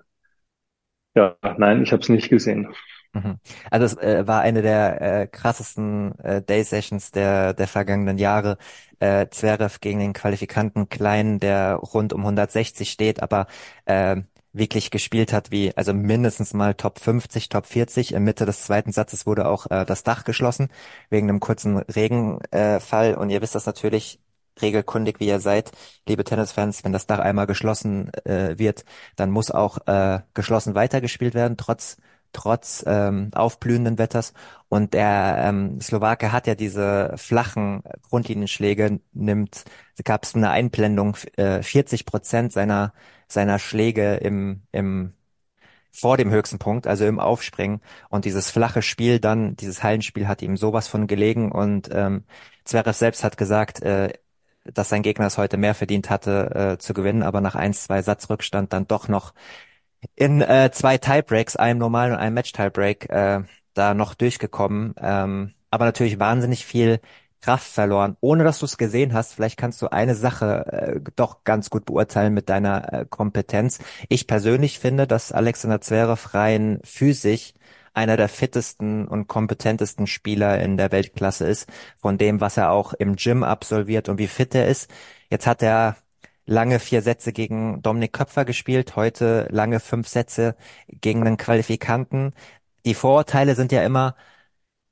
ja, 1.16 1.36
nein, 1.58 1.84
ich 1.84 1.92
habe 1.92 2.02
es 2.02 2.10
nicht 2.10 2.30
gesehen. 2.30 2.74
Mhm. 3.14 3.40
Also 3.70 3.86
es 3.88 3.98
äh, 3.98 4.26
war 4.28 4.42
eine 4.42 4.62
der 4.62 5.02
äh, 5.24 5.28
krassesten 5.28 6.18
äh, 6.20 6.42
Day 6.42 6.64
Sessions 6.64 7.12
der 7.12 7.54
der 7.54 7.68
vergangenen 7.68 8.18
Jahre. 8.18 8.58
Äh, 9.00 9.28
Zverev 9.30 9.80
gegen 9.82 10.00
den 10.00 10.14
Qualifikanten 10.14 10.88
Klein, 10.88 11.40
der 11.40 11.76
rund 11.76 12.14
um 12.14 12.22
160 12.22 12.90
steht, 12.90 13.22
aber 13.22 13.48
äh, 13.86 14.18
wirklich 14.54 14.92
gespielt 14.92 15.34
hat 15.34 15.52
wie 15.52 15.76
also 15.76 15.94
mindestens 15.94 16.54
mal 16.54 16.74
Top 16.76 17.00
50, 17.00 17.50
Top 17.50 17.66
40. 17.66 18.14
In 18.14 18.24
Mitte 18.24 18.46
des 18.46 18.64
zweiten 18.64 18.92
Satzes 18.94 19.26
wurde 19.26 19.48
auch 19.48 19.70
äh, 19.70 19.86
das 19.86 20.04
Dach 20.04 20.24
geschlossen 20.24 20.70
wegen 21.10 21.30
einem 21.30 21.40
kurzen 21.42 21.78
Regenfall. 21.80 23.12
Äh, 23.14 23.16
und 23.16 23.30
ihr 23.30 23.42
wisst 23.42 23.56
das 23.56 23.66
natürlich. 23.66 24.20
regelkundig 24.62 25.20
wie 25.20 25.28
ihr 25.28 25.40
seid, 25.40 25.72
liebe 26.08 26.24
Tennisfans, 26.24 26.84
wenn 26.84 26.92
das 26.92 27.08
Dach 27.08 27.20
einmal 27.20 27.48
geschlossen 27.48 28.12
äh, 28.26 28.58
wird, 28.60 28.86
dann 29.16 29.32
muss 29.32 29.50
auch 29.52 29.88
äh, 29.88 30.20
geschlossen 30.34 30.76
weitergespielt 30.76 31.34
werden, 31.34 31.58
trotz 31.58 31.98
trotz 32.34 32.84
ähm, 32.88 33.32
aufblühenden 33.34 33.98
Wetters. 33.98 34.34
Und 34.70 34.94
der 34.94 35.38
ähm, 35.40 35.80
Slowake 35.82 36.32
hat 36.32 36.48
ja 36.48 36.56
diese 36.56 37.14
flachen 37.18 37.84
Grundlinienschläge, 38.10 39.00
nimmt, 39.14 39.66
gab 40.04 40.24
es 40.24 40.36
eine 40.36 40.50
Einblendung, 40.52 41.18
äh, 41.38 41.62
40 41.62 42.06
Prozent 42.06 42.54
seiner 42.54 42.94
seiner 43.28 43.60
Schläge 43.60 44.16
im 44.16 44.64
im 44.72 45.14
vor 45.92 46.18
dem 46.18 46.32
höchsten 46.32 46.60
Punkt, 46.60 46.88
also 46.88 47.06
im 47.06 47.20
Aufspringen. 47.20 47.82
Und 48.10 48.26
dieses 48.26 48.50
flache 48.50 48.82
Spiel 48.82 49.20
dann, 49.20 49.56
dieses 49.58 49.84
Hallenspiel 49.84 50.28
hat 50.28 50.42
ihm 50.42 50.58
sowas 50.58 50.88
von 50.88 51.08
gelegen. 51.08 51.52
Und 51.52 51.90
ähm, 51.92 52.24
Zverev 52.64 52.98
selbst 52.98 53.24
hat 53.24 53.38
gesagt, 53.38 53.82
äh, 53.82 54.14
dass 54.64 54.90
sein 54.90 55.02
Gegner 55.04 55.28
es 55.28 55.38
heute 55.38 55.58
mehr 55.58 55.76
verdient 55.76 56.10
hatte 56.10 56.76
äh, 56.76 56.78
zu 56.78 56.94
gewinnen, 56.94 57.24
aber 57.24 57.42
nach 57.42 57.56
eins, 57.56 57.84
zwei 57.84 58.02
Satzrückstand 58.02 58.74
dann 58.74 58.88
doch 58.88 59.08
noch 59.08 59.34
in 60.16 60.42
äh, 60.42 60.72
zwei 60.72 60.98
Tiebreaks, 60.98 61.56
einem 61.56 61.80
normalen 61.80 62.14
und 62.14 62.20
einem 62.20 62.36
Match-Tiebreak, 62.36 63.10
äh, 63.10 63.42
da 63.74 63.94
noch 63.94 64.14
durchgekommen. 64.14 64.94
Ähm, 65.00 65.54
aber 65.70 65.86
natürlich 65.86 66.20
wahnsinnig 66.20 66.66
viel 66.66 67.00
Kraft 67.42 67.68
verloren, 67.68 68.18
ohne 68.22 68.44
dass 68.44 68.60
du 68.60 68.66
es 68.66 68.78
gesehen 68.78 69.14
hast. 69.14 69.34
Vielleicht 69.34 69.58
kannst 69.58 69.82
du 69.82 69.92
eine 69.92 70.16
Sache 70.16 71.02
äh, 71.06 71.12
doch 71.16 71.44
ganz 71.44 71.70
gut 71.70 71.86
beurteilen 71.86 72.34
mit 72.34 72.50
deiner 72.50 72.94
äh, 72.94 73.06
Kompetenz. 73.10 73.80
Ich 74.10 74.28
persönlich 74.28 74.80
finde, 74.80 75.08
dass 75.08 75.32
Alexander 75.32 75.82
Zverev 75.82 76.34
rein 76.36 76.80
physisch 76.84 77.54
einer 77.94 78.16
der 78.16 78.30
fittesten 78.30 79.08
und 79.08 79.28
kompetentesten 79.28 80.08
Spieler 80.08 80.62
in 80.62 80.78
der 80.78 80.92
Weltklasse 80.92 81.48
ist, 81.48 81.68
von 81.98 82.18
dem, 82.18 82.40
was 82.40 82.58
er 82.58 82.72
auch 82.72 82.94
im 82.94 83.16
Gym 83.18 83.44
absolviert 83.44 84.08
und 84.08 84.18
wie 84.18 84.28
fit 84.28 84.56
er 84.56 84.68
ist. 84.68 84.90
Jetzt 85.30 85.48
hat 85.48 85.62
er 85.62 85.98
lange 86.46 86.80
vier 86.80 87.02
Sätze 87.02 87.34
gegen 87.34 87.82
Dominik 87.82 88.14
Köpfer 88.14 88.46
gespielt, 88.46 88.96
heute 88.96 89.48
lange 89.52 89.80
fünf 89.80 90.08
Sätze 90.08 90.56
gegen 90.88 91.22
einen 91.26 91.38
Qualifikanten. 91.38 92.34
Die 92.86 92.94
Vorurteile 92.96 93.56
sind 93.56 93.72
ja 93.72 93.84
immer, 93.84 94.16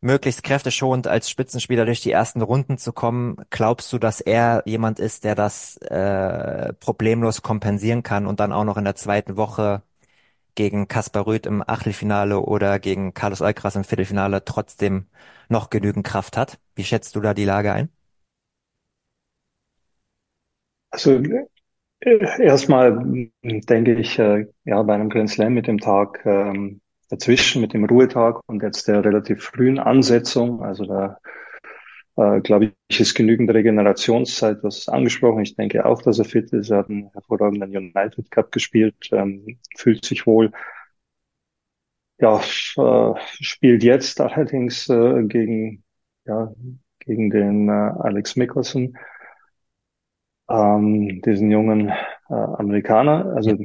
möglichst 0.02 0.44
kräfteschonend 0.44 1.08
als 1.08 1.30
Spitzenspieler 1.30 1.86
durch 1.86 2.02
die 2.02 2.12
ersten 2.12 2.42
Runden 2.42 2.78
zu 2.78 2.94
kommen. 2.94 3.38
Glaubst 3.50 3.92
du, 3.94 3.98
dass 4.00 4.22
er 4.22 4.64
jemand 4.66 5.00
ist, 5.00 5.24
der 5.24 5.36
das 5.36 5.78
äh, 5.78 6.74
problemlos 6.74 7.42
kompensieren 7.42 8.04
kann 8.04 8.26
und 8.28 8.40
dann 8.40 8.54
auch 8.54 8.64
noch 8.64 8.78
in 8.78 8.86
der 8.86 8.96
zweiten 8.96 9.38
Woche 9.38 9.84
gegen 10.56 10.88
Kaspar 10.88 11.26
Rüth 11.28 11.46
im 11.48 11.64
Achtelfinale 11.68 12.40
oder 12.42 12.80
gegen 12.80 13.14
Carlos 13.14 13.42
Alcaraz 13.42 13.76
im 13.76 13.84
Viertelfinale 13.86 14.46
trotzdem 14.46 15.08
noch 15.50 15.70
genügend 15.70 16.06
Kraft 16.06 16.38
hat? 16.38 16.60
Wie 16.76 16.84
schätzt 16.84 17.16
du 17.16 17.22
da 17.22 17.34
die 17.34 17.46
Lage 17.46 17.74
ein? 17.74 17.90
Also 20.92 21.22
äh, 22.02 22.44
erstmal 22.44 23.30
denke 23.44 23.94
ich, 23.96 24.20
äh, 24.20 24.48
ja, 24.66 24.82
bei 24.84 24.94
einem 24.96 25.10
Grand 25.10 25.30
Slam 25.30 25.54
mit 25.54 25.68
dem 25.68 25.80
Tag 25.80 26.22
ähm, 26.26 26.82
dazwischen 27.10 27.62
mit 27.62 27.74
dem 27.74 27.86
Ruhetag 27.86 28.42
und 28.48 28.64
jetzt 28.64 28.88
der 28.88 29.04
relativ 29.04 29.44
frühen 29.44 29.80
Ansetzung. 29.80 30.64
Also 30.64 30.86
da 30.86 31.18
äh, 32.18 32.42
glaube 32.42 32.74
ich, 32.88 33.00
ist 33.00 33.16
genügend 33.16 33.52
Regenerationszeit, 33.52 34.60
was 34.64 34.90
angesprochen. 34.90 35.42
Ich 35.44 35.56
denke 35.56 35.86
auch, 35.86 36.02
dass 36.02 36.20
er 36.20 36.26
fit 36.26 36.52
ist. 36.54 36.70
Er 36.70 36.80
hat 36.80 36.90
einen 36.90 37.12
hervorragenden 37.14 37.76
United 37.76 38.30
Cup 38.32 38.52
gespielt, 38.52 38.96
ähm, 39.12 39.60
fühlt 39.76 40.06
sich 40.06 40.26
wohl. 40.28 40.52
Ja, 42.20 42.42
äh, 42.78 43.14
spielt 43.40 43.84
jetzt 43.84 44.20
allerdings 44.20 44.90
äh, 44.90 45.24
gegen, 45.24 45.84
ja, 46.26 46.54
gegen 47.00 47.30
den 47.30 47.70
äh, 47.70 47.72
Alex 47.72 48.36
Mickelson, 48.36 48.98
ähm, 50.50 51.22
diesen 51.26 51.52
jungen 51.52 51.90
äh, 51.90 52.34
Amerikaner. 52.34 53.34
Also 53.36 53.58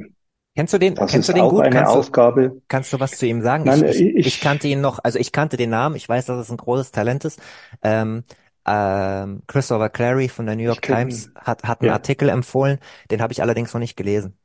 Kennst 0.56 0.72
du 0.72 0.78
den? 0.78 0.94
Das 0.94 1.10
kennst 1.10 1.28
du 1.28 1.32
den 1.32 1.48
gut? 1.48 1.64
Kannst 1.70 1.94
du, 1.94 1.98
Aufgabe. 1.98 2.62
kannst 2.68 2.92
du 2.92 3.00
was 3.00 3.16
zu 3.18 3.26
ihm 3.26 3.42
sagen? 3.42 3.64
Nein, 3.64 3.82
ich, 3.84 4.00
ich, 4.00 4.16
ich, 4.16 4.26
ich 4.26 4.40
kannte 4.40 4.68
ihn 4.68 4.80
noch, 4.80 5.00
also 5.02 5.18
ich 5.18 5.32
kannte 5.32 5.56
den 5.56 5.70
Namen, 5.70 5.96
ich 5.96 6.08
weiß, 6.08 6.26
dass 6.26 6.38
es 6.38 6.50
ein 6.50 6.56
großes 6.56 6.92
Talent 6.92 7.24
ist. 7.24 7.40
Ähm, 7.82 8.22
ähm, 8.66 9.42
Christopher 9.46 9.90
Clary 9.90 10.28
von 10.28 10.46
der 10.46 10.56
New 10.56 10.62
York 10.62 10.82
Times 10.82 11.30
hat, 11.34 11.64
hat 11.64 11.80
einen 11.80 11.88
Ja. 11.88 11.94
Artikel 11.94 12.28
empfohlen, 12.28 12.78
den 13.10 13.20
habe 13.20 13.32
ich 13.32 13.42
allerdings 13.42 13.74
noch 13.74 13.80
nicht 13.80 13.96
gelesen. 13.96 14.38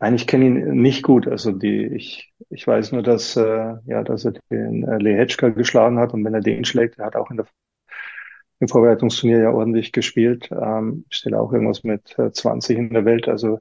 Nein, 0.00 0.14
ich 0.16 0.26
kenne 0.26 0.44
ihn 0.46 0.82
nicht 0.82 1.02
gut. 1.02 1.26
Also 1.26 1.52
die, 1.52 1.86
ich, 1.86 2.32
ich 2.50 2.66
weiß 2.66 2.92
nur, 2.92 3.02
dass, 3.02 3.36
äh, 3.36 3.74
ja, 3.86 4.02
dass 4.02 4.24
er 4.24 4.32
den 4.50 4.84
äh, 4.86 4.98
Lehečka 4.98 5.48
geschlagen 5.50 5.98
hat 5.98 6.12
und 6.12 6.24
wenn 6.24 6.34
er 6.34 6.40
den 6.40 6.64
schlägt, 6.64 6.98
er 6.98 7.06
hat 7.06 7.16
auch 7.16 7.30
in 7.30 7.38
der, 7.38 7.46
im 8.60 8.68
Vorbereitungsturnier 8.68 9.40
ja 9.40 9.50
ordentlich 9.50 9.92
gespielt, 9.92 10.50
ähm, 10.52 11.04
steht 11.10 11.34
auch 11.34 11.52
irgendwas 11.52 11.84
mit 11.84 12.18
äh, 12.18 12.32
20 12.32 12.78
in 12.78 12.90
der 12.90 13.04
Welt. 13.04 13.28
Also 13.28 13.58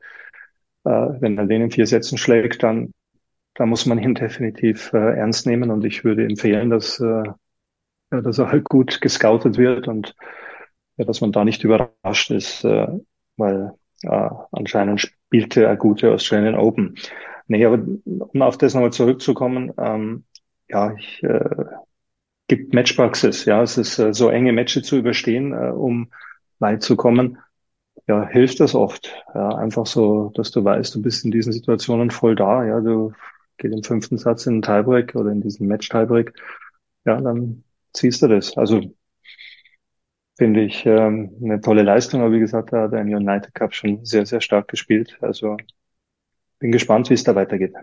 äh, 0.86 0.90
wenn 0.90 1.38
er 1.38 1.46
den 1.48 1.64
in 1.64 1.72
vier 1.72 1.88
Sätzen 1.88 2.18
schlägt, 2.18 2.64
dann, 2.64 2.92
dann 3.56 3.70
muss 3.70 3.86
man 3.86 4.00
ihn 4.00 4.16
definitiv 4.16 4.94
äh, 4.94 5.18
ernst 5.18 5.46
nehmen 5.48 5.72
und 5.72 5.86
ich 5.86 6.04
würde 6.04 6.26
empfehlen, 6.26 6.70
dass, 6.70 7.00
äh, 7.00 7.24
ja, 8.12 8.22
dass 8.22 8.38
er 8.38 8.52
halt 8.52 8.66
gut 8.66 9.02
gescoutet 9.02 9.58
wird 9.58 9.88
und 9.88 10.16
ja, 10.98 11.06
dass 11.06 11.22
man 11.22 11.32
da 11.32 11.44
nicht 11.44 11.64
überrascht 11.64 12.32
ist, 12.32 12.64
äh, 12.64 12.88
weil 13.38 13.74
äh, 14.04 14.30
anscheinend 14.52 15.02
spielte 15.02 15.64
er 15.64 15.76
gute 15.78 16.12
Australian 16.12 16.56
Open. 16.56 16.96
Nee, 17.48 17.66
aber 17.66 17.84
um 18.06 18.42
auf 18.42 18.58
das 18.58 18.74
nochmal 18.74 18.94
zurückzukommen, 18.94 19.74
ähm, 19.78 20.26
ja, 20.70 20.94
ich 20.96 21.22
äh, 21.24 21.66
gibt 22.48 22.74
Matchpraxis, 22.74 23.46
ja, 23.46 23.62
es 23.62 23.78
ist 23.78 24.00
äh, 24.00 24.14
so 24.14 24.30
enge 24.30 24.54
Matches 24.54 24.84
zu 24.84 24.98
überstehen, 24.98 25.54
äh, 25.54 25.72
um 25.72 26.12
weit 26.60 26.84
zu 26.84 26.96
kommen. 26.96 27.38
Ja, 28.08 28.28
hilft 28.28 28.60
das 28.60 28.76
oft. 28.76 29.14
Ja, 29.34 29.56
einfach 29.56 29.86
so, 29.86 30.32
dass 30.36 30.52
du 30.52 30.64
weißt, 30.64 30.94
du 30.96 31.02
bist 31.02 31.24
in 31.24 31.32
diesen 31.32 31.54
Situationen 31.54 32.12
voll 32.12 32.36
da. 32.36 32.66
Ja, 32.66 32.82
du 32.82 33.14
gehst 33.58 33.74
im 33.74 33.84
fünften 33.84 34.18
Satz 34.18 34.46
in 34.46 34.56
den 34.56 34.62
Tiebreak 34.62 35.16
oder 35.16 35.32
in 35.32 35.42
diesen 35.42 35.68
Match-Tiebreak. 35.68 36.34
Ja, 37.06 37.22
dann 37.22 37.64
ziehst 37.94 38.22
du 38.22 38.28
das. 38.28 38.58
Also 38.58 38.82
finde 40.38 40.62
ich 40.62 40.86
ähm, 40.86 41.38
eine 41.42 41.62
tolle 41.62 41.84
Leistung. 41.84 42.22
Aber 42.22 42.34
wie 42.34 42.40
gesagt, 42.40 42.74
da 42.74 42.84
hat 42.84 42.94
er 42.94 43.02
im 43.02 43.14
United 43.14 43.54
Cup 43.54 43.74
schon 43.74 44.04
sehr, 44.06 44.26
sehr 44.26 44.42
stark 44.42 44.68
gespielt. 44.68 45.18
Also 45.22 45.58
bin 46.60 46.72
gespannt, 46.72 47.10
wie 47.10 47.14
es 47.14 47.24
da 47.24 47.36
weitergeht. 47.36 47.74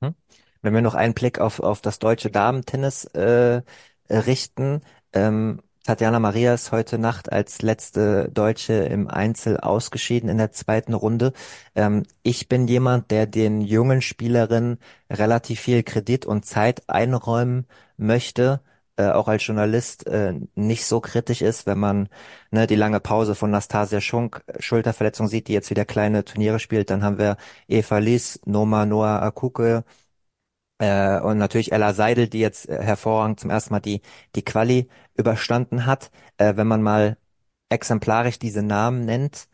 Mhm. 0.00 0.14
Wenn 0.62 0.74
wir 0.74 0.82
noch 0.82 0.94
einen 0.94 1.14
Blick 1.14 1.40
auf, 1.40 1.60
auf 1.60 1.80
das 1.80 1.98
deutsche 1.98 2.30
Damen-Tennis 2.30 3.04
äh, 3.14 3.62
richten, 4.10 4.82
ähm, 5.12 5.60
Tatjana 5.88 6.18
Maria 6.20 6.52
ist 6.52 6.70
heute 6.70 6.98
Nacht 6.98 7.32
als 7.32 7.62
letzte 7.62 8.28
Deutsche 8.30 8.74
im 8.74 9.08
Einzel 9.08 9.56
ausgeschieden 9.58 10.28
in 10.28 10.36
der 10.36 10.52
zweiten 10.52 10.92
Runde. 10.92 11.32
Ähm, 11.74 12.02
ich 12.22 12.46
bin 12.46 12.68
jemand, 12.68 13.10
der 13.10 13.26
den 13.26 13.62
jungen 13.62 14.02
Spielerinnen 14.02 14.80
relativ 15.08 15.60
viel 15.60 15.82
Kredit 15.82 16.26
und 16.26 16.44
Zeit 16.44 16.90
einräumen 16.90 17.66
möchte, 17.96 18.60
äh, 18.98 19.08
auch 19.08 19.28
als 19.28 19.46
Journalist 19.46 20.06
äh, 20.06 20.34
nicht 20.54 20.84
so 20.84 21.00
kritisch 21.00 21.40
ist, 21.40 21.66
wenn 21.66 21.78
man 21.78 22.08
ne, 22.50 22.66
die 22.66 22.74
lange 22.74 23.00
Pause 23.00 23.34
von 23.34 23.50
Nastasia 23.50 24.02
Schunk, 24.02 24.42
äh, 24.46 24.60
Schulterverletzung 24.60 25.26
sieht, 25.28 25.48
die 25.48 25.54
jetzt 25.54 25.70
wieder 25.70 25.86
kleine 25.86 26.24
Turniere 26.24 26.58
spielt. 26.58 26.90
Dann 26.90 27.02
haben 27.02 27.18
wir 27.18 27.38
Eva 27.66 27.96
Lies, 27.96 28.40
Noma 28.44 28.84
Noah 28.84 29.22
Akuke, 29.22 29.84
äh, 30.78 31.20
und 31.20 31.38
natürlich 31.38 31.72
Ella 31.72 31.92
Seidel, 31.94 32.28
die 32.28 32.40
jetzt 32.40 32.68
äh, 32.68 32.82
hervorragend 32.82 33.40
zum 33.40 33.50
ersten 33.50 33.72
Mal 33.74 33.80
die, 33.80 34.02
die 34.36 34.44
Quali 34.44 34.88
überstanden 35.16 35.86
hat. 35.86 36.10
Äh, 36.38 36.56
wenn 36.56 36.66
man 36.66 36.82
mal 36.82 37.18
exemplarisch 37.70 38.38
diese 38.38 38.62
Namen 38.62 39.04
nennt, 39.04 39.48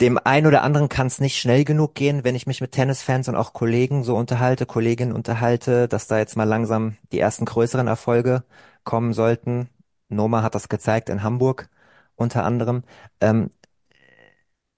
dem 0.00 0.18
einen 0.18 0.46
oder 0.46 0.62
anderen 0.62 0.88
kann 0.88 1.06
es 1.06 1.20
nicht 1.20 1.38
schnell 1.38 1.64
genug 1.64 1.94
gehen, 1.94 2.24
wenn 2.24 2.34
ich 2.34 2.46
mich 2.46 2.60
mit 2.60 2.72
Tennisfans 2.72 3.28
und 3.28 3.36
auch 3.36 3.52
Kollegen 3.52 4.04
so 4.04 4.16
unterhalte, 4.16 4.66
Kolleginnen 4.66 5.12
unterhalte, 5.12 5.88
dass 5.88 6.06
da 6.06 6.18
jetzt 6.18 6.36
mal 6.36 6.44
langsam 6.44 6.96
die 7.12 7.18
ersten 7.20 7.44
größeren 7.44 7.86
Erfolge 7.86 8.44
kommen 8.84 9.12
sollten. 9.12 9.68
Noma 10.08 10.42
hat 10.42 10.54
das 10.54 10.68
gezeigt 10.68 11.08
in 11.08 11.22
Hamburg 11.22 11.68
unter 12.16 12.44
anderem. 12.44 12.82
Ähm, 13.20 13.50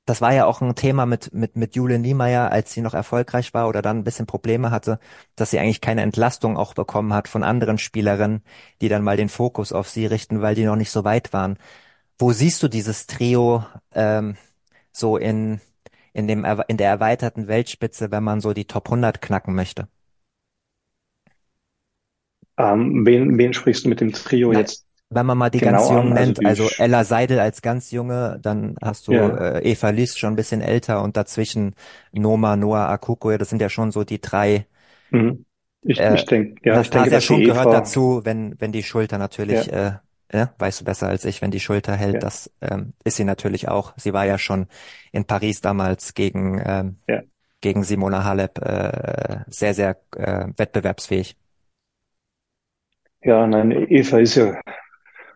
das 0.05 0.21
war 0.21 0.33
ja 0.35 0.47
auch 0.47 0.61
ein 0.61 0.75
Thema 0.75 1.07
mit, 1.07 1.33
mit, 1.33 1.57
mit 1.57 1.77
Jule 1.77 1.99
Niemeyer, 1.99 2.51
als 2.51 2.73
sie 2.73 2.81
noch 2.81 2.95
erfolgreich 2.95 3.55
war 3.55 3.69
oder 3.69 3.83
dann 3.83 3.99
ein 3.99 4.05
bisschen 4.05 4.27
Probleme 4.27 4.71
hatte, 4.71 4.99
dass 5.37 5.51
sie 5.51 5.59
eigentlich 5.61 5.81
keine 5.81 6.03
Entlastung 6.03 6.57
auch 6.57 6.75
bekommen 6.75 7.15
hat 7.15 7.29
von 7.29 7.45
anderen 7.45 7.79
Spielerinnen, 7.79 8.43
die 8.81 8.89
dann 8.89 9.05
mal 9.05 9.17
den 9.17 9.29
Fokus 9.29 9.73
auf 9.73 9.89
sie 9.89 10.07
richten, 10.07 10.43
weil 10.43 10.55
die 10.57 10.65
noch 10.65 10.77
nicht 10.77 10.91
so 10.91 11.05
weit 11.05 11.33
waren. 11.33 11.57
Wo 12.19 12.33
siehst 12.33 12.63
du 12.63 12.69
dieses 12.69 13.07
Trio 13.07 13.65
ähm, 13.95 14.37
so 14.93 15.17
in, 15.17 15.61
in, 16.13 16.27
dem, 16.27 16.45
in 16.69 16.77
der 16.77 16.89
erweiterten 16.89 17.47
Weltspitze, 17.47 18.11
wenn 18.11 18.25
man 18.25 18.41
so 18.41 18.53
die 18.53 18.67
Top 18.67 18.87
100 18.87 19.23
knacken 19.23 19.55
möchte? 19.55 19.89
Ähm, 22.59 23.07
wen, 23.07 23.39
wen 23.39 23.53
sprichst 23.53 23.85
du 23.85 23.89
mit 23.89 24.01
dem 24.01 24.13
Trio 24.13 24.53
Na, 24.53 24.61
jetzt 24.61 24.85
wenn 25.15 25.27
man 25.27 25.39
mal 25.39 25.51
die 25.51 25.61
genau 25.61 25.63
ganz 25.63 25.89
Jungen 25.89 26.13
an? 26.13 26.17
Also 26.17 26.35
nennt, 26.35 26.45
also 26.45 26.71
Ella 26.79 27.05
Seidel 27.05 27.41
als 27.41 27.63
ganz 27.63 27.91
Junge, 27.91 28.39
dann 28.43 28.77
hast 28.81 29.09
du 29.09 29.13
ja, 29.13 29.29
äh, 29.37 29.71
Eva 29.71 29.91
Lies 29.91 30.17
schon 30.19 30.35
ein 30.35 30.37
bisschen 30.37 30.61
älter 30.61 31.03
und 31.03 31.17
dazwischen 31.17 31.75
Noma, 32.13 32.57
Noah 32.57 32.89
Akuko, 32.89 33.37
das 33.39 33.51
sind 33.51 33.61
ja 33.63 33.69
schon 33.69 33.93
so 33.93 34.05
die 34.05 34.21
drei. 34.21 34.67
mhm. 35.11 35.45
Ich, 35.85 35.99
Äh, 35.99 36.15
ich 36.15 36.27
denke, 36.27 36.57
ja, 36.65 36.81
ich 36.81 36.91
denke, 36.91 37.11
dass 37.11 37.25
die 37.27 37.27
Schunk 37.27 37.45
gehört 37.45 37.71
Eva, 37.71 37.73
dazu, 37.73 38.21
wenn, 38.25 38.61
wenn 38.61 38.73
die 38.73 38.83
Schulter 38.83 39.19
natürlich 39.19 39.67
ja, 39.67 39.73
äh, 39.73 39.93
äh, 40.29 40.47
weißt 40.59 40.81
du 40.81 40.85
besser 40.85 41.09
als 41.09 41.25
ich, 41.25 41.43
wenn 41.43 41.51
die 41.51 41.61
Schulter 41.61 41.95
hält, 41.97 42.15
Ja, 42.15 42.23
das 42.23 42.51
ähm, 42.61 42.95
ist 43.05 43.17
sie 43.17 43.25
natürlich 43.25 43.69
auch. 43.69 43.93
Sie 43.97 44.13
war 44.13 44.25
ja 44.27 44.39
schon 44.39 44.69
in 45.13 45.27
Paris 45.27 45.61
damals 45.61 46.15
gegen, 46.15 46.61
ähm, 46.65 46.97
ja. 47.09 47.23
gegen 47.61 47.85
Simona 47.85 48.25
Halep 48.25 48.59
äh, 48.61 49.41
sehr, 49.49 49.75
sehr 49.75 49.99
äh, 50.17 50.49
wettbewerbsfähig. 50.57 51.37
Ja, 53.25 53.47
nein, 53.47 53.71
Eva 53.89 54.19
ist 54.19 54.35
ja 54.37 54.61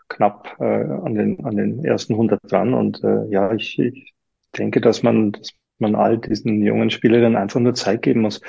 knapp 0.09 0.57
äh, 0.61 0.65
an 0.65 1.15
den 1.15 1.45
an 1.45 1.57
den 1.57 1.85
ersten 1.85 2.15
100 2.15 2.41
dran 2.51 2.75
und 2.75 3.03
äh, 3.05 3.27
ja, 3.29 3.53
ich, 3.53 3.79
ich 3.79 4.13
denke, 4.57 4.81
dass 4.81 5.03
man 5.03 5.33
dass 5.33 5.53
man 5.79 5.95
all 5.95 6.19
diesen 6.19 6.63
jungen 6.63 6.91
Spielerinnen 6.91 7.37
einfach 7.37 7.61
nur 7.61 7.75
Zeit 7.75 8.03
geben 8.03 8.23
muss. 8.23 8.41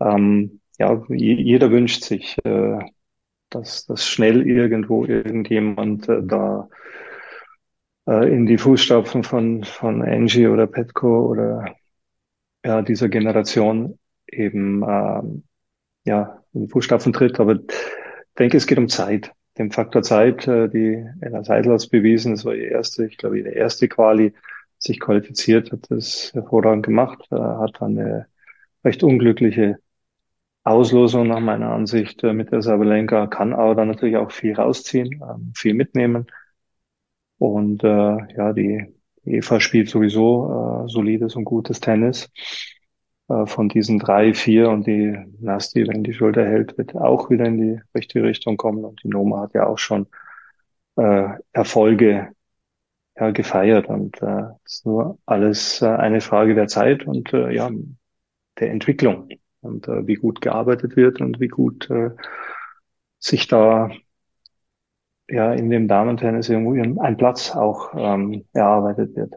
Ähm, 0.00 0.60
ja, 0.78 1.02
jeder 1.08 1.70
wünscht 1.70 2.04
sich, 2.04 2.36
äh, 2.44 2.78
dass, 3.50 3.86
dass 3.86 4.08
schnell 4.08 4.46
irgendwo 4.46 5.04
irgendjemand 5.04 6.08
äh, 6.08 6.22
da 6.22 6.68
äh, 8.06 8.32
in 8.32 8.46
die 8.46 8.58
Fußstapfen 8.58 9.22
von, 9.22 9.64
von 9.64 10.02
Angie 10.02 10.48
oder 10.48 10.66
Petco 10.66 11.26
oder 11.26 11.74
ja, 12.64 12.82
dieser 12.82 13.08
Generation 13.08 13.98
eben 14.26 14.82
ähm, 14.88 15.44
ja, 16.04 16.42
in 16.52 16.62
die 16.62 16.68
Fußstapfen 16.68 17.12
tritt. 17.12 17.40
Aber 17.40 17.54
ich 17.54 18.34
denke, 18.38 18.56
es 18.56 18.66
geht 18.66 18.78
um 18.78 18.88
Zeit. 18.88 19.32
Den 19.58 19.70
Faktor 19.70 20.02
Zeit, 20.02 20.46
äh, 20.48 20.68
die 20.68 21.06
Ella 21.20 21.44
Seidel 21.44 21.72
hat 21.72 21.90
bewiesen, 21.90 22.32
das 22.32 22.44
war 22.44 22.54
ihr 22.54 22.70
erste, 22.70 23.06
ich 23.06 23.18
glaube, 23.18 23.38
ihre 23.38 23.50
erste 23.50 23.88
Quali, 23.88 24.34
sich 24.78 24.98
qualifiziert, 24.98 25.72
hat 25.72 25.90
das 25.90 26.32
hervorragend 26.34 26.84
gemacht, 26.84 27.26
äh, 27.30 27.36
hat 27.36 27.80
eine 27.82 28.26
recht 28.84 29.02
unglückliche 29.04 29.78
Auslosung 30.64 31.28
nach 31.28 31.40
meiner 31.40 31.70
Ansicht 31.70 32.22
äh, 32.24 32.32
mit 32.32 32.52
der 32.52 32.62
Sabalenka, 32.62 33.26
kann 33.26 33.52
aber 33.52 33.74
dann 33.74 33.88
natürlich 33.88 34.16
auch 34.16 34.30
viel 34.32 34.54
rausziehen, 34.54 35.22
ähm, 35.22 35.52
viel 35.56 35.74
mitnehmen. 35.74 36.26
Und 37.38 37.82
äh, 37.84 37.88
ja, 38.36 38.52
die 38.52 38.86
Eva 39.24 39.60
spielt 39.60 39.88
sowieso 39.88 40.84
äh, 40.86 40.88
solides 40.88 41.36
und 41.36 41.44
gutes 41.44 41.80
Tennis. 41.80 42.30
Äh, 43.32 43.46
von 43.46 43.68
diesen 43.68 43.98
drei, 43.98 44.34
vier 44.34 44.70
und 44.70 44.86
die 44.86 45.16
Nasti, 45.40 45.86
wenn 45.88 46.04
die 46.04 46.14
Schulter 46.14 46.44
hält, 46.44 46.76
wird 46.78 46.94
auch 46.94 47.30
wieder 47.30 47.46
in 47.46 47.58
die 47.58 47.80
richtige 47.94 48.24
Richtung 48.24 48.56
kommen. 48.56 48.84
Und 48.84 49.02
die 49.02 49.08
Noma 49.08 49.42
hat 49.42 49.54
ja 49.54 49.66
auch 49.66 49.78
schon 49.78 50.06
äh, 50.96 51.28
Erfolge 51.52 52.32
ja, 53.16 53.30
gefeiert. 53.30 53.88
Und 53.88 54.20
äh, 54.22 54.44
ist 54.64 54.86
nur 54.86 55.18
alles 55.26 55.82
äh, 55.82 55.86
eine 55.86 56.20
Frage 56.20 56.54
der 56.54 56.68
Zeit 56.68 57.06
und 57.06 57.32
äh, 57.32 57.54
ja, 57.54 57.70
der 58.58 58.70
Entwicklung 58.70 59.28
und 59.60 59.88
äh, 59.88 60.06
wie 60.06 60.14
gut 60.14 60.40
gearbeitet 60.40 60.96
wird 60.96 61.20
und 61.20 61.40
wie 61.40 61.48
gut 61.48 61.88
äh, 61.90 62.10
sich 63.18 63.46
da 63.48 63.90
ja 65.28 65.52
in 65.54 65.70
dem 65.70 65.88
Damentennis 65.88 66.48
irgendwo 66.48 67.00
ein 67.00 67.16
Platz 67.16 67.54
auch 67.54 67.94
ähm, 67.96 68.44
erarbeitet 68.52 69.16
wird. 69.16 69.34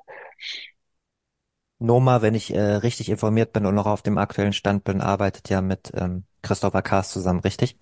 Noma, 1.79 2.21
wenn 2.21 2.35
ich 2.35 2.53
äh, 2.53 2.59
richtig 2.59 3.09
informiert 3.09 3.53
bin 3.53 3.65
und 3.65 3.75
noch 3.75 3.85
auf 3.85 4.01
dem 4.01 4.17
aktuellen 4.17 4.53
Stand 4.53 4.83
bin, 4.83 5.01
arbeitet 5.01 5.49
ja 5.49 5.61
mit 5.61 5.91
ähm, 5.95 6.23
Christopher 6.41 6.81
Kaas 6.81 7.11
zusammen, 7.11 7.39
richtig? 7.41 7.77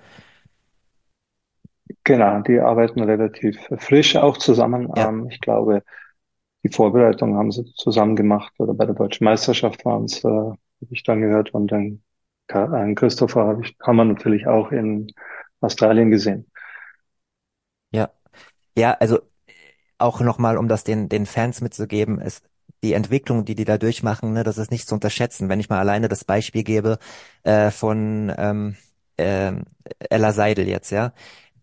Genau, 2.04 2.42
die 2.42 2.60
arbeiten 2.60 3.02
relativ 3.04 3.58
frisch 3.78 4.16
auch 4.16 4.38
zusammen. 4.38 4.92
Ja. 4.96 5.10
Ähm, 5.10 5.28
ich 5.30 5.40
glaube, 5.40 5.84
die 6.64 6.70
Vorbereitung 6.70 7.36
haben 7.38 7.52
sie 7.52 7.66
zusammen 7.76 8.16
gemacht 8.16 8.54
oder 8.58 8.74
bei 8.74 8.86
der 8.86 8.96
Deutschen 8.96 9.26
Meisterschaft 9.26 9.86
waren 9.86 10.06
es, 10.06 10.24
äh, 10.24 10.28
habe 10.28 10.58
ich 10.90 11.04
dann 11.04 11.22
gehört. 11.22 11.54
Und 11.54 11.72
dann 11.72 12.02
äh, 12.48 12.94
Christopher 12.96 13.46
habe 13.46 13.64
ich, 13.64 13.76
haben 13.82 13.98
wir 13.98 14.06
natürlich 14.06 14.48
auch 14.48 14.72
in 14.72 15.08
Australien 15.62 16.10
gesehen. 16.10 16.50
Ja. 17.92 18.12
Ja, 18.78 18.94
also 18.94 19.20
auch 19.98 20.22
nochmal, 20.22 20.58
um 20.58 20.68
das 20.68 20.84
den, 20.84 21.10
den 21.10 21.26
Fans 21.26 21.62
mitzugeben, 21.62 22.20
ist 22.20 22.44
die 22.84 22.94
Entwicklung, 22.94 23.46
die 23.46 23.56
die 23.56 23.66
da 23.66 23.78
durchmachen, 23.80 24.34
ne, 24.34 24.44
das 24.44 24.58
ist 24.60 24.72
nicht 24.72 24.88
zu 24.88 24.96
unterschätzen. 24.96 25.50
Wenn 25.50 25.60
ich 25.60 25.70
mal 25.70 25.80
alleine 25.80 26.10
das 26.10 26.26
Beispiel 26.26 26.64
gebe 26.64 27.00
äh, 27.44 27.72
von 27.72 28.32
ähm, 28.38 28.76
äh, 29.18 29.54
Ella 30.10 30.34
Seidel 30.34 30.68
jetzt, 30.68 30.92
ja, 30.92 31.14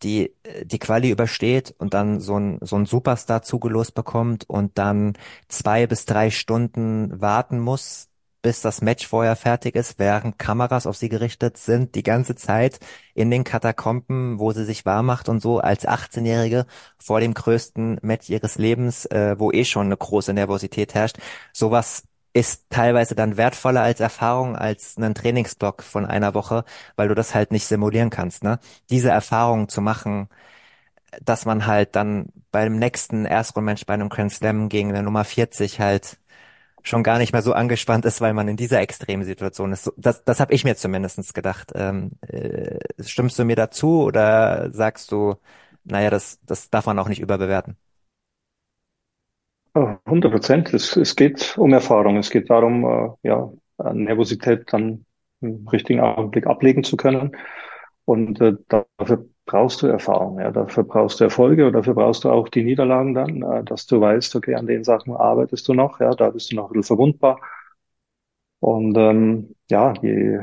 die 0.02 0.34
die 0.64 0.78
Quali 0.78 1.10
übersteht 1.10 1.74
und 1.78 1.94
dann 1.94 2.20
so 2.20 2.38
ein 2.38 2.58
so 2.62 2.76
ein 2.76 2.86
Superstar 2.86 3.42
zugelost 3.42 3.94
bekommt 3.94 4.48
und 4.48 4.78
dann 4.78 5.14
zwei 5.48 5.86
bis 5.86 6.06
drei 6.06 6.30
Stunden 6.30 7.20
warten 7.20 7.60
muss, 7.60 8.09
bis 8.42 8.60
das 8.62 8.80
Match 8.82 9.06
vorher 9.06 9.36
fertig 9.36 9.74
ist, 9.76 9.98
während 9.98 10.38
Kameras 10.38 10.86
auf 10.86 10.96
sie 10.96 11.08
gerichtet 11.08 11.56
sind, 11.58 11.94
die 11.94 12.02
ganze 12.02 12.34
Zeit 12.36 12.78
in 13.14 13.30
den 13.30 13.44
Katakomben, 13.44 14.38
wo 14.38 14.52
sie 14.52 14.64
sich 14.64 14.86
warm 14.86 15.06
macht 15.06 15.28
und 15.28 15.40
so 15.40 15.58
als 15.60 15.86
18-Jährige 15.86 16.66
vor 16.98 17.20
dem 17.20 17.34
größten 17.34 17.98
Match 18.02 18.30
ihres 18.30 18.56
Lebens, 18.58 19.06
äh, 19.06 19.38
wo 19.38 19.52
eh 19.52 19.64
schon 19.64 19.86
eine 19.86 19.96
große 19.96 20.32
Nervosität 20.32 20.94
herrscht. 20.94 21.18
Sowas 21.52 22.04
ist 22.32 22.66
teilweise 22.70 23.14
dann 23.14 23.36
wertvoller 23.36 23.82
als 23.82 24.00
Erfahrung 24.00 24.56
als 24.56 24.96
einen 24.96 25.14
Trainingsblock 25.14 25.82
von 25.82 26.06
einer 26.06 26.34
Woche, 26.34 26.64
weil 26.96 27.08
du 27.08 27.14
das 27.14 27.34
halt 27.34 27.50
nicht 27.50 27.66
simulieren 27.66 28.10
kannst, 28.10 28.44
ne? 28.44 28.60
Diese 28.88 29.10
Erfahrung 29.10 29.68
zu 29.68 29.80
machen, 29.80 30.28
dass 31.22 31.44
man 31.44 31.66
halt 31.66 31.96
dann 31.96 32.26
beim 32.52 32.78
nächsten 32.78 33.24
Erstrundmatch 33.24 33.86
bei 33.86 33.94
einem 33.94 34.08
Grand 34.08 34.32
Slam 34.32 34.68
gegen 34.68 34.90
eine 34.90 35.02
Nummer 35.02 35.24
40 35.24 35.80
halt 35.80 36.18
schon 36.82 37.02
gar 37.02 37.18
nicht 37.18 37.32
mehr 37.32 37.42
so 37.42 37.52
angespannt 37.52 38.04
ist, 38.04 38.20
weil 38.20 38.34
man 38.34 38.48
in 38.48 38.56
dieser 38.56 38.80
extremen 38.80 39.24
Situation 39.24 39.72
ist. 39.72 39.92
Das, 39.96 40.24
das 40.24 40.40
habe 40.40 40.54
ich 40.54 40.64
mir 40.64 40.76
zumindestens 40.76 41.34
gedacht. 41.34 41.72
Ähm, 41.74 42.12
äh, 42.26 42.78
stimmst 43.02 43.38
du 43.38 43.44
mir 43.44 43.56
dazu 43.56 44.02
oder 44.02 44.70
sagst 44.72 45.12
du, 45.12 45.36
naja, 45.84 46.10
das, 46.10 46.40
das 46.44 46.70
darf 46.70 46.86
man 46.86 46.98
auch 46.98 47.08
nicht 47.08 47.20
überbewerten? 47.20 47.76
100 49.74 50.32
Prozent. 50.32 50.74
Es, 50.74 50.96
es 50.96 51.16
geht 51.16 51.56
um 51.56 51.72
Erfahrung. 51.72 52.16
Es 52.16 52.30
geht 52.30 52.50
darum, 52.50 52.84
äh, 52.84 53.28
ja, 53.28 53.50
Nervosität 53.92 54.72
dann 54.72 55.06
im 55.40 55.66
richtigen 55.68 56.00
Augenblick 56.00 56.46
ablegen 56.46 56.84
zu 56.84 56.96
können. 56.96 57.36
Und 58.04 58.40
äh, 58.40 58.54
dafür 58.68 59.28
brauchst 59.50 59.82
du 59.82 59.88
Erfahrung, 59.88 60.38
ja, 60.38 60.52
dafür 60.52 60.84
brauchst 60.84 61.18
du 61.18 61.24
Erfolge 61.24 61.66
und 61.66 61.72
dafür 61.72 61.94
brauchst 61.94 62.22
du 62.22 62.30
auch 62.30 62.48
die 62.48 62.62
Niederlagen 62.62 63.14
dann, 63.14 63.42
äh, 63.42 63.64
dass 63.64 63.86
du 63.86 64.00
weißt, 64.00 64.36
okay, 64.36 64.54
an 64.54 64.66
den 64.68 64.84
Sachen 64.84 65.12
arbeitest 65.14 65.66
du 65.66 65.74
noch, 65.74 65.98
ja, 66.00 66.10
da 66.14 66.30
bist 66.30 66.52
du 66.52 66.56
noch 66.56 66.70
ein 66.70 66.74
bisschen 66.74 66.96
verwundbar. 66.96 67.40
Und 68.60 68.96
ähm, 68.96 69.56
ja, 69.70 69.92
je, 70.02 70.38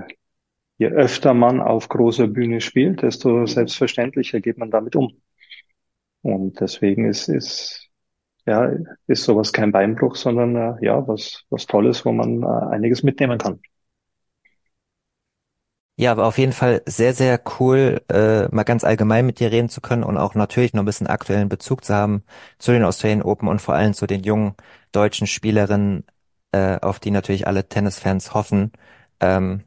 je 0.77 0.87
öfter 0.87 1.33
man 1.33 1.61
auf 1.61 1.87
großer 1.87 2.27
Bühne 2.27 2.59
spielt, 2.59 3.01
desto 3.01 3.45
selbstverständlicher 3.45 4.41
geht 4.41 4.57
man 4.57 4.71
damit 4.71 4.95
um. 4.97 5.21
Und 6.21 6.59
deswegen 6.59 7.05
ist, 7.05 7.29
ist, 7.29 7.89
ja, 8.45 8.71
ist 9.07 9.23
sowas 9.23 9.53
kein 9.53 9.71
Beinbruch, 9.71 10.15
sondern 10.15 10.55
äh, 10.57 10.85
ja, 10.85 11.07
was, 11.07 11.45
was 11.49 11.65
Tolles, 11.65 12.05
wo 12.05 12.11
man 12.11 12.43
äh, 12.43 12.75
einiges 12.75 13.03
mitnehmen 13.03 13.37
kann. 13.37 13.61
Ja, 15.99 16.11
aber 16.11 16.27
auf 16.27 16.37
jeden 16.37 16.51
Fall 16.53 16.83
sehr, 16.85 17.13
sehr 17.15 17.41
cool, 17.59 18.01
äh, 18.11 18.47
mal 18.53 18.63
ganz 18.63 18.83
allgemein 18.83 19.25
mit 19.25 19.39
dir 19.39 19.51
reden 19.51 19.67
zu 19.69 19.81
können 19.81 20.03
und 20.03 20.17
auch 20.17 20.35
natürlich 20.35 20.73
noch 20.73 20.83
ein 20.83 20.85
bisschen 20.85 21.07
aktuellen 21.07 21.49
Bezug 21.49 21.83
zu 21.83 21.93
haben 21.95 22.23
zu 22.59 22.71
den 22.71 22.83
Australian 22.83 23.23
Open 23.23 23.47
und 23.47 23.59
vor 23.61 23.73
allem 23.73 23.93
zu 23.95 24.05
den 24.05 24.23
jungen 24.23 24.53
deutschen 24.91 25.25
Spielerinnen, 25.25 26.03
äh, 26.51 26.79
auf 26.81 26.99
die 26.99 27.09
natürlich 27.09 27.47
alle 27.47 27.67
Tennisfans 27.67 28.35
hoffen, 28.35 28.71
ähm, 29.21 29.63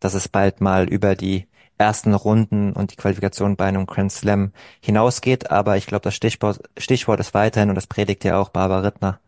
dass 0.00 0.14
es 0.14 0.28
bald 0.28 0.60
mal 0.60 0.88
über 0.88 1.14
die 1.14 1.46
ersten 1.78 2.12
Runden 2.14 2.72
und 2.72 2.90
die 2.92 2.96
Qualifikation 2.96 3.54
bei 3.56 3.66
einem 3.66 3.86
Grand 3.86 4.10
Slam 4.12 4.52
hinausgeht. 4.80 5.50
Aber 5.52 5.76
ich 5.76 5.86
glaube, 5.86 6.02
das 6.02 6.14
Stichwort, 6.16 6.60
Stichwort 6.76 7.20
ist 7.20 7.34
weiterhin, 7.34 7.68
und 7.68 7.76
das 7.76 7.86
predigt 7.86 8.24
ja 8.24 8.38
auch 8.40 8.48
Barbara 8.50 8.80
Rittner, 8.80 9.20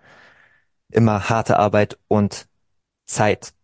immer 0.91 1.29
harte 1.29 1.59
Arbeit 1.59 1.99
und 2.09 2.49
Zeit. 3.07 3.55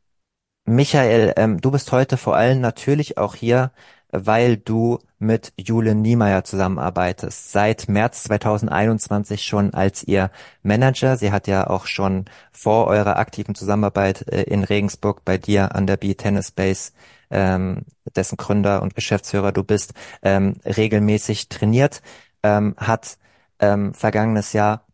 Michael, 0.68 1.32
ähm, 1.36 1.60
du 1.60 1.70
bist 1.70 1.92
heute 1.92 2.16
vor 2.16 2.34
allem 2.34 2.60
natürlich 2.60 3.18
auch 3.18 3.36
hier, 3.36 3.70
weil 4.10 4.56
du 4.56 4.98
mit 5.20 5.52
Jule 5.56 5.94
Niemeyer 5.94 6.42
zusammenarbeitest. 6.42 7.52
Seit 7.52 7.88
März 7.88 8.24
2021 8.24 9.44
schon 9.44 9.74
als 9.74 10.02
ihr 10.02 10.30
Manager. 10.64 11.16
Sie 11.16 11.30
hat 11.30 11.46
ja 11.46 11.68
auch 11.68 11.86
schon 11.86 12.24
vor 12.50 12.88
eurer 12.88 13.16
aktiven 13.16 13.54
Zusammenarbeit 13.54 14.26
äh, 14.28 14.42
in 14.42 14.64
Regensburg 14.64 15.24
bei 15.24 15.38
dir 15.38 15.74
an 15.76 15.86
der 15.86 15.98
B-Tennis 15.98 16.50
Base, 16.50 16.92
ähm, 17.30 17.82
dessen 18.16 18.36
Gründer 18.36 18.82
und 18.82 18.96
Geschäftsführer 18.96 19.52
du 19.52 19.62
bist, 19.62 19.94
ähm, 20.22 20.54
regelmäßig 20.64 21.48
trainiert, 21.48 22.02
ähm, 22.42 22.74
hat 22.76 23.18
ähm, 23.60 23.94
vergangenes 23.94 24.52
Jahr 24.52 24.85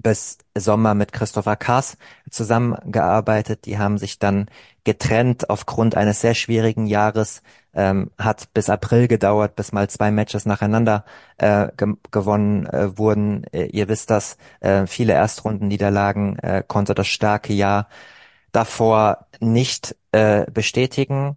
bis 0.00 0.38
Sommer 0.56 0.94
mit 0.94 1.12
Christopher 1.12 1.56
Kaas 1.56 1.96
zusammengearbeitet. 2.30 3.66
Die 3.66 3.78
haben 3.78 3.98
sich 3.98 4.18
dann 4.18 4.46
getrennt 4.84 5.50
aufgrund 5.50 5.96
eines 5.96 6.20
sehr 6.20 6.34
schwierigen 6.34 6.86
Jahres. 6.86 7.42
Ähm, 7.74 8.10
hat 8.18 8.52
bis 8.54 8.70
April 8.70 9.08
gedauert, 9.08 9.54
bis 9.54 9.72
mal 9.72 9.88
zwei 9.88 10.10
Matches 10.10 10.46
nacheinander 10.46 11.04
äh, 11.36 11.68
ge 11.76 11.94
gewonnen 12.10 12.66
äh, 12.66 12.96
wurden. 12.98 13.44
Äh, 13.52 13.66
ihr 13.66 13.88
wisst 13.88 14.10
das, 14.10 14.36
äh, 14.60 14.86
viele 14.86 15.12
Erstrundenniederlagen 15.12 16.38
äh, 16.40 16.64
konnte 16.66 16.94
das 16.94 17.06
starke 17.08 17.52
Jahr 17.52 17.88
davor 18.52 19.26
nicht 19.40 19.96
äh, 20.12 20.46
bestätigen. 20.50 21.36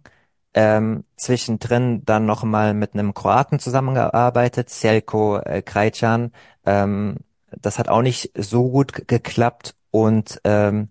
ähm, 0.54 1.04
zwischendrin 1.16 2.04
dann 2.04 2.26
noch 2.26 2.44
mal 2.44 2.74
mit 2.74 2.94
einem 2.94 3.14
Kroaten 3.14 3.58
zusammengearbeitet, 3.58 4.70
Selko 4.70 5.38
äh, 5.38 5.62
Krajcan. 5.62 6.32
Ähm, 6.66 7.18
das 7.60 7.78
hat 7.78 7.88
auch 7.88 8.02
nicht 8.02 8.32
so 8.36 8.70
gut 8.70 9.08
geklappt 9.08 9.74
und 9.90 10.40
ähm, 10.44 10.88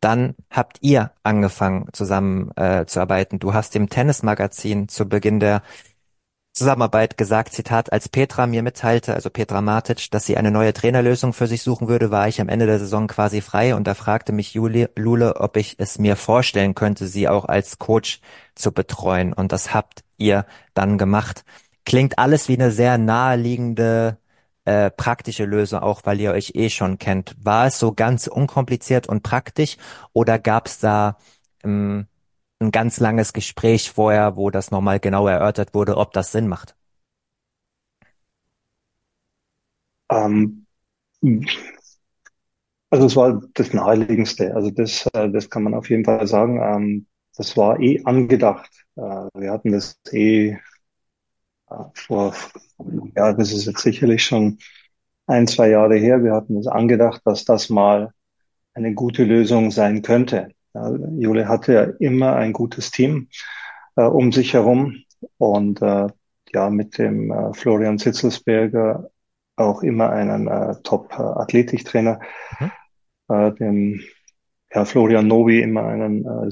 dann 0.00 0.34
habt 0.50 0.78
ihr 0.80 1.12
angefangen 1.22 1.88
zusammen 1.92 2.50
äh, 2.56 2.86
zu 2.86 3.00
arbeiten. 3.00 3.38
Du 3.38 3.54
hast 3.54 3.74
dem 3.74 3.88
Tennismagazin 3.88 4.88
zu 4.88 5.08
Beginn 5.08 5.38
der 5.38 5.62
Zusammenarbeit 6.54 7.16
gesagt, 7.16 7.54
Zitat, 7.54 7.92
als 7.92 8.10
Petra 8.10 8.46
mir 8.46 8.62
mitteilte, 8.62 9.14
also 9.14 9.30
Petra 9.30 9.62
Matic, 9.62 10.10
dass 10.10 10.26
sie 10.26 10.36
eine 10.36 10.50
neue 10.50 10.74
Trainerlösung 10.74 11.32
für 11.32 11.46
sich 11.46 11.62
suchen 11.62 11.88
würde, 11.88 12.10
war 12.10 12.28
ich 12.28 12.42
am 12.42 12.50
Ende 12.50 12.66
der 12.66 12.78
Saison 12.78 13.06
quasi 13.06 13.40
frei 13.40 13.74
und 13.74 13.86
da 13.86 13.94
fragte 13.94 14.32
mich 14.32 14.52
Juli, 14.52 14.88
Lule, 14.94 15.36
ob 15.36 15.56
ich 15.56 15.76
es 15.78 15.98
mir 15.98 16.14
vorstellen 16.14 16.74
könnte, 16.74 17.06
sie 17.06 17.26
auch 17.26 17.46
als 17.46 17.78
Coach 17.78 18.20
zu 18.54 18.70
betreuen 18.70 19.32
und 19.32 19.50
das 19.50 19.72
habt 19.72 20.04
ihr 20.18 20.44
dann 20.74 20.98
gemacht. 20.98 21.44
Klingt 21.86 22.18
alles 22.18 22.48
wie 22.48 22.54
eine 22.54 22.70
sehr 22.70 22.98
naheliegende 22.98 24.18
äh, 24.64 24.90
praktische 24.90 25.44
Lösung, 25.44 25.80
auch 25.80 26.02
weil 26.04 26.20
ihr 26.20 26.32
euch 26.32 26.52
eh 26.54 26.70
schon 26.70 26.98
kennt. 26.98 27.34
War 27.42 27.66
es 27.66 27.78
so 27.78 27.92
ganz 27.92 28.26
unkompliziert 28.26 29.08
und 29.08 29.22
praktisch 29.22 29.76
oder 30.12 30.38
gab 30.38 30.66
es 30.66 30.78
da 30.78 31.16
ähm, 31.64 32.06
ein 32.60 32.70
ganz 32.70 33.00
langes 33.00 33.32
Gespräch 33.32 33.90
vorher, 33.90 34.36
wo 34.36 34.50
das 34.50 34.70
nochmal 34.70 35.00
genau 35.00 35.26
erörtert 35.26 35.74
wurde, 35.74 35.96
ob 35.96 36.12
das 36.12 36.32
Sinn 36.32 36.48
macht? 36.48 36.76
Ähm, 40.10 40.66
also 42.90 43.06
es 43.06 43.16
war 43.16 43.42
das 43.54 43.72
Naheliegendste. 43.72 44.54
Also 44.54 44.70
das, 44.70 45.06
äh, 45.14 45.30
das 45.30 45.50
kann 45.50 45.62
man 45.62 45.74
auf 45.74 45.90
jeden 45.90 46.04
Fall 46.04 46.26
sagen. 46.26 46.60
Ähm, 46.62 47.06
das 47.36 47.56
war 47.56 47.80
eh 47.80 48.02
angedacht. 48.04 48.70
Äh, 48.96 49.00
wir 49.34 49.50
hatten 49.50 49.72
das 49.72 49.98
eh 50.12 50.56
vor, 51.94 52.34
ja, 53.16 53.32
das 53.32 53.52
ist 53.52 53.66
jetzt 53.66 53.82
sicherlich 53.82 54.24
schon 54.24 54.58
ein, 55.26 55.46
zwei 55.46 55.68
Jahre 55.70 55.96
her. 55.96 56.22
Wir 56.22 56.32
hatten 56.32 56.56
es 56.56 56.66
angedacht, 56.66 57.22
dass 57.24 57.44
das 57.44 57.70
mal 57.70 58.12
eine 58.74 58.94
gute 58.94 59.24
Lösung 59.24 59.70
sein 59.70 60.02
könnte. 60.02 60.48
Ja, 60.74 60.90
Jule 61.18 61.48
hatte 61.48 61.72
ja 61.72 61.82
immer 62.00 62.34
ein 62.36 62.52
gutes 62.52 62.90
Team 62.90 63.28
äh, 63.96 64.04
um 64.04 64.32
sich 64.32 64.54
herum 64.54 64.96
und 65.38 65.82
äh, 65.82 66.08
ja 66.52 66.70
mit 66.70 66.98
dem 66.98 67.30
äh, 67.30 67.52
Florian 67.54 67.98
Zitzelsberger 67.98 69.10
auch 69.56 69.82
immer 69.82 70.10
einen 70.10 70.48
äh, 70.48 70.76
Top-Athletiktrainer, 70.82 72.20
mhm. 72.58 72.70
äh, 73.28 73.52
dem 73.52 74.00
ja, 74.74 74.84
Florian 74.84 75.26
Novi 75.26 75.60
immer 75.60 75.84
einen 75.84 76.24
äh, 76.24 76.50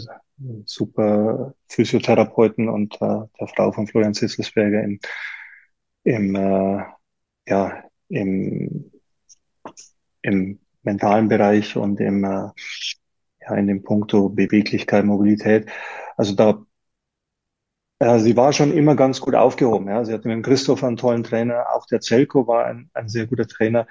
super 0.65 1.55
Physiotherapeuten 1.69 2.69
und 2.69 2.95
äh, 2.97 2.99
der 3.39 3.49
Frau 3.55 3.73
von 3.73 3.87
Florian 3.87 4.15
Zitzelsberger 4.15 4.83
im, 4.83 5.01
im 6.05 6.35
äh, 6.35 6.85
ja 7.47 7.85
im 8.09 8.91
im 10.23 10.59
mentalen 10.83 11.29
Bereich 11.29 11.77
und 11.77 12.01
im 12.01 12.25
äh, 12.25 12.49
ja, 13.41 13.55
in 13.57 13.67
dem 13.67 13.83
Punkto 13.83 14.29
Beweglichkeit, 14.29 15.05
Mobilität. 15.05 15.71
Also 16.17 16.35
da, 16.35 16.65
äh, 17.99 18.19
sie 18.19 18.37
war 18.37 18.53
schon 18.53 18.73
immer 18.73 18.97
ganz 18.97 19.21
gut 19.21 19.35
aufgehoben. 19.35 19.89
Ja. 19.89 20.05
Sie 20.05 20.13
hatte 20.13 20.29
mit 20.29 20.37
dem 20.37 20.43
Christoph 20.43 20.85
einen 20.85 20.97
tollen 20.97 21.25
Trainer. 21.25 21.67
Auch 21.75 21.87
der 21.87 22.01
Zelko 22.01 22.47
war 22.47 22.67
ein, 22.67 22.91
ein 22.95 23.09
sehr 23.09 23.27
guter 23.27 23.47
Trainer. 23.47 23.87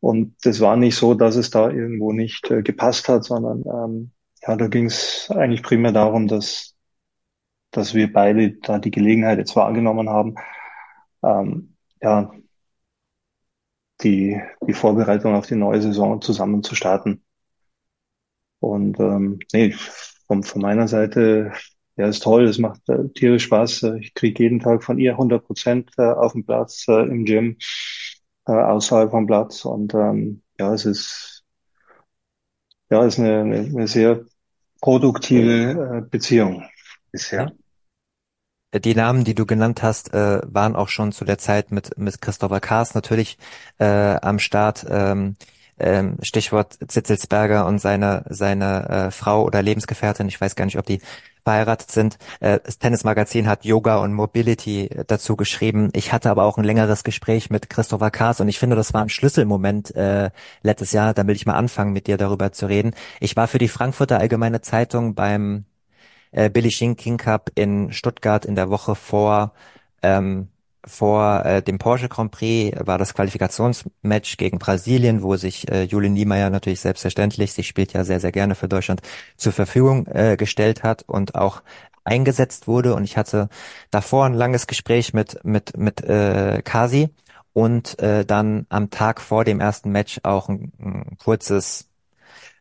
Und 0.00 0.36
das 0.44 0.60
war 0.60 0.76
nicht 0.76 0.96
so, 0.96 1.14
dass 1.14 1.36
es 1.36 1.50
da 1.50 1.70
irgendwo 1.70 2.12
nicht 2.12 2.50
äh, 2.50 2.62
gepasst 2.62 3.08
hat, 3.08 3.24
sondern 3.24 3.64
ähm, 3.66 4.10
ja, 4.46 4.56
da 4.56 4.68
ging 4.68 4.86
es 4.86 5.30
eigentlich 5.30 5.62
primär 5.62 5.92
darum, 5.92 6.28
dass, 6.28 6.76
dass 7.70 7.94
wir 7.94 8.12
beide 8.12 8.52
da 8.60 8.78
die 8.78 8.90
Gelegenheit 8.90 9.38
jetzt 9.38 9.56
wahrgenommen 9.56 10.10
haben, 10.10 10.34
ähm, 11.22 11.76
ja, 12.02 12.32
die, 14.02 14.40
die 14.66 14.72
Vorbereitung 14.72 15.34
auf 15.34 15.46
die 15.46 15.56
neue 15.56 15.80
Saison 15.82 16.20
zusammen 16.20 16.62
zu 16.62 16.74
starten. 16.74 17.24
Und 18.60 18.98
ähm, 19.00 19.38
nee, 19.52 19.72
von, 20.26 20.42
von 20.42 20.62
meiner 20.62 20.88
Seite, 20.88 21.52
ja, 21.96 22.08
ist 22.08 22.22
toll, 22.22 22.44
es 22.44 22.58
macht 22.58 22.88
äh, 22.88 23.08
tierisch 23.14 23.44
Spaß. 23.44 23.82
Äh, 23.84 23.98
ich 24.00 24.14
kriege 24.14 24.42
jeden 24.42 24.60
Tag 24.60 24.84
von 24.84 24.98
ihr 24.98 25.12
100 25.12 25.44
Prozent 25.46 25.90
äh, 25.98 26.02
auf 26.02 26.32
dem 26.32 26.44
Platz, 26.46 26.86
äh, 26.88 27.02
im 27.02 27.24
Gym, 27.24 27.58
äh, 28.46 28.52
außerhalb 28.52 29.10
vom 29.10 29.26
Platz. 29.26 29.64
Und 29.64 29.94
ähm, 29.94 30.42
ja, 30.58 30.72
es 30.74 30.86
ist, 30.86 31.44
ja, 32.90 33.04
ist 33.04 33.18
eine, 33.18 33.40
eine, 33.40 33.58
eine 33.58 33.86
sehr 33.86 34.24
produktive 34.84 36.02
äh, 36.04 36.10
Beziehung 36.10 36.62
bisher. 37.10 37.52
Die 38.74 38.94
Namen, 38.94 39.24
die 39.24 39.34
du 39.34 39.46
genannt 39.46 39.82
hast, 39.82 40.12
äh, 40.12 40.42
waren 40.44 40.76
auch 40.76 40.88
schon 40.88 41.10
zu 41.12 41.24
der 41.24 41.38
Zeit 41.38 41.70
mit, 41.70 41.96
mit 41.96 42.20
Christopher 42.20 42.60
Kaas 42.60 42.94
natürlich 42.94 43.38
äh, 43.78 43.86
am 43.86 44.38
Start. 44.38 44.84
Ähm, 44.86 45.36
ähm, 45.78 46.18
Stichwort 46.22 46.78
Zitzelsberger 46.86 47.66
und 47.66 47.78
seine, 47.78 48.24
seine 48.28 48.88
äh, 48.88 49.10
Frau 49.10 49.44
oder 49.44 49.62
Lebensgefährtin, 49.62 50.28
ich 50.28 50.40
weiß 50.40 50.56
gar 50.56 50.64
nicht, 50.64 50.78
ob 50.78 50.86
die 50.86 51.00
verheiratet 51.44 51.90
sind. 51.90 52.18
Äh, 52.40 52.60
das 52.64 52.78
Tennismagazin 52.78 53.46
hat 53.46 53.64
Yoga 53.64 53.98
und 53.98 54.14
Mobility 54.14 54.86
äh, 54.86 55.04
dazu 55.06 55.36
geschrieben. 55.36 55.90
Ich 55.92 56.12
hatte 56.12 56.30
aber 56.30 56.44
auch 56.44 56.58
ein 56.58 56.64
längeres 56.64 57.04
Gespräch 57.04 57.50
mit 57.50 57.70
Christopher 57.70 58.10
Kaas 58.10 58.40
und 58.40 58.48
ich 58.48 58.58
finde, 58.58 58.76
das 58.76 58.94
war 58.94 59.02
ein 59.02 59.08
Schlüsselmoment 59.08 59.94
äh, 59.94 60.30
letztes 60.62 60.92
Jahr. 60.92 61.14
Da 61.14 61.26
will 61.26 61.36
ich 61.36 61.46
mal 61.46 61.54
anfangen, 61.54 61.92
mit 61.92 62.06
dir 62.06 62.16
darüber 62.16 62.52
zu 62.52 62.66
reden. 62.66 62.94
Ich 63.20 63.36
war 63.36 63.46
für 63.46 63.58
die 63.58 63.68
Frankfurter 63.68 64.18
Allgemeine 64.18 64.62
Zeitung 64.62 65.14
beim 65.14 65.64
äh, 66.32 66.50
Billie 66.50 66.70
Jean 66.70 66.96
King 66.96 67.18
Cup 67.18 67.50
in 67.54 67.92
Stuttgart 67.92 68.44
in 68.44 68.54
der 68.54 68.70
Woche 68.70 68.94
vor 68.94 69.52
ähm, 70.02 70.48
vor 70.86 71.44
äh, 71.44 71.62
dem 71.62 71.78
Porsche 71.78 72.08
Grand 72.08 72.30
Prix 72.30 72.76
war 72.84 72.98
das 72.98 73.14
Qualifikationsmatch 73.14 74.36
gegen 74.36 74.58
Brasilien, 74.58 75.22
wo 75.22 75.36
sich 75.36 75.70
äh, 75.70 75.84
Jule 75.84 76.10
Niemeyer 76.10 76.50
natürlich 76.50 76.80
selbstverständlich, 76.80 77.52
sie 77.52 77.64
spielt 77.64 77.92
ja 77.92 78.04
sehr, 78.04 78.20
sehr 78.20 78.32
gerne 78.32 78.54
für 78.54 78.68
Deutschland, 78.68 79.02
zur 79.36 79.52
Verfügung 79.52 80.06
äh, 80.06 80.36
gestellt 80.36 80.82
hat 80.82 81.04
und 81.06 81.34
auch 81.34 81.62
eingesetzt 82.04 82.66
wurde. 82.68 82.94
Und 82.94 83.04
ich 83.04 83.16
hatte 83.16 83.48
davor 83.90 84.26
ein 84.26 84.34
langes 84.34 84.66
Gespräch 84.66 85.14
mit, 85.14 85.44
mit, 85.44 85.76
mit 85.76 86.02
äh, 86.02 86.62
Kasi 86.62 87.08
und 87.52 87.98
äh, 88.00 88.24
dann 88.24 88.66
am 88.68 88.90
Tag 88.90 89.20
vor 89.20 89.44
dem 89.44 89.60
ersten 89.60 89.90
Match 89.90 90.20
auch 90.22 90.48
ein, 90.48 90.72
ein 90.78 91.16
kurzes 91.18 91.88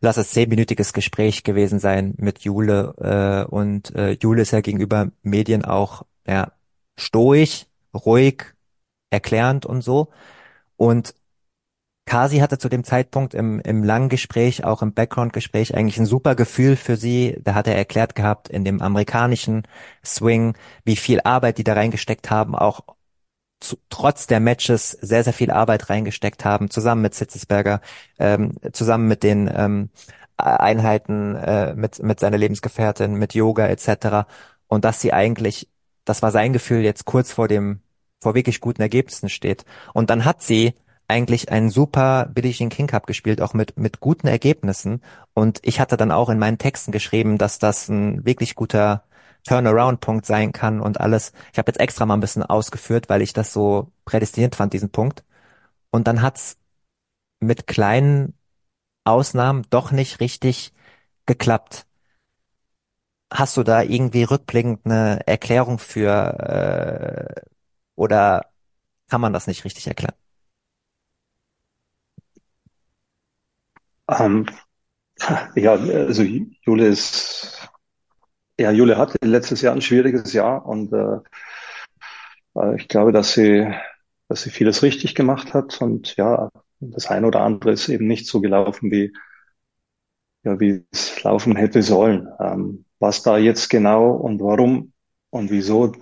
lass 0.03 0.17
es 0.17 0.31
zehnminütiges 0.31 0.91
Gespräch 0.91 1.43
gewesen 1.43 1.79
sein 1.79 2.13
mit 2.17 2.39
Jule 2.39 2.93
äh, 2.99 3.49
und 3.49 3.95
äh, 3.95 4.17
Jule 4.21 4.41
ist 4.41 4.51
ja 4.51 4.59
gegenüber 4.59 5.11
Medien 5.23 5.63
auch 5.63 6.03
ja 6.27 6.51
stoisch, 6.97 7.65
ruhig, 7.93 8.53
erklärend 9.11 9.65
und 9.65 9.81
so. 9.81 10.09
Und 10.77 11.15
Kasi 12.05 12.39
hatte 12.39 12.57
zu 12.57 12.67
dem 12.67 12.83
Zeitpunkt 12.83 13.33
im, 13.33 13.61
im 13.61 13.83
langen 13.83 14.09
Gespräch, 14.09 14.65
auch 14.65 14.81
im 14.81 14.93
Background-Gespräch, 14.93 15.75
eigentlich 15.75 15.97
ein 15.97 16.05
super 16.05 16.35
Gefühl 16.35 16.75
für 16.75 16.97
sie. 16.97 17.37
Da 17.41 17.53
hat 17.55 17.67
er 17.67 17.75
erklärt 17.77 18.15
gehabt, 18.15 18.49
in 18.49 18.65
dem 18.65 18.81
amerikanischen 18.81 19.63
Swing, 20.05 20.57
wie 20.83 20.97
viel 20.97 21.21
Arbeit 21.23 21.57
die 21.57 21.63
da 21.63 21.73
reingesteckt 21.73 22.29
haben, 22.29 22.55
auch 22.55 22.81
zu, 23.61 23.77
trotz 23.89 24.27
der 24.27 24.41
Matches 24.41 24.91
sehr, 24.91 25.23
sehr 25.23 25.33
viel 25.33 25.51
Arbeit 25.51 25.89
reingesteckt 25.89 26.45
haben, 26.45 26.69
zusammen 26.69 27.01
mit 27.01 27.15
Sitzesberger, 27.15 27.81
ähm, 28.19 28.53
zusammen 28.73 29.07
mit 29.07 29.23
den 29.23 29.49
ähm, 29.53 29.89
Einheiten, 30.37 31.35
äh, 31.35 31.73
mit, 31.75 32.03
mit 32.03 32.19
seiner 32.19 32.37
Lebensgefährtin, 32.37 33.15
mit 33.15 33.33
Yoga 33.33 33.67
etc. 33.67 34.27
Und 34.67 34.85
dass 34.85 34.99
sie 34.99 35.13
eigentlich 35.13 35.69
das 36.05 36.21
war 36.21 36.31
sein 36.31 36.53
Gefühl, 36.53 36.81
jetzt 36.81 37.05
kurz 37.05 37.31
vor 37.31 37.47
dem, 37.47 37.81
vor 38.21 38.35
wirklich 38.35 38.61
guten 38.61 38.81
Ergebnissen 38.81 39.29
steht. 39.29 39.65
Und 39.93 40.09
dann 40.09 40.25
hat 40.25 40.41
sie 40.41 40.73
eigentlich 41.07 41.51
einen 41.51 41.69
super 41.69 42.29
Billie 42.33 42.53
Jean 42.53 42.69
King 42.69 42.87
Cup 42.87 43.07
gespielt, 43.07 43.41
auch 43.41 43.53
mit, 43.53 43.77
mit 43.77 43.99
guten 43.99 44.27
Ergebnissen. 44.27 45.01
Und 45.33 45.59
ich 45.63 45.79
hatte 45.79 45.97
dann 45.97 46.11
auch 46.11 46.29
in 46.29 46.39
meinen 46.39 46.57
Texten 46.57 46.91
geschrieben, 46.91 47.37
dass 47.37 47.59
das 47.59 47.89
ein 47.89 48.25
wirklich 48.25 48.55
guter 48.55 49.03
Turnaround-Punkt 49.45 50.25
sein 50.25 50.53
kann 50.53 50.79
und 50.81 50.99
alles. 51.01 51.33
Ich 51.51 51.59
habe 51.59 51.69
jetzt 51.69 51.79
extra 51.79 52.05
mal 52.05 52.15
ein 52.15 52.21
bisschen 52.21 52.43
ausgeführt, 52.43 53.09
weil 53.09 53.21
ich 53.21 53.33
das 53.33 53.53
so 53.53 53.91
prädestiniert 54.05 54.55
fand, 54.55 54.73
diesen 54.73 54.89
Punkt. 54.89 55.23
Und 55.91 56.07
dann 56.07 56.21
hat's 56.21 56.57
mit 57.39 57.67
kleinen 57.67 58.33
Ausnahmen 59.03 59.63
doch 59.69 59.91
nicht 59.91 60.21
richtig 60.21 60.73
geklappt. 61.25 61.85
Hast 63.33 63.57
du 63.57 63.63
da 63.63 63.81
irgendwie 63.81 64.23
rückblickend 64.23 64.81
eine 64.85 65.21
Erklärung 65.27 65.79
für 65.79 67.35
äh, 67.41 67.41
oder 67.95 68.45
kann 69.09 69.21
man 69.21 69.33
das 69.33 69.47
nicht 69.47 69.65
richtig 69.65 69.87
erklären? 69.87 70.15
Ähm, 74.09 74.45
ja, 75.55 75.73
also 75.73 76.23
Jule 76.23 76.87
ist, 76.87 77.69
ja, 78.59 78.71
Jule 78.71 78.97
hatte 78.97 79.17
letztes 79.23 79.61
Jahr 79.61 79.75
ein 79.75 79.81
schwieriges 79.81 80.33
Jahr 80.33 80.65
und 80.65 80.93
äh, 80.93 81.19
äh, 82.55 82.75
ich 82.75 82.87
glaube, 82.87 83.11
dass 83.11 83.33
sie, 83.33 83.71
dass 84.27 84.43
sie 84.43 84.49
vieles 84.49 84.83
richtig 84.83 85.15
gemacht 85.15 85.53
hat 85.53 85.81
und 85.81 86.15
ja, 86.17 86.49
das 86.79 87.07
eine 87.07 87.27
oder 87.27 87.41
andere 87.41 87.71
ist 87.71 87.89
eben 87.89 88.07
nicht 88.07 88.27
so 88.27 88.41
gelaufen, 88.41 88.91
wie, 88.91 89.13
ja, 90.43 90.59
wie 90.59 90.85
es 90.91 91.21
laufen 91.23 91.55
hätte 91.55 91.81
sollen. 91.83 92.27
Ähm, 92.39 92.85
was 93.03 93.21
da 93.23 93.37
jetzt 93.37 93.69
genau 93.69 94.11
und 94.11 94.41
warum 94.41 94.93
Und 95.31 95.51
wieso 95.51 95.93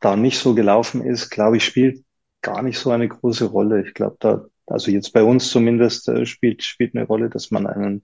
da 0.00 0.16
nicht 0.16 0.38
so 0.38 0.54
gelaufen 0.54 1.02
ist, 1.04 1.30
glaube 1.30 1.58
ich, 1.58 1.64
spielt 1.64 2.04
gar 2.42 2.62
nicht 2.62 2.78
so 2.78 2.90
eine 2.90 3.08
große 3.08 3.46
Rolle. 3.46 3.82
Ich 3.86 3.94
glaube, 3.94 4.16
da, 4.20 4.46
also 4.66 4.90
jetzt 4.90 5.12
bei 5.12 5.22
uns 5.24 5.50
zumindest, 5.50 6.08
äh, 6.08 6.26
spielt, 6.26 6.62
spielt 6.64 6.94
eine 6.96 7.06
Rolle, 7.06 7.30
dass 7.30 7.50
man 7.50 7.66
einen, 7.66 8.02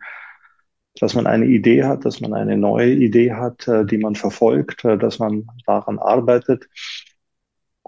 dass 1.01 1.14
man 1.14 1.26
eine 1.26 1.47
Idee 1.47 1.84
hat, 1.84 2.05
dass 2.05 2.20
man 2.20 2.34
eine 2.34 2.57
neue 2.59 2.93
Idee 2.95 3.32
hat, 3.34 3.68
äh, 3.68 3.87
die 3.87 3.99
man 3.99 4.16
verfolgt, 4.16 4.84
äh, 4.84 4.99
dass 4.99 5.18
man 5.18 5.47
daran 5.66 5.99
arbeitet 5.99 6.68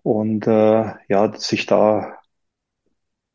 und 0.02 0.46
äh, 0.46 0.92
ja, 1.08 1.32
sich 1.36 1.66
da 1.66 2.18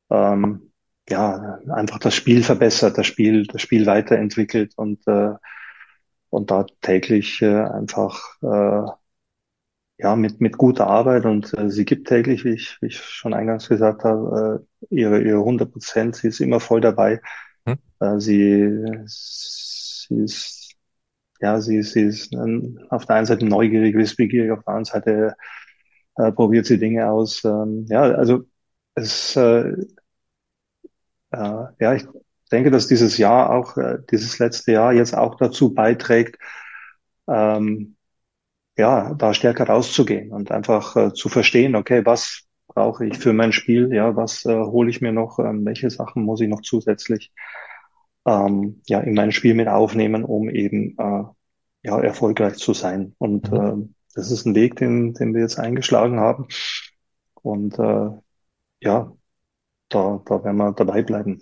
ähm, 0.10 0.72
ja 1.10 1.60
einfach 1.70 2.00
das 2.00 2.16
Spiel 2.16 2.44
verbessert, 2.44 2.98
das 2.98 3.08
Spiel, 3.08 3.46
das 3.48 3.62
Spiel 3.62 3.86
weiterentwickelt 3.86 4.74
und 4.78 5.06
äh, 5.08 5.34
und 6.34 6.50
da 6.52 6.66
täglich 6.82 7.42
äh, 7.42 7.62
einfach 7.62 8.20
äh, 8.42 8.92
ja, 9.98 10.16
mit, 10.16 10.42
mit 10.42 10.58
guter 10.58 10.88
Arbeit 10.88 11.26
und 11.26 11.54
äh, 11.58 11.70
sie 11.70 11.86
gibt 11.86 12.08
täglich, 12.08 12.44
wie 12.44 12.54
ich, 12.54 12.78
wie 12.82 12.88
ich 12.88 12.98
schon 12.98 13.34
eingangs 13.34 13.70
gesagt 13.70 14.04
habe, 14.04 14.66
äh, 14.90 14.96
ihre, 14.96 15.22
ihre 15.22 15.40
100 15.40 15.72
Prozent. 15.72 16.16
Sie 16.16 16.28
ist 16.28 16.40
immer 16.42 16.60
voll 16.60 16.82
dabei. 16.82 17.22
Hm. 17.66 17.78
Äh, 18.00 18.20
sie, 18.20 18.84
sie 19.08 20.16
ist, 20.24 20.76
ja, 21.40 21.62
sie, 21.62 21.84
sie 21.84 22.02
ist 22.02 22.34
ähm, 22.34 22.80
auf 22.90 23.06
der 23.06 23.18
einen 23.18 23.26
Seite 23.28 23.46
neugierig, 23.46 23.96
wissbegierig, 23.96 24.52
auf 24.52 24.64
der 24.64 24.74
anderen 24.74 24.86
Seite 24.86 25.36
äh, 26.16 26.32
probiert 26.32 26.66
sie 26.66 26.80
Dinge 26.80 27.10
aus. 27.10 27.44
Ähm, 27.46 27.86
ja, 27.90 28.02
also 28.02 28.44
es, 28.96 29.36
äh, 29.36 29.74
äh, 31.32 31.66
ja, 31.80 31.94
ich 31.94 32.06
denke, 32.54 32.72
dass 32.72 32.88
dieses 32.88 33.18
Jahr 33.18 33.52
auch, 33.52 33.78
äh, 33.78 33.98
dieses 34.12 34.40
letzte 34.40 34.74
Jahr 34.74 34.94
jetzt 34.94 35.16
auch 35.16 35.36
dazu 35.36 35.74
beiträgt, 35.74 36.38
ähm, 37.28 37.98
ja, 38.78 39.14
da 39.16 39.34
stärker 39.34 39.68
rauszugehen 39.68 40.32
und 40.32 40.52
einfach 40.52 40.96
äh, 40.96 41.14
zu 41.14 41.30
verstehen, 41.30 41.76
okay, 41.76 42.06
was 42.06 42.44
brauche 42.68 43.06
ich 43.06 43.18
für 43.18 43.34
mein 43.34 43.52
Spiel, 43.54 43.94
ja, 43.94 44.16
was 44.16 44.46
äh, 44.46 44.56
hole 44.56 44.90
ich 44.90 45.02
mir 45.02 45.12
noch, 45.12 45.40
ähm, 45.40 45.66
welche 45.66 45.90
Sachen 45.90 46.24
muss 46.24 46.42
ich 46.42 46.50
noch 46.50 46.62
zusätzlich 46.62 47.32
ähm, 48.26 48.82
ja 48.88 49.00
in 49.02 49.14
mein 49.16 49.32
Spiel 49.32 49.54
mit 49.56 49.68
aufnehmen, 49.68 50.24
um 50.24 50.50
eben 50.50 50.96
äh, 50.98 51.24
ja 51.84 52.00
erfolgreich 52.00 52.56
zu 52.58 52.74
sein. 52.74 53.16
Und 53.20 53.52
äh, 53.52 53.74
das 54.16 54.32
ist 54.32 54.46
ein 54.46 54.56
Weg, 54.56 54.76
den, 54.78 55.14
den 55.14 55.34
wir 55.34 55.42
jetzt 55.42 55.60
eingeschlagen 55.60 56.20
haben. 56.20 56.48
Und 57.42 57.78
äh, 57.80 58.10
ja, 58.82 59.14
da, 59.90 60.22
da 60.26 60.44
werden 60.44 60.58
wir 60.58 60.74
dabei 60.74 61.04
bleiben. 61.04 61.42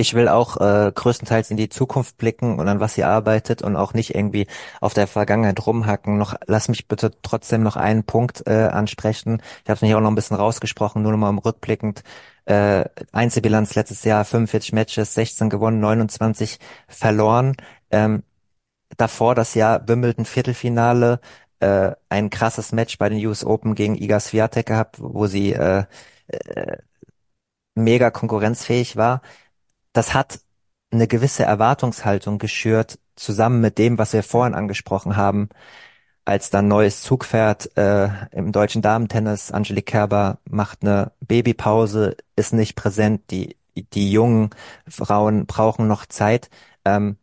Ich 0.00 0.14
will 0.14 0.28
auch 0.28 0.56
äh, 0.56 0.90
größtenteils 0.94 1.50
in 1.50 1.58
die 1.58 1.68
Zukunft 1.68 2.16
blicken 2.16 2.58
und 2.58 2.66
an 2.68 2.80
was 2.80 2.94
sie 2.94 3.04
arbeitet 3.04 3.60
und 3.60 3.76
auch 3.76 3.92
nicht 3.92 4.14
irgendwie 4.14 4.46
auf 4.80 4.94
der 4.94 5.06
Vergangenheit 5.06 5.66
rumhacken. 5.66 6.16
Noch 6.16 6.36
lass 6.46 6.70
mich 6.70 6.88
bitte 6.88 7.10
trotzdem 7.20 7.62
noch 7.62 7.76
einen 7.76 8.04
Punkt 8.04 8.46
äh, 8.46 8.68
ansprechen. 8.72 9.42
Ich 9.62 9.68
habe 9.68 9.84
hier 9.84 9.98
auch 9.98 10.00
noch 10.00 10.10
ein 10.10 10.14
bisschen 10.14 10.38
rausgesprochen, 10.38 11.02
nur 11.02 11.12
noch 11.12 11.18
mal 11.18 11.28
im 11.28 11.36
rückblickend. 11.36 12.02
Äh, 12.46 12.86
Einzelbilanz 13.12 13.74
letztes 13.74 14.02
Jahr 14.04 14.24
45 14.24 14.72
Matches, 14.72 15.12
16 15.12 15.50
gewonnen, 15.50 15.80
29 15.80 16.58
verloren. 16.88 17.56
Ähm, 17.90 18.22
davor 18.96 19.34
das 19.34 19.54
Jahr 19.54 19.86
Wimbledon 19.86 20.24
Viertelfinale, 20.24 21.20
äh, 21.60 21.92
ein 22.08 22.30
krasses 22.30 22.72
Match 22.72 22.96
bei 22.96 23.10
den 23.10 23.24
US 23.26 23.44
Open 23.44 23.74
gegen 23.74 23.96
Iga 23.96 24.18
Swiatek 24.18 24.64
gehabt, 24.64 24.96
wo 24.98 25.26
sie 25.26 25.52
äh, 25.52 25.84
äh, 26.28 26.78
mega 27.74 28.10
konkurrenzfähig 28.10 28.96
war 28.96 29.20
das 29.92 30.14
hat 30.14 30.40
eine 30.90 31.06
gewisse 31.06 31.44
Erwartungshaltung 31.44 32.38
geschürt, 32.38 32.98
zusammen 33.16 33.60
mit 33.60 33.78
dem, 33.78 33.98
was 33.98 34.12
wir 34.12 34.22
vorhin 34.22 34.54
angesprochen 34.54 35.16
haben, 35.16 35.48
als 36.24 36.50
dann 36.50 36.68
neues 36.68 37.02
Zugpferd 37.02 37.76
äh, 37.76 38.08
im 38.32 38.52
deutschen 38.52 38.82
Damentennis. 38.82 39.52
Angelique 39.52 39.86
Kerber 39.86 40.38
macht 40.44 40.82
eine 40.82 41.12
Babypause, 41.20 42.16
ist 42.36 42.52
nicht 42.52 42.76
präsent. 42.76 43.30
Die, 43.30 43.56
die 43.92 44.10
jungen 44.12 44.50
Frauen 44.88 45.46
brauchen 45.46 45.88
noch 45.88 46.06
Zeit. 46.06 46.50
Ähm, 46.84 47.16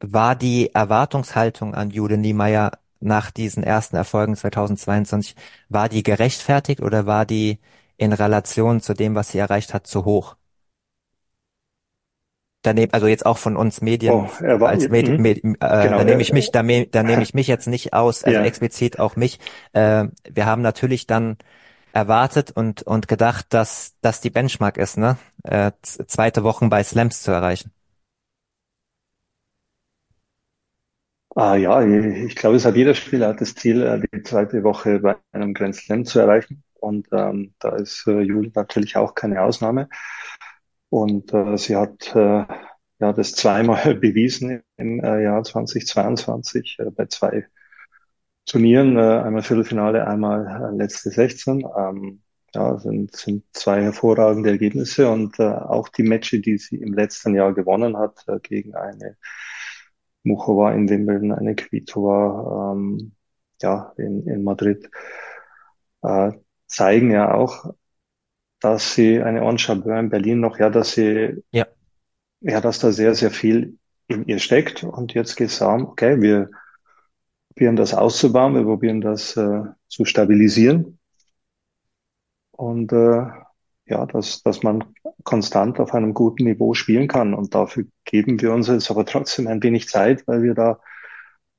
war 0.00 0.36
die 0.36 0.74
Erwartungshaltung 0.74 1.74
an 1.74 1.90
Jude 1.90 2.16
Niemeyer 2.18 2.72
nach 3.00 3.30
diesen 3.30 3.62
ersten 3.64 3.96
Erfolgen 3.96 4.36
2022, 4.36 5.36
war 5.68 5.88
die 5.88 6.02
gerechtfertigt 6.02 6.80
oder 6.82 7.06
war 7.06 7.26
die 7.26 7.58
in 7.96 8.12
Relation 8.12 8.80
zu 8.80 8.94
dem, 8.94 9.14
was 9.14 9.30
sie 9.30 9.38
erreicht 9.38 9.74
hat, 9.74 9.86
zu 9.86 10.04
hoch? 10.04 10.36
Daneben, 12.62 12.92
also 12.92 13.06
jetzt 13.06 13.26
auch 13.26 13.38
von 13.38 13.56
uns 13.56 13.80
Medien 13.80 14.12
oh, 14.12 14.64
als 14.64 14.88
Medi 14.88 15.12
mhm. 15.12 15.22
Medi 15.22 15.40
äh, 15.40 15.52
genau, 15.52 15.98
da 15.98 16.04
nehme 16.04 16.22
ich 16.22 16.32
mich, 16.32 16.50
da, 16.50 16.62
da 16.62 17.02
nehme 17.02 17.22
ich 17.22 17.34
mich 17.34 17.46
jetzt 17.46 17.66
nicht 17.66 17.92
aus, 17.92 18.24
also 18.24 18.38
ja. 18.38 18.44
explizit 18.44 18.98
auch 18.98 19.16
mich. 19.16 19.38
Äh, 19.72 20.06
wir 20.28 20.46
haben 20.46 20.62
natürlich 20.62 21.06
dann 21.06 21.36
erwartet 21.92 22.52
und 22.52 22.82
und 22.82 23.08
gedacht, 23.08 23.46
dass 23.50 23.94
das 24.00 24.20
die 24.20 24.30
Benchmark 24.30 24.76
ist, 24.76 24.96
ne? 24.96 25.16
Äh, 25.42 25.72
zweite 25.82 26.44
Wochen 26.44 26.70
bei 26.70 26.82
Slams 26.84 27.22
zu 27.22 27.32
erreichen. 27.32 27.72
Ah 31.36 31.54
ja, 31.54 31.80
ich 31.82 32.34
glaube, 32.34 32.56
es 32.56 32.64
hat 32.64 32.74
jeder 32.76 32.94
Spieler 32.94 33.28
hat 33.28 33.40
das 33.40 33.54
Ziel, 33.54 33.82
äh, 33.82 34.00
die 34.00 34.22
zweite 34.24 34.62
Woche 34.64 34.98
bei 34.98 35.16
einem 35.32 35.54
Grand 35.54 35.76
Slam 35.76 36.04
zu 36.04 36.18
erreichen. 36.18 36.64
Und 36.74 37.08
ähm, 37.12 37.54
da 37.60 37.76
ist 37.76 38.06
äh, 38.06 38.20
Juli 38.20 38.50
natürlich 38.54 38.96
auch 38.96 39.14
keine 39.14 39.42
Ausnahme. 39.42 39.88
Und 40.90 41.32
äh, 41.32 41.56
sie 41.56 41.76
hat 41.76 42.14
äh, 42.14 42.44
ja 43.00 43.12
das 43.12 43.32
zweimal 43.32 43.94
bewiesen 44.00 44.62
im 44.76 45.02
äh, 45.02 45.22
Jahr 45.22 45.42
2022 45.42 46.78
äh, 46.80 46.90
bei 46.90 47.06
zwei 47.06 47.46
Turnieren, 48.46 48.96
äh, 48.96 49.00
einmal 49.00 49.42
Viertelfinale, 49.42 50.06
einmal 50.06 50.72
äh, 50.72 50.76
letzte 50.76 51.10
16. 51.10 51.64
Ähm, 51.76 52.22
ja, 52.54 52.78
sind, 52.78 53.14
sind 53.14 53.44
zwei 53.52 53.82
hervorragende 53.82 54.50
Ergebnisse 54.50 55.08
und 55.08 55.38
äh, 55.38 55.44
auch 55.44 55.88
die 55.88 56.02
Matches, 56.02 56.42
die 56.42 56.58
sie 56.58 56.76
im 56.76 56.92
letzten 56.92 57.34
Jahr 57.36 57.54
gewonnen 57.54 57.96
hat, 57.96 58.24
äh, 58.26 58.40
gegen 58.40 58.74
eine 58.74 59.16
Muchova 60.24 60.72
in 60.72 60.88
Wimbledon, 60.88 61.32
eine 61.32 61.54
Kvitova 61.54 62.72
ähm, 62.72 63.12
ja, 63.62 63.92
in, 63.96 64.26
in 64.26 64.42
Madrid, 64.42 64.90
äh, 66.02 66.32
zeigen 66.66 67.10
ja 67.10 67.34
auch, 67.34 67.72
dass 68.60 68.94
sie 68.94 69.22
eine 69.22 69.40
Enchabeur 69.40 69.98
in 69.98 70.10
Berlin 70.10 70.40
noch, 70.40 70.58
ja, 70.58 70.70
dass 70.70 70.92
sie, 70.92 71.42
ja. 71.50 71.66
ja, 72.40 72.60
dass 72.60 72.78
da 72.78 72.92
sehr, 72.92 73.14
sehr 73.14 73.30
viel 73.30 73.78
in 74.08 74.26
ihr 74.26 74.38
steckt. 74.38 74.84
Und 74.84 75.14
jetzt 75.14 75.36
geht 75.36 75.48
es 75.48 75.58
darum, 75.58 75.86
okay, 75.86 76.20
wir 76.20 76.50
probieren 77.48 77.76
das 77.76 77.94
auszubauen, 77.94 78.54
wir 78.54 78.64
probieren 78.64 79.00
das 79.00 79.36
äh, 79.36 79.62
zu 79.88 80.04
stabilisieren. 80.04 80.98
Und 82.52 82.92
äh, 82.92 83.26
ja, 83.86 84.06
dass, 84.06 84.42
dass 84.42 84.62
man 84.62 84.94
konstant 85.24 85.80
auf 85.80 85.94
einem 85.94 86.14
guten 86.14 86.44
Niveau 86.44 86.74
spielen 86.74 87.08
kann. 87.08 87.34
Und 87.34 87.54
dafür 87.54 87.84
geben 88.04 88.40
wir 88.40 88.52
uns 88.52 88.68
jetzt 88.68 88.90
aber 88.90 89.04
trotzdem 89.04 89.46
ein 89.48 89.62
wenig 89.62 89.88
Zeit, 89.88 90.26
weil 90.28 90.42
wir 90.42 90.54
da 90.54 90.80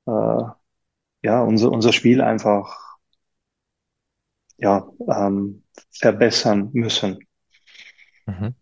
äh, 0.08 0.52
ja 1.24 1.42
unser, 1.42 1.72
unser 1.72 1.94
Spiel 1.94 2.22
einfach 2.22 2.98
ja, 4.58 4.88
ähm, 5.08 5.61
verbessern 5.92 6.70
müssen. 6.74 7.20
Mhm. 8.26 8.56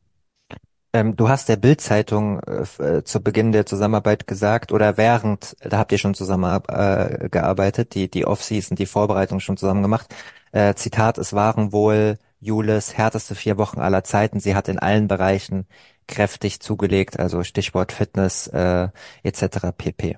Ähm, 0.91 1.15
du 1.15 1.29
hast 1.29 1.49
der 1.49 1.57
Bild-Zeitung 1.57 2.39
äh, 2.39 2.83
äh, 2.83 3.03
zu 3.03 3.21
Beginn 3.21 3.51
der 3.51 3.67
Zusammenarbeit 3.67 4.25
gesagt 4.25 4.71
oder 4.71 4.97
während, 4.97 5.55
da 5.61 5.77
habt 5.77 5.91
ihr 5.91 5.99
schon 5.99 6.15
zusammen 6.15 6.63
äh, 6.67 7.85
die, 7.93 8.09
die 8.09 8.25
Off-Season, 8.25 8.75
die 8.75 8.87
Vorbereitung 8.87 9.39
schon 9.39 9.57
zusammen 9.57 9.83
gemacht. 9.83 10.13
Äh, 10.51 10.73
Zitat, 10.73 11.19
es 11.19 11.33
waren 11.33 11.71
wohl 11.71 12.17
Jules 12.39 12.97
härteste 12.97 13.35
vier 13.35 13.57
Wochen 13.57 13.79
aller 13.79 14.03
Zeiten. 14.03 14.39
Sie 14.39 14.55
hat 14.55 14.67
in 14.67 14.79
allen 14.79 15.07
Bereichen 15.07 15.67
kräftig 16.07 16.59
zugelegt, 16.59 17.19
also 17.19 17.43
Stichwort 17.43 17.91
Fitness 17.91 18.47
äh, 18.47 18.87
etc. 19.21 19.71
pp. 19.77 20.17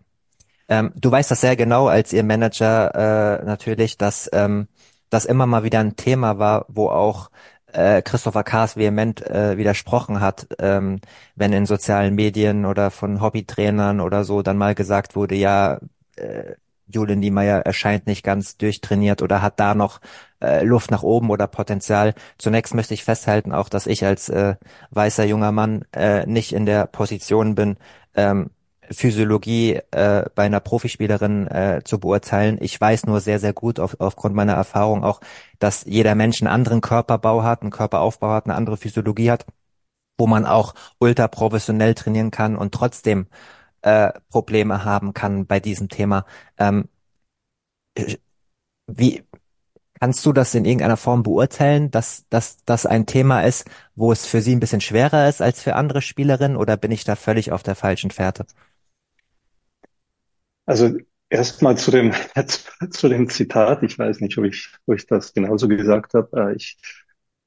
Ähm, 0.69 0.93
du 0.95 1.11
weißt 1.11 1.31
das 1.31 1.41
sehr 1.41 1.57
genau 1.57 1.87
als 1.87 2.13
ihr 2.13 2.23
Manager 2.23 3.41
äh, 3.41 3.45
natürlich, 3.45 3.97
dass 3.97 4.29
ähm, 4.31 4.69
das 5.11 5.25
immer 5.25 5.45
mal 5.45 5.63
wieder 5.63 5.79
ein 5.79 5.95
Thema 5.95 6.39
war, 6.39 6.65
wo 6.69 6.89
auch 6.89 7.29
äh, 7.73 8.01
Christopher 8.01 8.43
Kaas 8.43 8.75
vehement 8.77 9.21
äh, 9.21 9.57
widersprochen 9.57 10.19
hat, 10.21 10.47
ähm, 10.59 10.99
wenn 11.35 11.53
in 11.53 11.65
sozialen 11.65 12.15
Medien 12.15 12.65
oder 12.65 12.91
von 12.91 13.21
Hobbytrainern 13.21 13.99
oder 14.01 14.23
so 14.23 14.41
dann 14.41 14.57
mal 14.57 14.73
gesagt 14.73 15.15
wurde, 15.15 15.35
ja, 15.35 15.79
äh, 16.15 16.55
Julian 16.93 17.19
Niemeyer 17.19 17.59
erscheint 17.61 18.07
nicht 18.07 18.23
ganz 18.23 18.57
durchtrainiert 18.57 19.21
oder 19.21 19.41
hat 19.41 19.59
da 19.59 19.75
noch 19.75 20.01
äh, 20.41 20.63
Luft 20.63 20.91
nach 20.91 21.03
oben 21.03 21.29
oder 21.29 21.47
Potenzial. 21.47 22.13
Zunächst 22.37 22.73
möchte 22.73 22.93
ich 22.93 23.03
festhalten, 23.03 23.53
auch 23.53 23.69
dass 23.69 23.87
ich 23.87 24.05
als 24.05 24.29
äh, 24.29 24.55
weißer 24.89 25.23
junger 25.25 25.51
Mann 25.51 25.85
äh, 25.93 26.25
nicht 26.25 26.53
in 26.53 26.65
der 26.65 26.87
Position 26.87 27.55
bin, 27.55 27.77
ähm, 28.15 28.49
Physiologie 28.89 29.75
äh, 29.91 30.25
bei 30.35 30.43
einer 30.43 30.59
Profispielerin 30.59 31.47
äh, 31.47 31.81
zu 31.85 31.99
beurteilen. 31.99 32.57
Ich 32.61 32.79
weiß 32.79 33.05
nur 33.05 33.21
sehr, 33.21 33.39
sehr 33.39 33.53
gut 33.53 33.79
auf, 33.79 33.95
aufgrund 33.99 34.35
meiner 34.35 34.53
Erfahrung 34.53 35.03
auch, 35.03 35.21
dass 35.59 35.85
jeder 35.85 36.15
Mensch 36.15 36.41
einen 36.41 36.51
anderen 36.51 36.81
Körperbau 36.81 37.43
hat, 37.43 37.61
einen 37.61 37.71
Körperaufbau 37.71 38.29
hat, 38.31 38.45
eine 38.45 38.55
andere 38.55 38.77
Physiologie 38.77 39.31
hat, 39.31 39.45
wo 40.17 40.27
man 40.27 40.45
auch 40.45 40.75
ultra 40.99 41.27
professionell 41.27 41.95
trainieren 41.95 42.31
kann 42.31 42.55
und 42.57 42.73
trotzdem 42.73 43.27
äh, 43.83 44.11
Probleme 44.29 44.85
haben 44.85 45.13
kann 45.13 45.47
bei 45.47 45.59
diesem 45.59 45.89
Thema. 45.89 46.25
Ähm, 46.57 46.89
Wie 48.87 49.23
kannst 49.99 50.25
du 50.25 50.33
das 50.33 50.55
in 50.55 50.65
irgendeiner 50.65 50.97
Form 50.97 51.23
beurteilen, 51.23 51.91
dass 51.91 52.25
das 52.29 52.85
ein 52.85 53.05
Thema 53.07 53.41
ist, 53.43 53.69
wo 53.95 54.11
es 54.11 54.25
für 54.27 54.41
sie 54.41 54.55
ein 54.55 54.59
bisschen 54.61 54.81
schwerer 54.81 55.29
ist 55.29 55.41
als 55.41 55.61
für 55.63 55.75
andere 55.75 56.01
Spielerinnen 56.01 56.57
oder 56.57 56.77
bin 56.77 56.91
ich 56.91 57.03
da 57.05 57.15
völlig 57.15 57.51
auf 57.51 57.63
der 57.63 57.75
falschen 57.75 58.11
Fährte? 58.11 58.45
Also 60.71 60.97
erstmal 61.29 61.77
zu 61.77 61.91
dem, 61.91 62.13
zu 62.91 63.09
dem 63.09 63.27
Zitat. 63.27 63.83
Ich 63.83 63.99
weiß 63.99 64.21
nicht, 64.21 64.37
ob 64.37 64.45
ich, 64.45 64.69
ob 64.85 64.95
ich 64.95 65.05
das 65.05 65.33
genauso 65.33 65.67
gesagt 65.67 66.13
habe. 66.13 66.51
Äh, 66.51 66.55
ich 66.55 66.77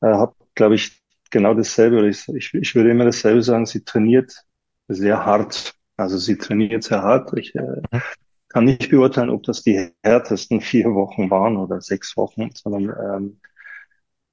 äh, 0.02 0.08
habe, 0.08 0.34
glaube 0.54 0.74
ich, 0.74 1.00
genau 1.30 1.54
dasselbe, 1.54 1.96
oder 2.00 2.08
ich, 2.08 2.28
ich, 2.28 2.52
ich 2.52 2.74
würde 2.74 2.90
immer 2.90 3.06
dasselbe 3.06 3.42
sagen, 3.42 3.64
sie 3.64 3.82
trainiert 3.82 4.44
sehr 4.88 5.24
hart. 5.24 5.74
Also 5.96 6.18
sie 6.18 6.36
trainiert 6.36 6.84
sehr 6.84 7.00
hart. 7.00 7.32
Ich 7.38 7.54
äh, 7.54 7.62
mhm. 7.62 8.02
kann 8.48 8.64
nicht 8.66 8.90
beurteilen, 8.90 9.30
ob 9.30 9.42
das 9.44 9.62
die 9.62 9.88
härtesten 10.02 10.60
vier 10.60 10.92
Wochen 10.94 11.30
waren 11.30 11.56
oder 11.56 11.80
sechs 11.80 12.18
Wochen, 12.18 12.50
sondern 12.52 12.90
ähm, 12.90 13.40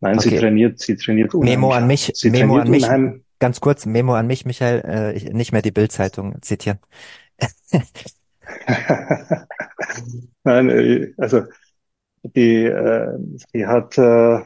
nein, 0.02 0.18
okay. 0.18 0.32
sie 0.32 0.38
trainiert, 0.38 0.80
sie 0.80 0.98
trainiert 0.98 1.34
unheimlich. 1.34 1.56
Memo 1.56 1.72
an 1.72 1.88
mich, 1.88 2.12
sie 2.14 2.30
Memo 2.30 2.58
an 2.58 2.70
mich, 2.70 2.86
ganz 3.40 3.62
kurz, 3.62 3.86
Memo 3.86 4.16
an 4.16 4.28
mich, 4.28 4.46
Michael, 4.46 4.82
äh, 4.82 5.34
nicht 5.34 5.54
mehr 5.54 5.62
die 5.62 5.72
Bildzeitung 5.72 6.42
zitieren. 6.42 6.80
nein, 10.44 10.70
äh, 10.70 11.14
also 11.18 11.44
die, 12.24 12.66
äh, 12.66 13.18
die 13.54 13.68
hat 13.68 13.98
äh, 13.98 14.42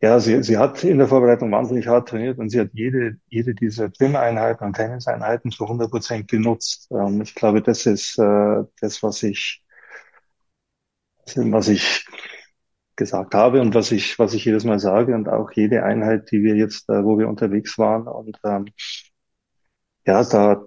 ja, 0.00 0.18
sie, 0.20 0.42
sie 0.42 0.58
hat 0.58 0.82
in 0.84 0.98
der 0.98 1.06
Vorbereitung 1.08 1.50
wahnsinnig 1.52 1.86
hart 1.86 2.08
trainiert 2.08 2.38
und 2.38 2.48
sie 2.50 2.60
hat 2.60 2.70
jede, 2.72 3.18
jede 3.28 3.54
dieser 3.54 3.88
Gym-Einheiten 3.88 4.64
und 4.64 4.74
Tenniseinheiten 4.74 5.50
zu 5.52 5.68
100 5.68 5.90
Prozent 5.90 6.28
genutzt. 6.28 6.88
Ähm, 6.90 7.22
ich 7.22 7.34
glaube, 7.34 7.62
das 7.62 7.86
ist 7.86 8.18
äh, 8.18 8.62
das, 8.80 9.02
was 9.02 9.22
ich, 9.22 9.62
was 11.36 11.68
ich 11.68 12.06
gesagt 12.96 13.34
habe 13.34 13.60
und 13.60 13.74
was 13.74 13.92
ich, 13.92 14.18
was 14.18 14.34
ich 14.34 14.44
jedes 14.44 14.64
Mal 14.64 14.78
sage 14.78 15.14
und 15.14 15.28
auch 15.28 15.50
jede 15.52 15.84
Einheit, 15.84 16.30
die 16.32 16.42
wir 16.42 16.56
jetzt, 16.56 16.88
äh, 16.90 17.04
wo 17.04 17.18
wir 17.18 17.28
unterwegs 17.28 17.78
waren 17.78 18.08
und 18.08 18.38
ähm, 18.44 18.66
ja, 20.06 20.22
da 20.24 20.66